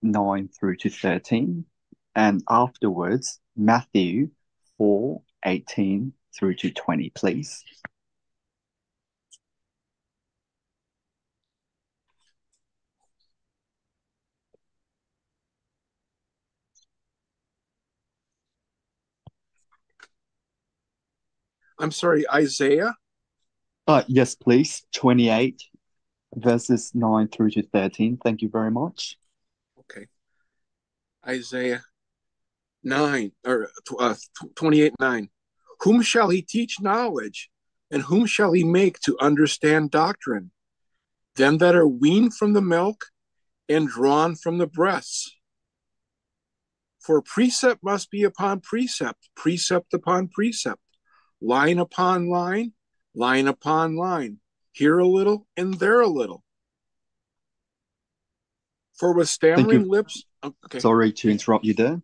[0.03, 1.65] 9 through to 13,
[2.15, 4.29] and afterwards Matthew
[4.77, 7.63] 4 18 through to 20, please.
[21.79, 22.95] I'm sorry, Isaiah?
[23.87, 24.83] Uh, yes, please.
[24.95, 25.63] 28
[26.35, 28.17] verses 9 through to 13.
[28.23, 29.17] Thank you very much.
[29.79, 30.07] Okay.
[31.25, 31.83] Isaiah
[32.83, 34.15] 9 or uh,
[34.55, 35.29] 28 9.
[35.81, 37.49] Whom shall he teach knowledge?
[37.89, 40.51] And whom shall he make to understand doctrine?
[41.35, 43.05] Them that are weaned from the milk
[43.69, 45.35] and drawn from the breasts.
[46.99, 50.81] For precept must be upon precept, precept upon precept,
[51.41, 52.73] line upon line,
[53.13, 54.39] line upon line,
[54.71, 56.43] here a little and there a little.
[58.95, 60.79] For with stammering lips, oh, okay.
[60.79, 62.01] Sorry to interrupt you there.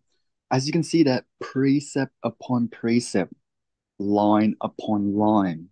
[0.52, 3.34] As you can see that precept upon precept,
[3.98, 5.70] line upon line,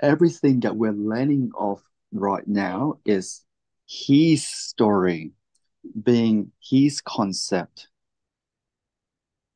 [0.00, 1.80] everything that we're learning of
[2.12, 3.44] right now is
[3.86, 5.32] his story,
[6.02, 7.88] being his concept,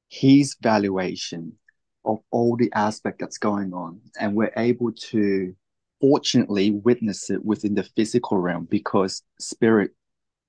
[0.09, 1.59] his valuation
[2.04, 4.00] of all the aspect that's going on.
[4.18, 5.54] And we're able to
[6.00, 9.92] fortunately witness it within the physical realm because spirit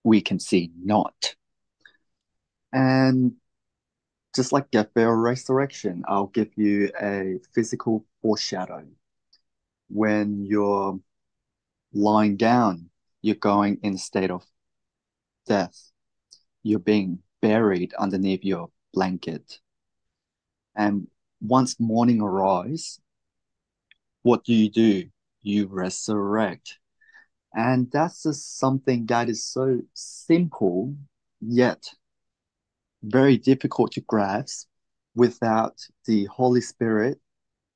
[0.04, 1.36] we can see not.
[2.72, 3.34] And
[4.36, 8.84] just like the burial, resurrection, I'll give you a physical foreshadow.
[9.90, 11.00] When you're
[11.94, 12.90] lying down,
[13.22, 14.44] you're going in a state of
[15.46, 15.92] death.
[16.64, 19.60] You're being buried underneath your blanket.
[20.76, 21.08] And
[21.44, 23.00] once morning arrives,
[24.22, 25.10] what do you do?
[25.42, 26.80] You resurrect.
[27.54, 30.96] And that's just something that is so simple,
[31.42, 31.84] yet
[33.04, 34.68] very difficult to grasp
[35.14, 35.76] without
[36.06, 37.20] the Holy Spirit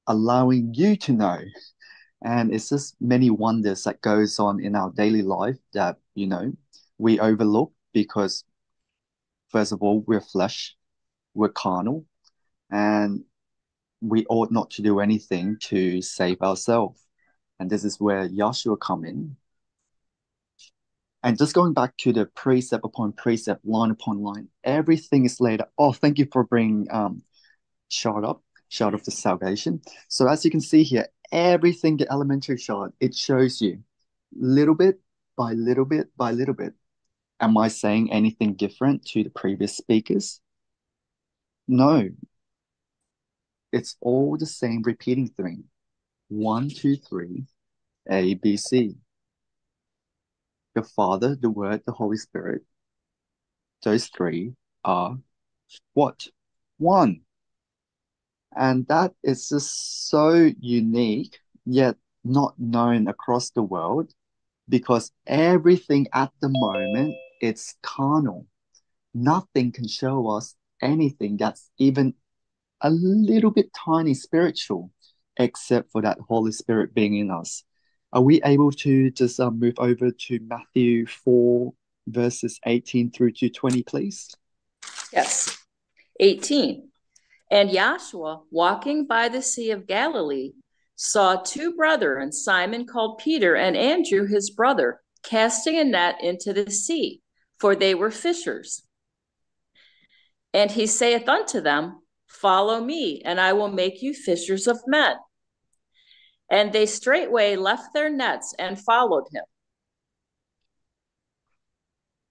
[0.07, 1.39] allowing you to know.
[2.23, 6.53] And it's just many wonders that goes on in our daily life that, you know,
[6.98, 8.44] we overlook because
[9.49, 10.76] first of all, we're flesh,
[11.34, 12.06] we're carnal,
[12.72, 13.23] and
[14.02, 17.02] we ought not to do anything to save ourselves.
[17.60, 19.36] And this is where Yahshua come in.
[21.24, 25.61] And just going back to the precept upon precept, line upon line, everything is laid
[25.61, 25.72] out.
[25.78, 27.24] Oh, thank you for bringing um,
[27.90, 29.82] chart up, chart of the salvation.
[30.07, 33.80] So as you can see here, everything, the elementary chart, it shows you
[34.34, 34.99] little bit
[35.36, 36.74] by little bit by little bit.
[37.40, 40.40] Am I saying anything different to the previous speakers?
[41.68, 42.10] No,
[43.77, 45.65] it's all the same repeating thing.
[46.29, 47.45] One, two, three,
[48.09, 48.95] A, B, C.
[50.73, 52.63] The Father, the Word, the Holy Spirit.
[53.83, 55.17] Those three are
[55.93, 56.27] what?
[56.77, 57.21] One.
[58.55, 64.11] And that is just so unique, yet not known across the world
[64.67, 68.47] because everything at the moment it's carnal.
[69.13, 72.15] Nothing can show us anything that's even
[72.81, 74.91] a little bit tiny spiritual,
[75.37, 77.63] except for that Holy Spirit being in us.
[78.13, 81.73] Are we able to just uh, move over to Matthew 4,
[82.07, 84.33] verses 18 through to 20, please?
[85.11, 85.57] Yes.
[86.19, 86.89] 18.
[87.51, 90.53] And Yahshua, walking by the Sea of Galilee,
[90.95, 96.71] saw two brethren, Simon called Peter and Andrew his brother, casting a net into the
[96.71, 97.21] sea,
[97.59, 98.83] for they were fishers.
[100.53, 102.01] And he saith unto them,
[102.41, 105.15] Follow me, and I will make you fishers of men.
[106.49, 109.43] And they straightway left their nets and followed him.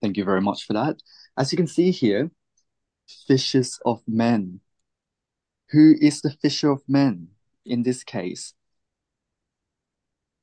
[0.01, 1.03] Thank you very much for that.
[1.37, 2.31] As you can see here,
[3.27, 4.61] fishers of men.
[5.71, 7.29] Who is the fisher of men
[7.65, 8.55] in this case?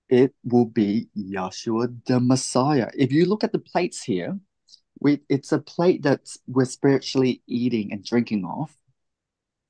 [0.09, 2.89] It will be Yeshua the Messiah.
[2.97, 4.37] If you look at the plates here,
[4.99, 8.77] we, it's a plate that we're spiritually eating and drinking off,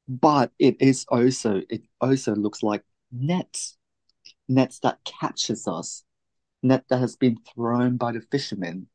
[0.08, 3.78] but it is also it also looks like nets,
[4.48, 6.04] nets that catches us,
[6.62, 8.88] net that has been thrown by the fishermen,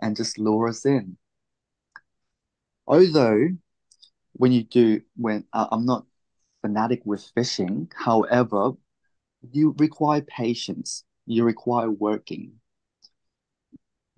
[0.00, 1.16] and just lure us in.
[2.86, 3.48] Although,
[4.32, 6.06] when you do, when uh, I'm not
[6.62, 8.72] fanatic with fishing, however,
[9.52, 11.04] you require patience.
[11.26, 12.60] You require working.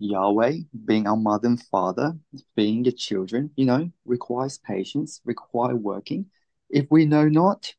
[0.01, 0.57] Yahweh,
[0.87, 2.17] being our mother and father,
[2.57, 6.27] being the children, you know, requires patience, require working.
[6.71, 7.75] If we know not,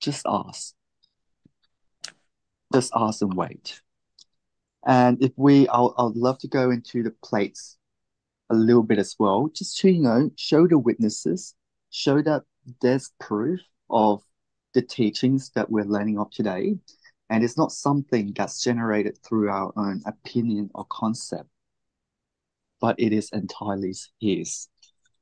[0.00, 0.74] just ask.
[2.72, 3.80] Just ask and wait.
[4.86, 7.76] And if we, I'll, I'd love to go into the plates
[8.50, 11.54] a little bit as well, just to, you know, show the witnesses,
[11.90, 12.44] show that
[12.80, 13.60] there's proof
[13.90, 14.22] of
[14.74, 16.78] the teachings that we're learning of today.
[17.30, 21.48] And it's not something that's generated through our own opinion or concept,
[22.80, 24.68] but it is entirely His.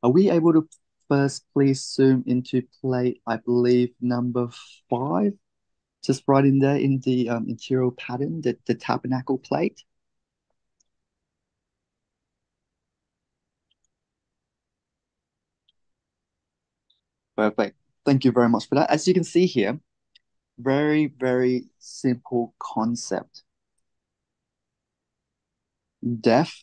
[0.03, 0.69] Are we able to
[1.09, 4.49] first please zoom into plate, I believe, number
[4.89, 5.33] five?
[6.05, 9.83] Just right in there in the um, interior pattern, the, the tabernacle plate.
[17.37, 17.77] Perfect.
[18.05, 18.91] Thank you very much for that.
[18.91, 19.81] As you can see here,
[20.59, 23.43] very, very simple concept.
[26.21, 26.63] Death,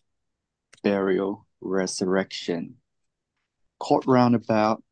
[0.83, 2.75] burial, resurrection.
[3.79, 4.83] Court roundabout,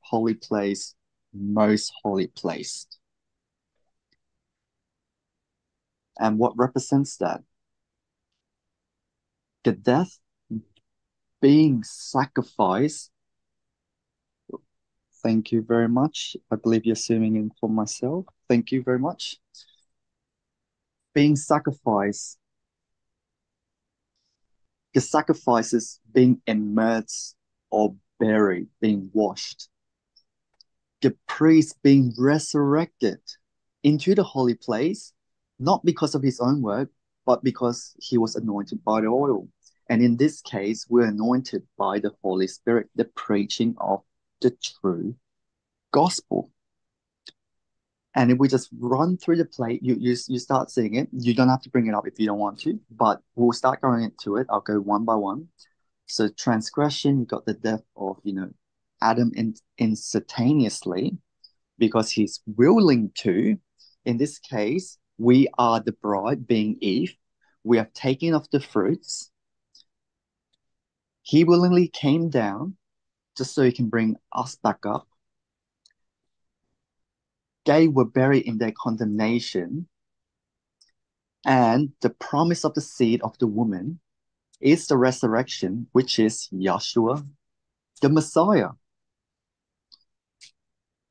[0.00, 0.94] holy place,
[1.32, 2.86] most holy place.
[6.18, 7.42] And what represents that?
[9.64, 10.18] The death
[11.40, 13.10] being sacrificed
[15.28, 16.38] Thank you very much.
[16.50, 18.24] I believe you're zooming in for myself.
[18.48, 19.36] Thank you very much.
[21.14, 22.38] Being sacrificed.
[24.94, 27.36] The sacrifice is being immersed
[27.70, 29.68] or buried, being washed.
[31.02, 33.20] The priest being resurrected
[33.82, 35.12] into the holy place,
[35.58, 36.88] not because of his own work,
[37.26, 39.46] but because he was anointed by the oil.
[39.90, 44.00] And in this case, we're anointed by the Holy Spirit, the preaching of
[44.40, 45.16] the true
[45.92, 46.50] gospel.
[48.14, 51.08] And if we just run through the plate, you, you you start seeing it.
[51.12, 53.80] You don't have to bring it up if you don't want to, but we'll start
[53.80, 54.46] going into it.
[54.50, 55.48] I'll go one by one.
[56.06, 58.50] So transgression, you got the death of you know
[59.00, 61.16] Adam in, instantaneously
[61.78, 63.56] because he's willing to.
[64.04, 67.14] In this case, we are the bride, being Eve.
[67.62, 69.30] We have taken off the fruits.
[71.22, 72.77] He willingly came down
[73.38, 75.06] just so he can bring us back up.
[77.64, 79.88] They were buried in their condemnation.
[81.46, 84.00] And the promise of the seed of the woman
[84.60, 87.26] is the resurrection, which is Yeshua,
[88.02, 88.70] the Messiah.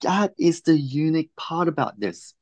[0.01, 2.33] That is the unique part about this.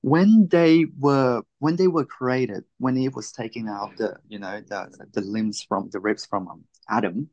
[0.00, 4.60] When they were when they were created, when he was taking out the you know
[4.60, 7.28] the the limbs from the ribs from um, Adam,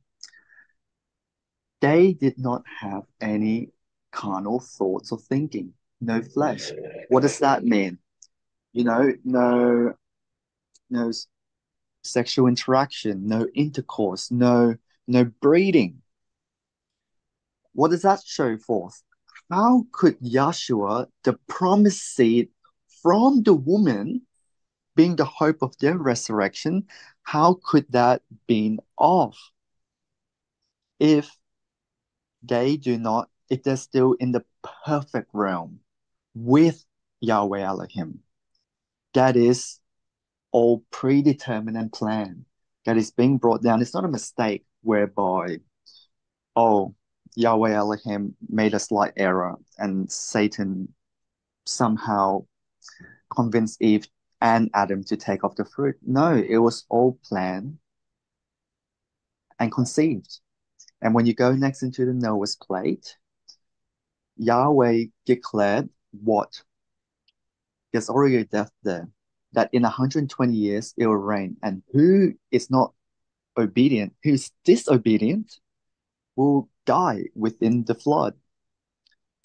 [1.85, 3.69] they did not have any
[4.11, 6.71] carnal thoughts or thinking, no flesh.
[7.09, 7.99] What does that mean?
[8.73, 9.93] You know, no,
[10.89, 11.11] no
[12.03, 14.75] sexual interaction, no intercourse, no,
[15.07, 16.01] no breeding.
[17.73, 19.03] What does that show forth?
[19.51, 22.49] How could Yeshua, the promised seed
[23.03, 24.21] from the woman,
[24.95, 26.87] being the hope of their resurrection,
[27.23, 29.37] how could that be off?
[30.99, 31.29] If
[32.47, 34.43] they do not, if they're still in the
[34.85, 35.79] perfect realm
[36.33, 36.85] with
[37.21, 38.19] Yahweh Elohim,
[39.13, 39.79] that is
[40.51, 42.45] all predetermined and planned,
[42.85, 43.81] that is being brought down.
[43.81, 45.59] It's not a mistake whereby,
[46.55, 46.95] oh,
[47.35, 50.93] Yahweh Elohim made a slight error and Satan
[51.65, 52.45] somehow
[53.35, 54.07] convinced Eve
[54.41, 55.97] and Adam to take off the fruit.
[56.05, 57.77] No, it was all planned
[59.59, 60.39] and conceived.
[61.05, 63.15] And when you go next into the Noah's plate,
[64.37, 66.63] Yahweh declared what?
[67.93, 69.07] There's already a death there.
[69.53, 71.57] That in 120 years it will rain.
[71.61, 72.95] And who is not
[73.55, 75.59] obedient, who's disobedient,
[76.35, 78.33] will die within the flood.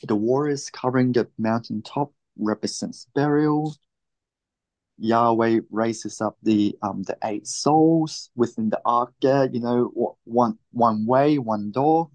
[0.03, 3.77] The waters covering the mountaintop represents burial.
[5.01, 10.59] Yahweh raises up the um the eight souls within the ark there, you know, one
[10.72, 12.10] one way, one door.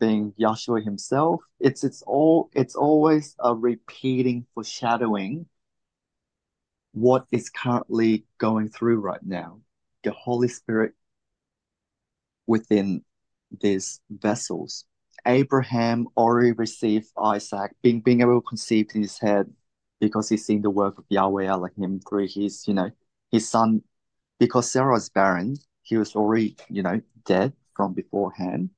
[0.00, 1.40] being Yahshua himself.
[1.60, 5.46] It's it's all it's always a repeating foreshadowing
[6.92, 9.60] what is currently going through right now.
[10.04, 10.94] The Holy Spirit
[12.46, 13.04] within
[13.60, 14.84] these vessels.
[15.26, 19.52] Abraham already received Isaac, being being able to conceive in his head
[20.00, 22.90] because he's seen the work of Yahweh Elohim through his, you know,
[23.30, 23.82] his son.
[24.38, 28.70] Because Sarah was barren, he was already, you know, dead from beforehand,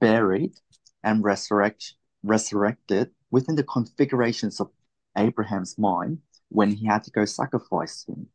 [0.00, 0.54] buried,
[1.02, 4.70] and resurrect, resurrected within the configurations of
[5.16, 6.18] Abraham's mind
[6.48, 8.28] when he had to go sacrifice him.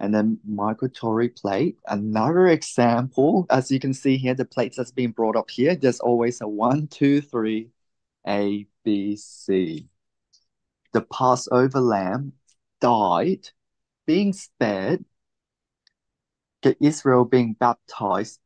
[0.00, 3.46] And then Michael Tory played another example.
[3.50, 6.48] As you can see here, the plates that's being brought up here, there's always a
[6.48, 7.70] one, two, three,
[8.26, 9.88] A, B, C.
[10.92, 12.32] The Passover lamb
[12.80, 13.48] died,
[14.06, 15.04] being spared,
[16.62, 18.40] the Israel being baptized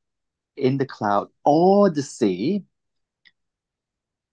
[0.56, 2.64] in the cloud or the sea,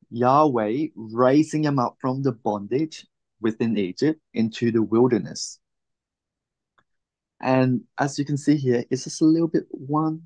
[0.09, 3.05] Yahweh raising him up from the bondage
[3.41, 5.59] within Egypt into the wilderness.
[7.41, 10.23] And as you can see here, it's just a little bit one,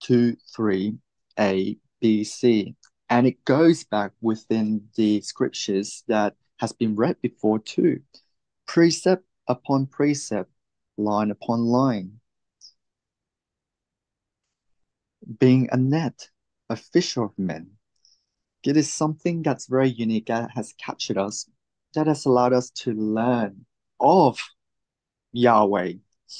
[0.00, 0.98] two, three,
[1.38, 2.74] A, B, C.
[3.10, 8.00] And it goes back within the scriptures that has been read before too.
[8.66, 10.50] Precept upon precept,
[10.96, 12.20] line upon line.
[15.38, 16.30] Being a net,
[16.70, 17.72] a fisher of men.
[18.64, 21.50] It is something that's very unique that has captured us,
[21.92, 23.66] that has allowed us to learn
[24.00, 24.40] of
[25.32, 25.92] Yahweh,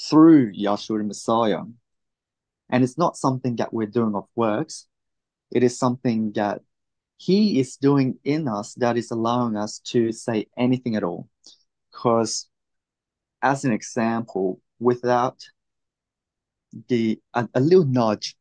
[0.09, 1.61] through Yahshua the Messiah.
[2.71, 4.87] And it's not something that we're doing of works.
[5.51, 6.61] It is something that
[7.17, 11.29] he is doing in us that is allowing us to say anything at all.
[11.91, 12.49] Because
[13.41, 15.43] as an example, without
[16.89, 18.35] the a, a little nudge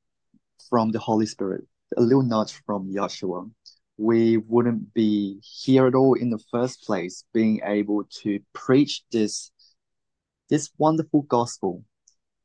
[0.68, 1.64] from the Holy Spirit,
[1.96, 3.50] a little nudge from Yahshua,
[3.96, 9.52] we wouldn't be here at all in the first place, being able to preach this
[10.50, 11.84] this wonderful gospel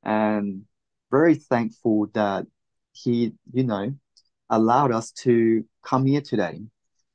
[0.04, 0.64] and
[1.12, 2.46] very thankful that
[2.92, 3.94] he, you know,
[4.50, 6.62] allowed us to come here today.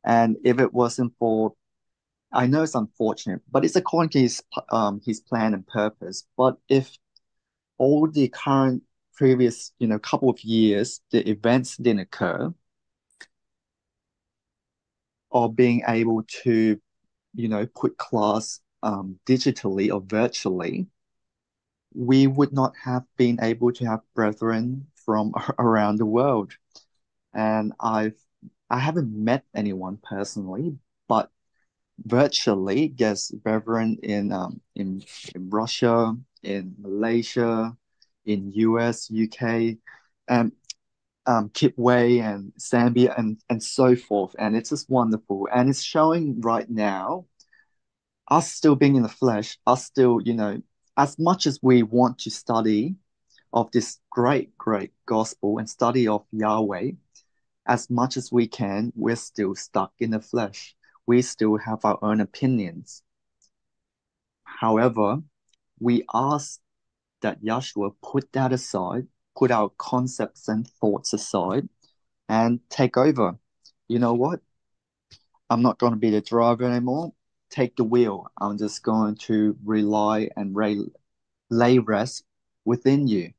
[0.05, 1.55] And if it wasn't for,
[2.32, 6.24] I know it's unfortunate, but it's according to his, um, his plan and purpose.
[6.36, 6.97] But if
[7.78, 8.82] all the current
[9.15, 12.52] previous, you know, couple of years, the events didn't occur,
[15.31, 16.81] or being able to,
[17.35, 20.86] you know, put class um, digitally or virtually,
[21.94, 26.52] we would not have been able to have brethren from around the world.
[27.35, 28.16] And I've
[28.70, 30.78] I haven't met anyone personally,
[31.09, 31.31] but
[32.05, 35.02] virtually, yes, brethren in um in,
[35.35, 37.77] in Russia, in Malaysia,
[38.27, 39.78] in US, UK,
[40.28, 40.52] and
[41.27, 44.35] um, Kitwe and Zambia and, and so forth.
[44.39, 45.48] And it's just wonderful.
[45.55, 47.27] And it's showing right now
[48.28, 50.61] us still being in the flesh, us still, you know,
[50.97, 52.97] as much as we want to study
[53.52, 56.93] of this great, great gospel and study of Yahweh,
[57.66, 60.74] as much as we can, we're still stuck in the flesh.
[61.07, 63.03] We still have our own opinions.
[64.45, 65.23] However,
[65.81, 66.61] we ask
[67.23, 71.69] that Yahshua put that aside, put our concepts and thoughts aside,
[72.28, 73.39] and take over.
[73.89, 74.41] You know what?
[75.51, 77.12] I'm not going to be the driver anymore
[77.55, 78.27] take the wheel.
[78.41, 80.78] I'm just going to rely and lay,
[81.51, 82.24] lay rest
[82.65, 83.32] within you.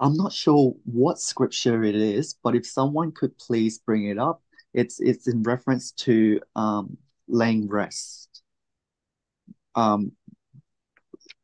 [0.00, 4.42] I'm not sure what scripture it is, but if someone could please bring it up,
[4.74, 6.96] it's it's in reference to um,
[7.26, 8.42] laying rest
[9.74, 10.12] um,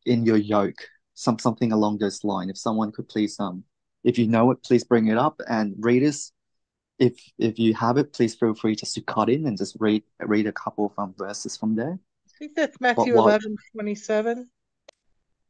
[0.06, 2.50] in your yoke, some something along those lines.
[2.50, 3.64] If someone could please um,
[4.04, 5.40] if you know it, please bring it up.
[5.48, 6.32] And readers,
[6.98, 10.02] if if you have it, please feel free just to cut in and just read
[10.20, 11.98] read a couple of um, verses from there.
[12.26, 14.50] I think that's Matthew what, 11, 27.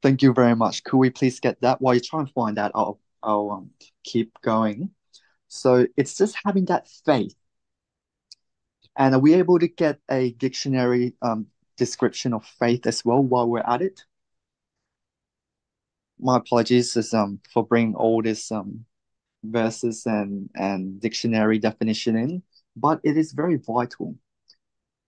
[0.05, 0.85] Thank you very much.
[0.85, 1.81] Could we please get that?
[1.81, 3.71] While you try and find that, I'll, I'll um,
[4.05, 4.91] keep going.
[5.49, 7.35] So it's just having that faith.
[8.99, 11.47] And are we able to get a dictionary um,
[11.79, 14.05] description of faith as well while we're at it?
[16.21, 18.85] My apologies is, um, for bringing all this um,
[19.43, 22.43] verses and, and dictionary definition in,
[22.77, 24.17] but it is very vital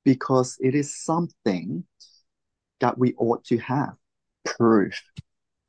[0.06, 1.84] because it is something
[2.80, 3.92] that we ought to have
[4.46, 5.02] proof.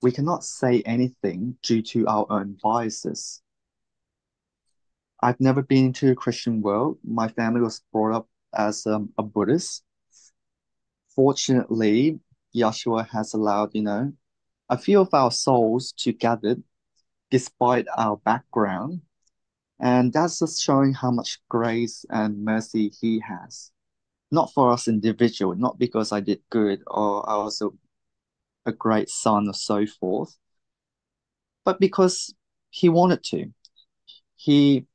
[0.02, 3.42] We cannot say anything due to our own biases.
[5.22, 7.00] I've never been into a Christian world.
[7.04, 9.84] My family was brought up as um, a Buddhist.
[11.16, 12.20] Fortunately,
[12.56, 14.14] Yahshua has allowed, you know,
[14.70, 16.58] a few of our souls to gather
[17.32, 19.02] despite our background
[19.80, 23.72] And that's just showing how much grace and mercy he has.
[24.32, 27.70] Not for us individual, not because I did good or I was a,
[28.68, 30.38] a great son or so forth,
[31.66, 32.34] but because
[32.70, 33.52] he wanted to.
[34.36, 34.86] He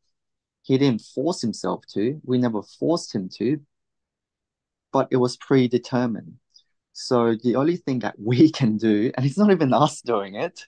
[0.62, 2.20] he didn't force himself to.
[2.24, 3.60] We never forced him to,
[4.92, 6.38] but it was predetermined.
[6.92, 10.66] So the only thing that we can do, and it's not even us doing it,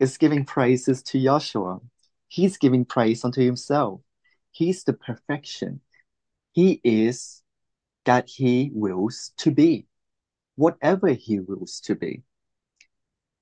[0.00, 1.80] is giving praises to Yahshua.
[2.28, 4.00] He's giving praise unto himself.
[4.50, 5.80] He's the perfection.
[6.52, 7.42] He is
[8.04, 9.86] that he wills to be,
[10.56, 12.22] whatever he wills to be.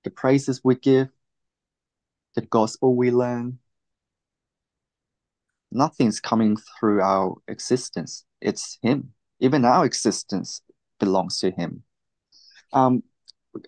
[0.04, 1.08] The praises we give,
[2.34, 3.58] the gospel we learn,
[5.70, 8.24] nothing's coming through our existence.
[8.40, 9.12] It's him.
[9.40, 10.62] Even our existence
[10.98, 11.82] belongs to him.
[12.72, 13.02] Um,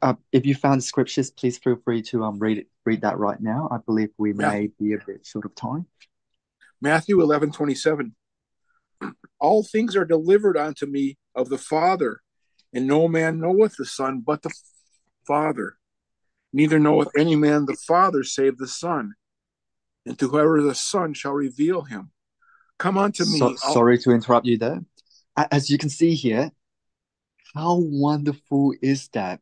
[0.01, 3.41] uh, if you found scriptures, please feel free to um read it, read that right
[3.41, 3.69] now.
[3.71, 5.87] I believe we may be a bit short of time.
[6.81, 8.15] Matthew eleven twenty seven.
[9.41, 12.21] All things are delivered unto me of the Father,
[12.75, 14.51] and no man knoweth the Son but the
[15.27, 15.77] Father.
[16.53, 19.15] Neither knoweth any man the Father save the Son,
[20.05, 22.11] and to whoever the Son shall reveal him.
[22.79, 23.39] Come unto me.
[23.39, 24.85] So, sorry to interrupt you there.
[25.37, 26.51] As you can see here,
[27.55, 29.41] how wonderful is that?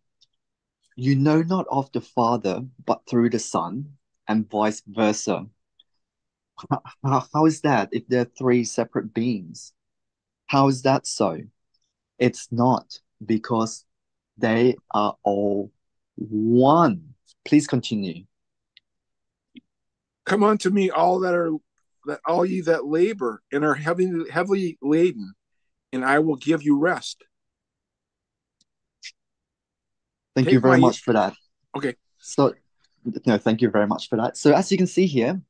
[0.97, 3.95] You know not of the Father, but through the Son,
[4.29, 5.47] and vice versa.
[7.03, 9.73] How, is that if they're three separate beings?
[10.47, 11.39] How is that so?
[12.19, 13.85] It's not because
[14.39, 15.71] they are all
[16.17, 17.15] one.
[17.45, 18.25] Please continue.
[20.25, 21.53] Come unto me, all that are
[22.07, 25.35] that all ye that labor and are heavy, heavily laden,
[25.93, 27.23] and I will give you rest.
[30.35, 31.35] Thank Take you very much for that.
[31.77, 31.95] Okay.
[32.19, 32.55] So,
[33.27, 34.37] no, thank you very much for that.
[34.37, 35.41] So, as you can see here,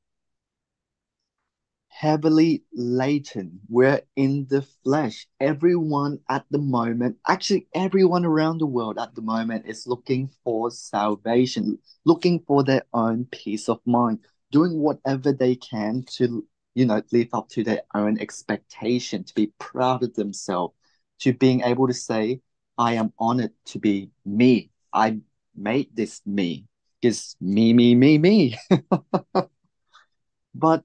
[1.92, 5.26] heavily laden, we're in the flesh.
[5.40, 10.70] Everyone at the moment, actually, everyone around the world at the moment is looking for
[10.70, 14.20] salvation, looking for their own peace of mind,
[14.50, 16.44] doing whatever they can to,
[16.74, 20.74] you know, live up to their own expectation, to be proud of themselves,
[21.20, 22.40] to being able to say,
[22.78, 24.70] I am honored to be me.
[24.94, 25.18] I
[25.54, 26.66] made this me.
[27.02, 28.58] It's me, me, me, me.
[30.54, 30.84] but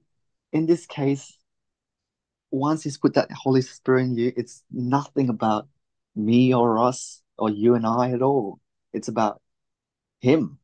[0.52, 1.36] in this case,
[2.50, 5.68] once he's put that Holy Spirit in you, it's nothing about
[6.16, 8.60] me or us or you and I at all.
[8.92, 9.40] It's about
[10.20, 10.58] him.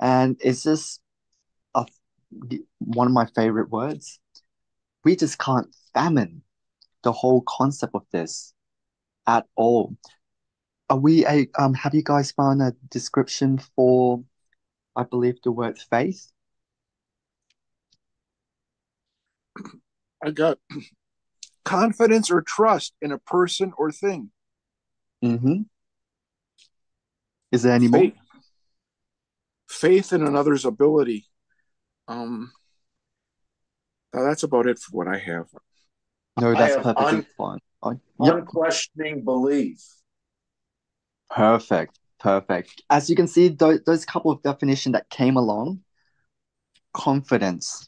[0.00, 1.00] And it's just
[1.74, 1.86] a,
[2.78, 4.20] one of my favorite words.
[5.04, 6.42] We just can't famine
[7.02, 8.52] the whole concept of this
[9.26, 9.96] at all.
[10.90, 14.22] Are we a um have you guys found a description for
[14.96, 16.32] I believe the word faith?
[20.24, 20.58] I got
[21.64, 24.30] confidence or trust in a person or thing.
[25.24, 25.62] Mm-hmm.
[27.52, 28.00] Is there any more?
[28.00, 28.14] Faith,
[29.68, 31.26] faith in another's ability.
[32.06, 32.52] Um,
[34.14, 35.46] now that's about it for what I have.
[36.40, 37.58] No, that's have perfectly un- fine.
[37.82, 38.34] I- yep.
[38.34, 39.82] Unquestioning belief.
[41.30, 42.82] Perfect, perfect.
[42.90, 45.80] As you can see, those, those couple of definitions that came along,
[46.94, 47.87] confidence.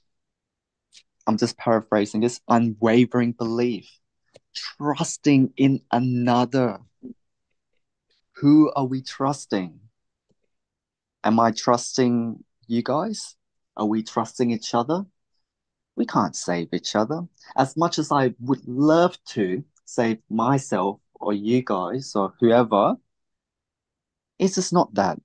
[1.31, 3.89] I'm just paraphrasing this unwavering belief,
[4.53, 6.81] trusting in another.
[8.39, 9.79] Who are we trusting?
[11.23, 13.37] Am I trusting you guys?
[13.77, 15.07] Are we trusting each other?
[15.95, 17.29] We can't save each other.
[17.57, 22.97] As much as I would love to save myself or you guys or whoever,
[24.41, 25.21] it's just not that.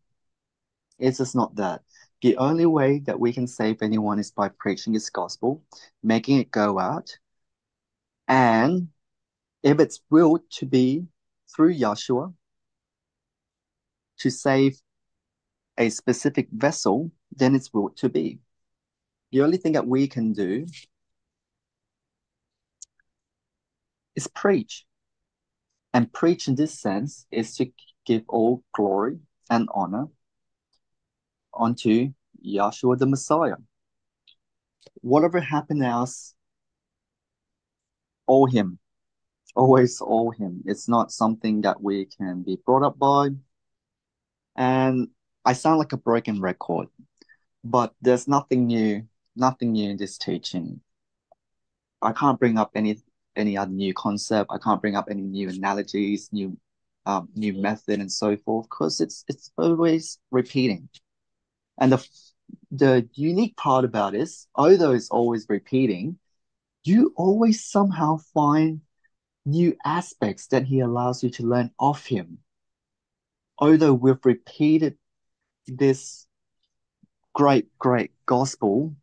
[0.99, 1.81] It's just not that.
[2.21, 5.61] The only way that we can save anyone is by preaching his gospel,
[6.01, 7.17] making it go out,
[8.27, 8.89] and
[9.63, 11.05] if it's willed to be
[11.53, 12.33] through Yahshua
[14.19, 14.81] to save
[15.77, 18.39] a specific vessel, then it's willed to be.
[19.31, 20.65] The only thing that we can do
[24.15, 24.85] is preach.
[25.93, 27.71] And preach in this sense is to
[28.05, 29.19] give all glory
[29.49, 30.07] and honor
[31.55, 32.13] onto
[32.45, 33.55] Yahshua the Messiah.
[35.01, 36.33] Whatever happened else,
[38.27, 38.79] owe him.
[39.55, 40.63] Always owe him.
[40.65, 43.29] It's not something that we can be brought up by.
[44.55, 45.09] And
[45.45, 46.87] I sound like a broken record,
[47.63, 50.81] but there's nothing new, nothing new in this teaching.
[52.01, 52.99] I can't bring up any
[53.35, 54.49] any other new concept.
[54.51, 56.57] I can't bring up any new analogies, new
[57.05, 60.89] um, new method, and so forth, because it's it's always repeating.
[61.77, 62.07] And the
[62.71, 66.17] the unique part about this, although it's always repeating,
[66.83, 68.81] you always somehow find
[69.45, 72.39] new aspects that he allows you to learn of him.
[73.57, 74.97] Although we've repeated
[75.67, 76.27] this
[77.33, 78.95] great, great gospel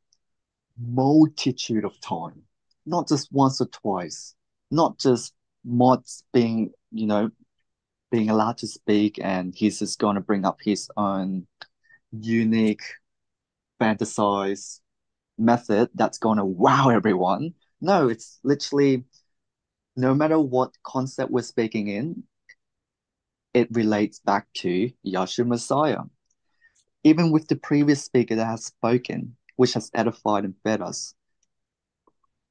[0.78, 2.42] multitude of time,
[2.86, 4.34] not just once or twice,
[4.70, 5.32] not just
[5.64, 7.30] mods being, you know,
[8.10, 11.46] being allowed to speak and he's just going to bring up his own
[12.12, 12.82] unique
[13.80, 14.80] fantasize
[15.38, 17.54] method that's going to wow everyone.
[17.80, 19.04] No, it's literally
[19.96, 22.22] no matter what concept we're speaking in,
[23.54, 25.98] it relates back to Yahshua Messiah.
[27.04, 31.14] Even with the previous speaker that has spoken, which has edified and fed us,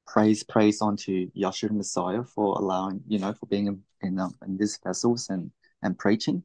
[0.05, 4.57] praise, praise onto Yahshua Messiah for allowing, you know, for being in, in, um, in
[4.57, 5.51] these vessels and,
[5.81, 6.43] and preaching.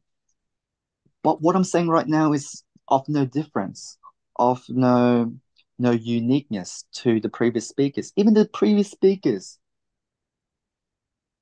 [1.23, 3.99] But what I'm saying right now is of no difference,
[4.37, 5.35] of no
[5.79, 8.13] no uniqueness to the previous speakers.
[8.17, 9.59] Even the previous speakers,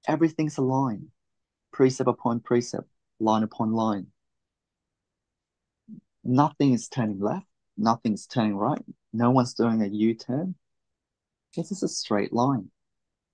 [0.08, 1.08] everything's aligned,
[1.72, 2.88] precept upon precept,
[3.20, 4.06] line upon line.
[6.24, 7.46] Nothing is turning left,
[7.76, 8.82] nothing's turning right.
[9.12, 10.56] No one's doing a U-turn.
[11.56, 12.70] This is a straight line.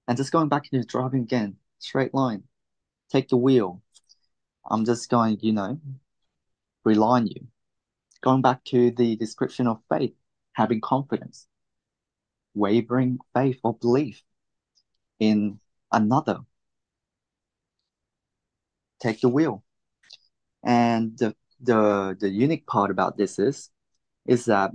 [0.07, 2.43] And just going back into driving again, straight line.
[3.11, 3.81] Take the wheel.
[4.69, 5.81] I'm just going, you know,
[6.85, 7.47] rely on you.
[8.23, 10.15] Going back to the description of faith,
[10.53, 11.47] having confidence,
[12.55, 14.23] wavering faith or belief
[15.19, 15.61] in
[15.93, 16.41] another.
[19.01, 19.65] Take the wheel.
[20.63, 23.71] And the, the, the unique part about this is,
[24.27, 24.73] is that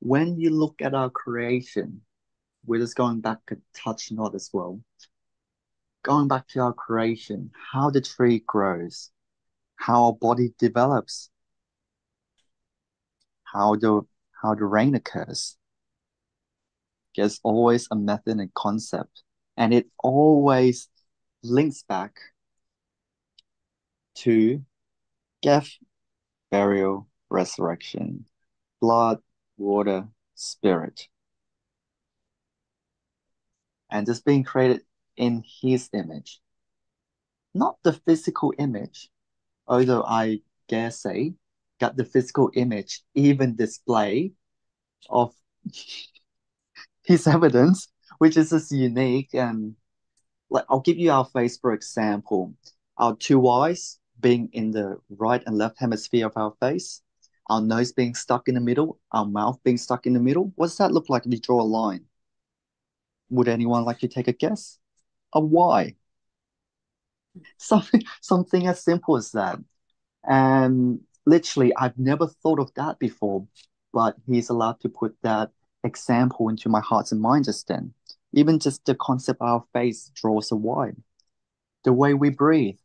[0.00, 2.02] when you look at our creation,
[2.66, 4.80] we're just going back a touch not as well.
[6.02, 9.10] Going back to our creation, how the tree grows,
[9.76, 11.30] how our body develops,
[13.52, 14.02] how the
[14.42, 15.56] how the rain occurs.
[17.16, 19.22] There's always a method and concept,
[19.56, 20.88] and it always
[21.42, 22.16] links back
[24.16, 24.62] to
[25.42, 25.70] death,
[26.50, 28.26] burial, resurrection,
[28.80, 29.18] blood,
[29.56, 31.08] water, spirit.
[33.90, 34.82] And just being created
[35.16, 36.40] in his image.
[37.54, 39.10] Not the physical image,
[39.66, 41.34] although I dare say
[41.80, 44.32] got the physical image, even display
[45.10, 45.34] of
[47.04, 47.88] his evidence,
[48.18, 49.34] which is just unique.
[49.34, 49.76] And
[50.50, 52.54] like I'll give you our face for example.
[52.98, 57.02] Our two eyes being in the right and left hemisphere of our face,
[57.48, 60.52] our nose being stuck in the middle, our mouth being stuck in the middle.
[60.56, 62.06] What does that look like if you draw a line?
[63.30, 64.78] Would anyone like to take a guess?
[65.32, 65.94] A why?
[67.58, 69.58] Something something as simple as that.
[70.24, 73.46] And literally, I've never thought of that before,
[73.92, 75.50] but he's allowed to put that
[75.84, 77.94] example into my heart and mind just then.
[78.32, 80.96] Even just the concept of our face draws a wide.
[81.84, 82.78] The way we breathe.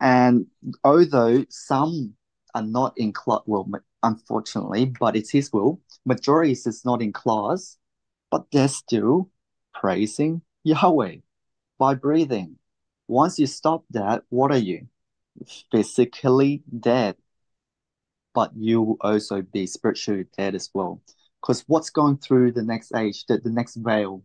[0.00, 0.46] And
[0.82, 2.14] although some
[2.54, 3.68] are not in class, well,
[4.02, 7.78] unfortunately, but it's his will, majority is not in class,
[8.30, 9.30] but they're still
[9.72, 11.16] praising Yahweh
[11.84, 12.56] by breathing.
[13.08, 14.88] Once you stop that, what are you?
[15.70, 17.14] Physically dead.
[18.32, 21.02] But you will also be spiritually dead as well.
[21.42, 24.22] Because what's going through the next age, the, the next veil,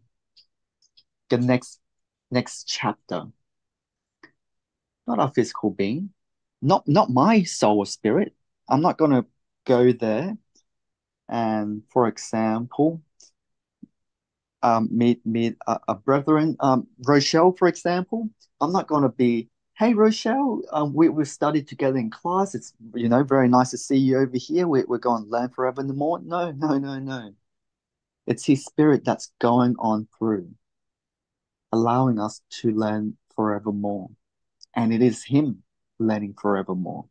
[1.30, 1.82] the next
[2.32, 3.26] next chapter?
[5.06, 6.12] Not our physical being,
[6.62, 8.34] not not my soul or spirit.
[8.70, 9.26] I'm not gonna
[9.66, 10.38] go there.
[11.28, 13.02] And for example,
[14.64, 16.56] um, meet meet a, a brethren.
[16.60, 18.30] Um, Rochelle, for example,
[18.62, 22.56] I'm not going to be, hey Rochelle, um, we we've studied together in class.
[22.56, 24.68] It's you know very nice to see you over here.
[24.68, 26.30] We, we're going to learn forever in the morning.
[26.30, 27.32] No, no, no, no.
[28.28, 30.50] It's His Spirit that's going on through,
[31.72, 34.10] allowing us to learn forevermore,
[34.76, 35.64] and it is Him
[36.00, 37.06] learning forevermore,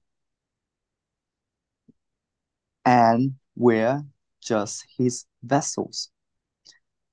[2.85, 4.05] and we're
[4.41, 6.11] just His vessels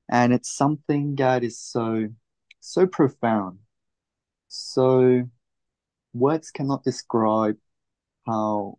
[0.10, 2.08] and it's something that is so
[2.60, 3.60] so profound
[4.48, 5.24] so
[6.14, 7.58] words cannot describe
[8.26, 8.78] how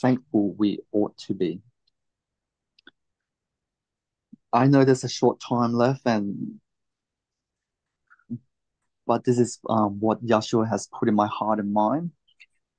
[0.00, 1.60] thankful we ought to be
[4.52, 6.60] i know there's a short time left and
[9.06, 12.10] but this is um, what Yahshua has put in my heart and mind.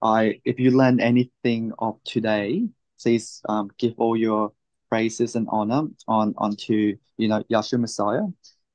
[0.02, 2.68] I, if you learn anything of today,
[3.02, 4.52] please um, give all your
[4.90, 8.28] praises and honor on onto you know Yahshua Messiah.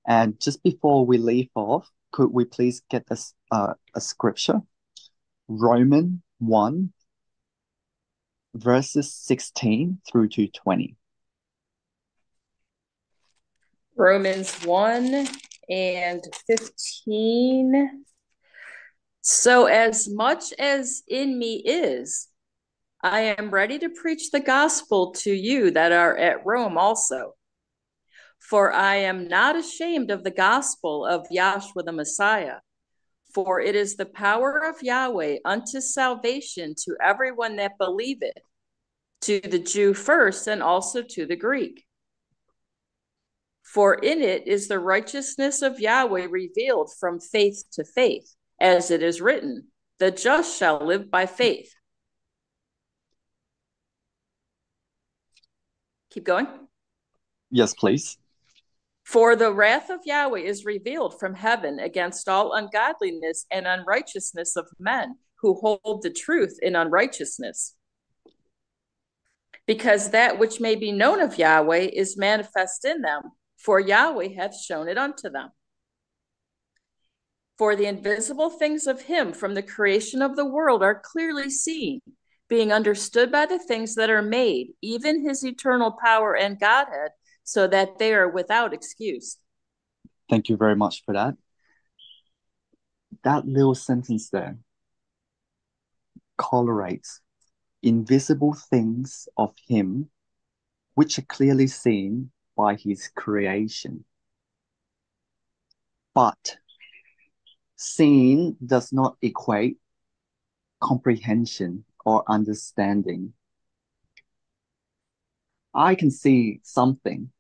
[0.07, 4.61] And just before we leave off, could we please get this uh, a scripture
[5.49, 6.93] Roman 1,
[8.55, 10.97] verses 16 through to 20.
[13.97, 15.29] Romans 1
[15.69, 18.05] and 15.
[19.21, 22.29] So, as much as in me is,
[23.03, 27.35] I am ready to preach the gospel to you that are at Rome also.
[28.39, 32.59] For I am not ashamed of the gospel of Yahshua the Messiah,
[33.35, 38.39] for it is the power of Yahweh unto salvation to everyone that believeth,
[39.23, 41.85] to the Jew first and also to the Greek.
[43.63, 49.03] For in it is the righteousness of Yahweh revealed from faith to faith, as it
[49.03, 49.69] is written,
[49.99, 51.73] the just shall live by faith.
[56.13, 56.47] Keep going.
[57.51, 58.19] Yes, please.
[59.03, 64.69] For the wrath of Yahweh is revealed from heaven against all ungodliness and unrighteousness of
[64.79, 67.75] men who hold the truth in unrighteousness.
[69.67, 73.23] Because that which may be known of Yahweh is manifest in them,
[73.57, 75.51] for Yahweh hath shown it unto them.
[77.57, 82.01] For the invisible things of him from the creation of the world are clearly seen,
[82.53, 87.13] being understood by the things that are made, even his eternal power and Godhead,
[87.45, 89.39] so that they are without excuse.
[90.29, 91.35] Thank you very much for that.
[93.25, 94.59] That little sentence there
[96.37, 97.23] colorates
[97.83, 100.11] invisible things of him
[100.93, 104.05] which are clearly seen by his creation.
[106.15, 106.59] But
[107.77, 109.79] seeing does not equate
[110.83, 113.33] comprehension or understanding.
[115.75, 117.31] I can see something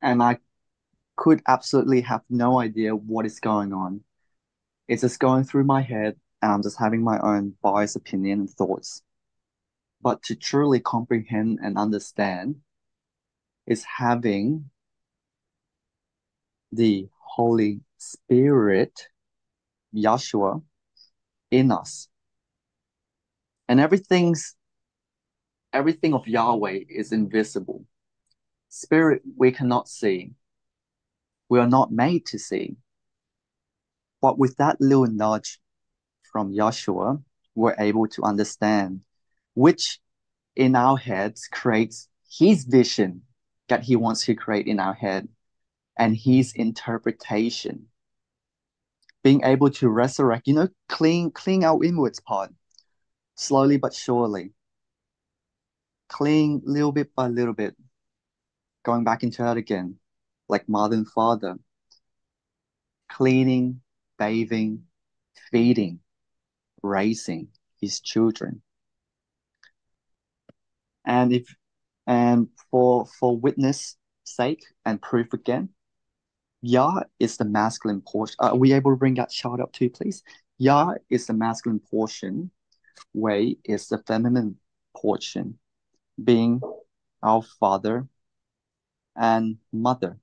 [0.00, 0.38] and I
[1.16, 4.02] could absolutely have no idea what is going on.
[4.88, 8.50] It's just going through my head and I'm just having my own biased opinion and
[8.50, 9.02] thoughts.
[10.00, 12.56] But to truly comprehend and understand
[13.66, 14.70] is having
[16.72, 19.08] the Holy Spirit,
[19.94, 20.62] Yahshua,
[21.50, 22.08] in us.
[23.68, 24.54] And everything's
[25.72, 27.84] everything of Yahweh is invisible.
[28.68, 30.32] Spirit we cannot see.
[31.48, 32.76] We are not made to see.
[34.20, 35.60] But with that little nudge
[36.32, 37.22] from Yahshua,
[37.54, 39.00] we're able to understand,
[39.54, 40.00] which
[40.56, 43.22] in our heads creates his vision
[43.68, 45.28] that he wants to create in our head
[45.98, 47.88] and his interpretation.
[49.22, 52.52] Being able to resurrect, you know, clean, clean our inwards part,
[53.34, 54.52] slowly but surely.
[56.08, 57.76] Clean little bit by little bit,
[58.84, 59.96] going back into that again,
[60.48, 61.56] like mother and father.
[63.08, 63.80] Cleaning,
[64.18, 64.84] bathing,
[65.50, 66.00] feeding,
[66.82, 67.48] raising
[67.80, 68.62] his children.
[71.04, 71.54] And if
[72.06, 75.70] and for for witness sake and proof again,
[76.62, 78.36] Yah is the masculine portion.
[78.38, 80.22] Uh, are we able to bring that chart up too, please?
[80.58, 82.50] Yah is the masculine portion.
[83.14, 84.58] Wei is the feminine
[84.96, 85.58] portion,
[86.22, 86.60] being
[87.22, 88.08] our father
[89.16, 90.18] and mother,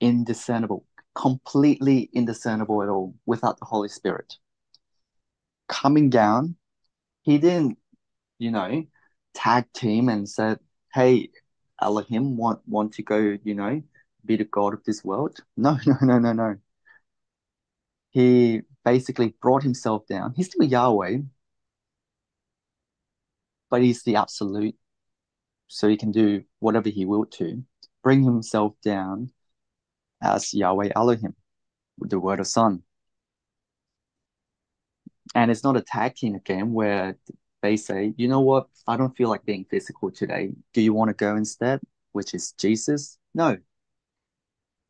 [0.00, 0.84] indiscernible,
[1.14, 4.36] completely indiscernible at all without the Holy Spirit.
[5.68, 6.56] Coming down,
[7.22, 7.78] he didn't,
[8.38, 8.84] you know,
[9.34, 10.58] tag team and said,
[10.94, 11.30] hey,
[11.82, 13.82] Elohim want want to go, you know,
[14.24, 15.38] be the God of this world?
[15.56, 16.56] No, no, no, no, no.
[18.10, 20.32] He basically brought himself down.
[20.36, 21.18] He's still Yahweh,
[23.76, 24.74] but he's the absolute.
[25.66, 27.62] So he can do whatever he will to.
[28.02, 29.32] Bring himself down
[30.22, 31.34] as Yahweh Elohim,
[31.98, 32.84] with the word of Son.
[35.34, 37.18] And it's not a tag team again where
[37.60, 40.52] they say, you know what, I don't feel like being physical today.
[40.72, 41.80] Do you want to go instead?
[42.12, 43.18] Which is Jesus?
[43.34, 43.58] No.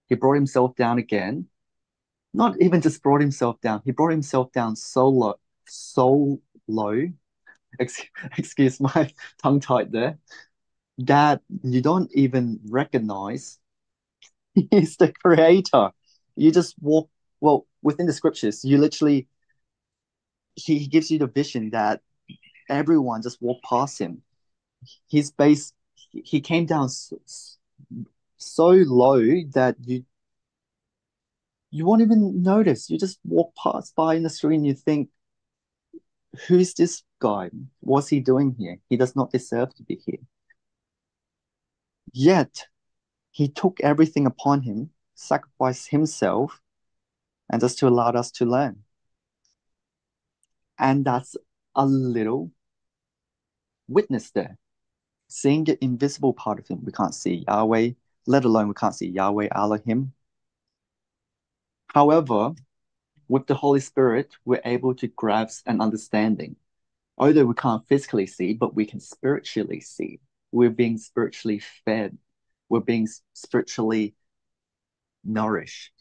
[0.08, 1.48] He brought himself down again.
[2.32, 5.34] Not even just brought himself down, he brought himself down so low,
[5.64, 7.08] so low.
[8.38, 9.10] excuse my
[9.42, 10.18] tongue tied there.
[10.98, 13.58] That you don't even recognize
[14.54, 15.90] he's the creator.
[16.36, 17.10] You just walk
[17.40, 18.64] well within the scriptures.
[18.64, 19.28] You literally
[20.54, 22.00] he, he gives you the vision that
[22.68, 24.22] everyone just walked past him.
[25.10, 25.72] His base,
[26.12, 27.18] he came down so,
[28.38, 29.20] so low
[29.52, 30.04] that you
[31.70, 32.88] you won't even notice.
[32.90, 35.08] You just walk past by in the street and you think,
[36.46, 37.50] who's this guy?
[37.80, 38.78] What's he doing here?
[38.88, 40.20] He does not deserve to be here.
[42.12, 42.66] Yet,
[43.30, 46.60] he took everything upon him, sacrificed himself,
[47.50, 48.82] and just to allow us to learn.
[50.78, 51.36] And that's
[51.74, 52.50] a little
[53.88, 54.58] witness there.
[55.28, 56.84] Seeing the invisible part of him.
[56.84, 57.90] We can't see Yahweh,
[58.26, 60.12] let alone we can't see Yahweh, Elohim.
[61.88, 62.54] However,
[63.28, 66.56] with the Holy Spirit, we're able to grasp an understanding.
[67.18, 70.20] Although we can't physically see, but we can spiritually see.
[70.52, 72.18] We're being spiritually fed.
[72.68, 74.14] We're being spiritually
[75.24, 75.92] nourished.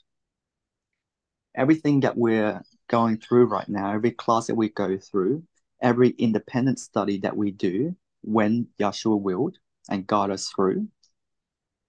[1.55, 5.43] Everything that we're going through right now, every class that we go through,
[5.81, 9.57] every independent study that we do when Yahshua willed
[9.89, 10.87] and guide us through,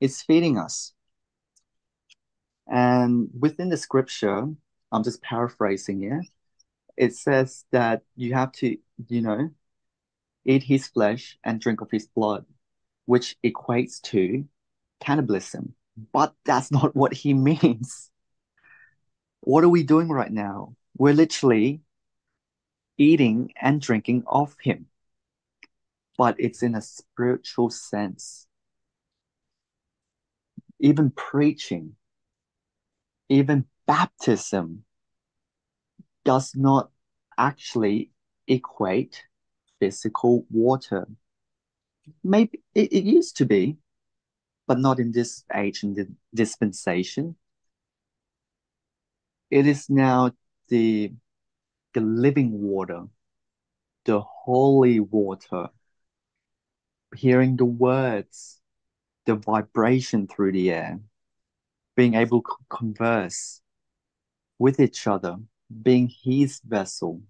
[0.00, 0.92] is feeding us.
[2.68, 4.48] And within the scripture,
[4.92, 6.22] I'm just paraphrasing here,
[6.96, 8.76] it says that you have to,
[9.08, 9.50] you know,
[10.44, 12.46] eat his flesh and drink of his blood,
[13.06, 14.46] which equates to
[15.00, 15.74] cannibalism.
[16.12, 18.10] But that's not what he means.
[19.40, 20.76] What are we doing right now?
[20.98, 21.80] We're literally
[22.98, 24.86] eating and drinking of him,
[26.18, 28.46] but it's in a spiritual sense.
[30.78, 31.96] Even preaching,
[33.28, 34.84] even baptism
[36.24, 36.90] does not
[37.38, 38.10] actually
[38.48, 39.24] equate
[39.78, 41.06] physical water.
[42.22, 43.76] Maybe it, it used to be,
[44.66, 47.36] but not in this age and the dispensation.
[49.50, 50.32] It is now
[50.68, 51.12] the
[51.94, 53.06] the living water,
[54.04, 55.68] the holy water,
[57.14, 58.60] hearing the words,
[59.24, 61.00] the vibration through the air,
[61.94, 63.62] being able to converse
[64.58, 65.36] with each other,
[65.82, 67.20] being his vessel.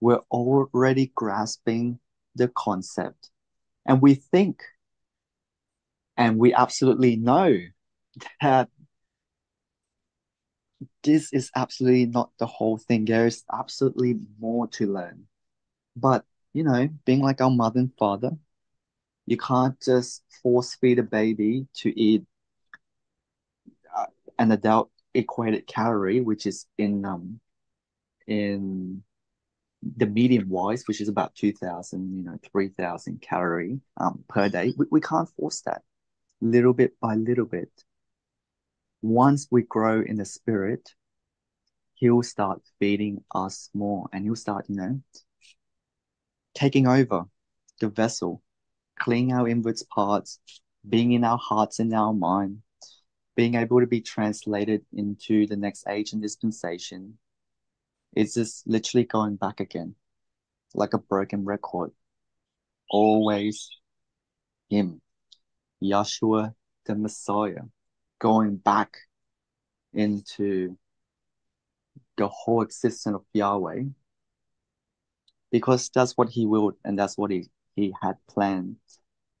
[0.00, 1.98] We're already grasping
[2.34, 3.30] the concept.
[3.86, 4.62] And we think,
[6.16, 7.58] and we absolutely know
[8.40, 8.68] that
[11.02, 13.04] this is absolutely not the whole thing.
[13.04, 15.26] There is absolutely more to learn.
[15.96, 18.32] But, you know, being like our mother and father,
[19.26, 22.24] you can't just force feed a baby to eat
[23.96, 24.06] uh,
[24.38, 27.40] an adult equated calorie, which is in um
[28.26, 29.02] in
[29.96, 34.72] the medium wise, which is about 2,000, you know, 3,000 calorie um, per day.
[34.76, 35.82] We, we can't force that.
[36.40, 37.70] Little bit by little bit.
[39.00, 40.94] Once we grow in the spirit,
[41.94, 45.00] he'll start feeding us more and he'll start, you know,
[46.54, 47.24] taking over
[47.80, 48.42] the vessel,
[48.98, 50.38] cleaning our inwards parts,
[50.88, 52.62] being in our hearts and our mind,
[53.36, 57.18] being able to be translated into the next age and dispensation.
[58.14, 59.94] It's just literally going back again,
[60.74, 61.92] like a broken record.
[62.90, 63.70] Always
[64.68, 65.00] Him,
[65.82, 66.54] Yahshua
[66.84, 67.62] the Messiah
[68.18, 68.96] going back
[69.92, 70.76] into
[72.16, 73.84] the whole existence of Yahweh
[75.50, 78.76] because that's what he willed and that's what he, he had planned.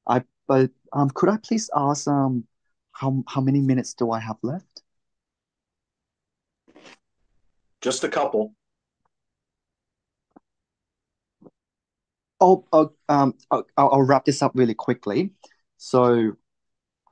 [0.06, 2.44] I but um could I please ask um
[2.92, 4.82] how how many minutes do I have left?
[7.80, 8.54] Just a couple.
[12.40, 15.30] Oh, oh um, I'll, I'll wrap this up really quickly.
[15.76, 16.32] So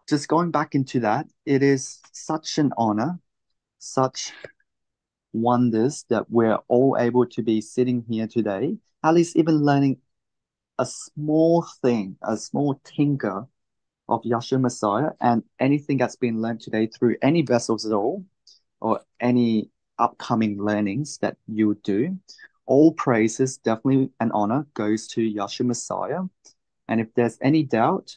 [0.08, 3.18] just going back into that, it is such an honor,
[3.78, 4.32] such
[5.32, 9.98] wonders that we're all able to be sitting here today, at least even learning
[10.78, 13.46] a small thing, a small tinker
[14.10, 18.24] of Yahshua Messiah, and anything that's been learned today through any vessels at all,
[18.80, 22.18] or any upcoming learnings that you do.
[22.66, 26.22] All praises, definitely an honor, goes to Yahshua Messiah.
[26.88, 28.16] And if there's any doubt,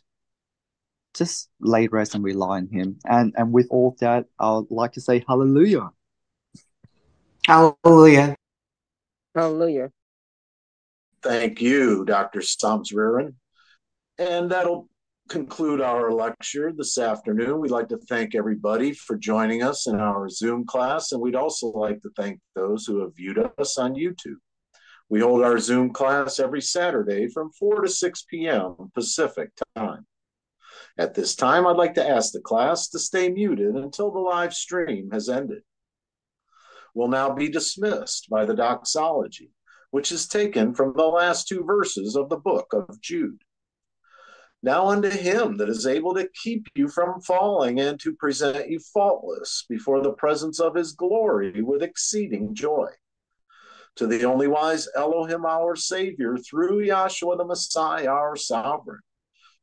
[1.14, 2.98] just lay rest and rely on him.
[3.06, 5.92] And and with all that, I'd like to say hallelujah.
[7.46, 8.36] Hallelujah.
[9.36, 9.92] Hallelujah.
[11.22, 12.40] Thank you, Dr.
[12.40, 13.34] Stomsreeren.
[14.18, 14.90] And that'll
[15.30, 17.60] conclude our lecture this afternoon.
[17.60, 21.68] We'd like to thank everybody for joining us in our Zoom class, and we'd also
[21.68, 24.38] like to thank those who have viewed us on YouTube.
[25.10, 28.76] We hold our Zoom class every Saturday from 4 to 6 p.m.
[28.94, 30.06] Pacific time.
[30.98, 34.54] At this time, I'd like to ask the class to stay muted until the live
[34.54, 35.64] stream has ended.
[36.94, 39.52] We'll now be dismissed by the doxology,
[39.92, 43.42] which is taken from the last two verses of the book of Jude.
[44.64, 48.80] Now unto him that is able to keep you from falling and to present you
[48.80, 52.88] faultless before the presence of his glory with exceeding joy.
[53.98, 59.02] To the only wise Elohim, our Savior, through Yahshua the Messiah, our sovereign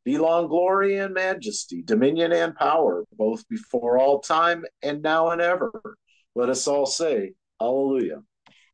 [0.05, 5.97] belong glory and majesty, dominion and power, both before all time and now and ever.
[6.35, 8.23] Let us all say, Hallelujah.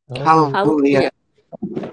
[0.08, 1.10] Hallelujah.
[1.62, 1.92] Hallelujah.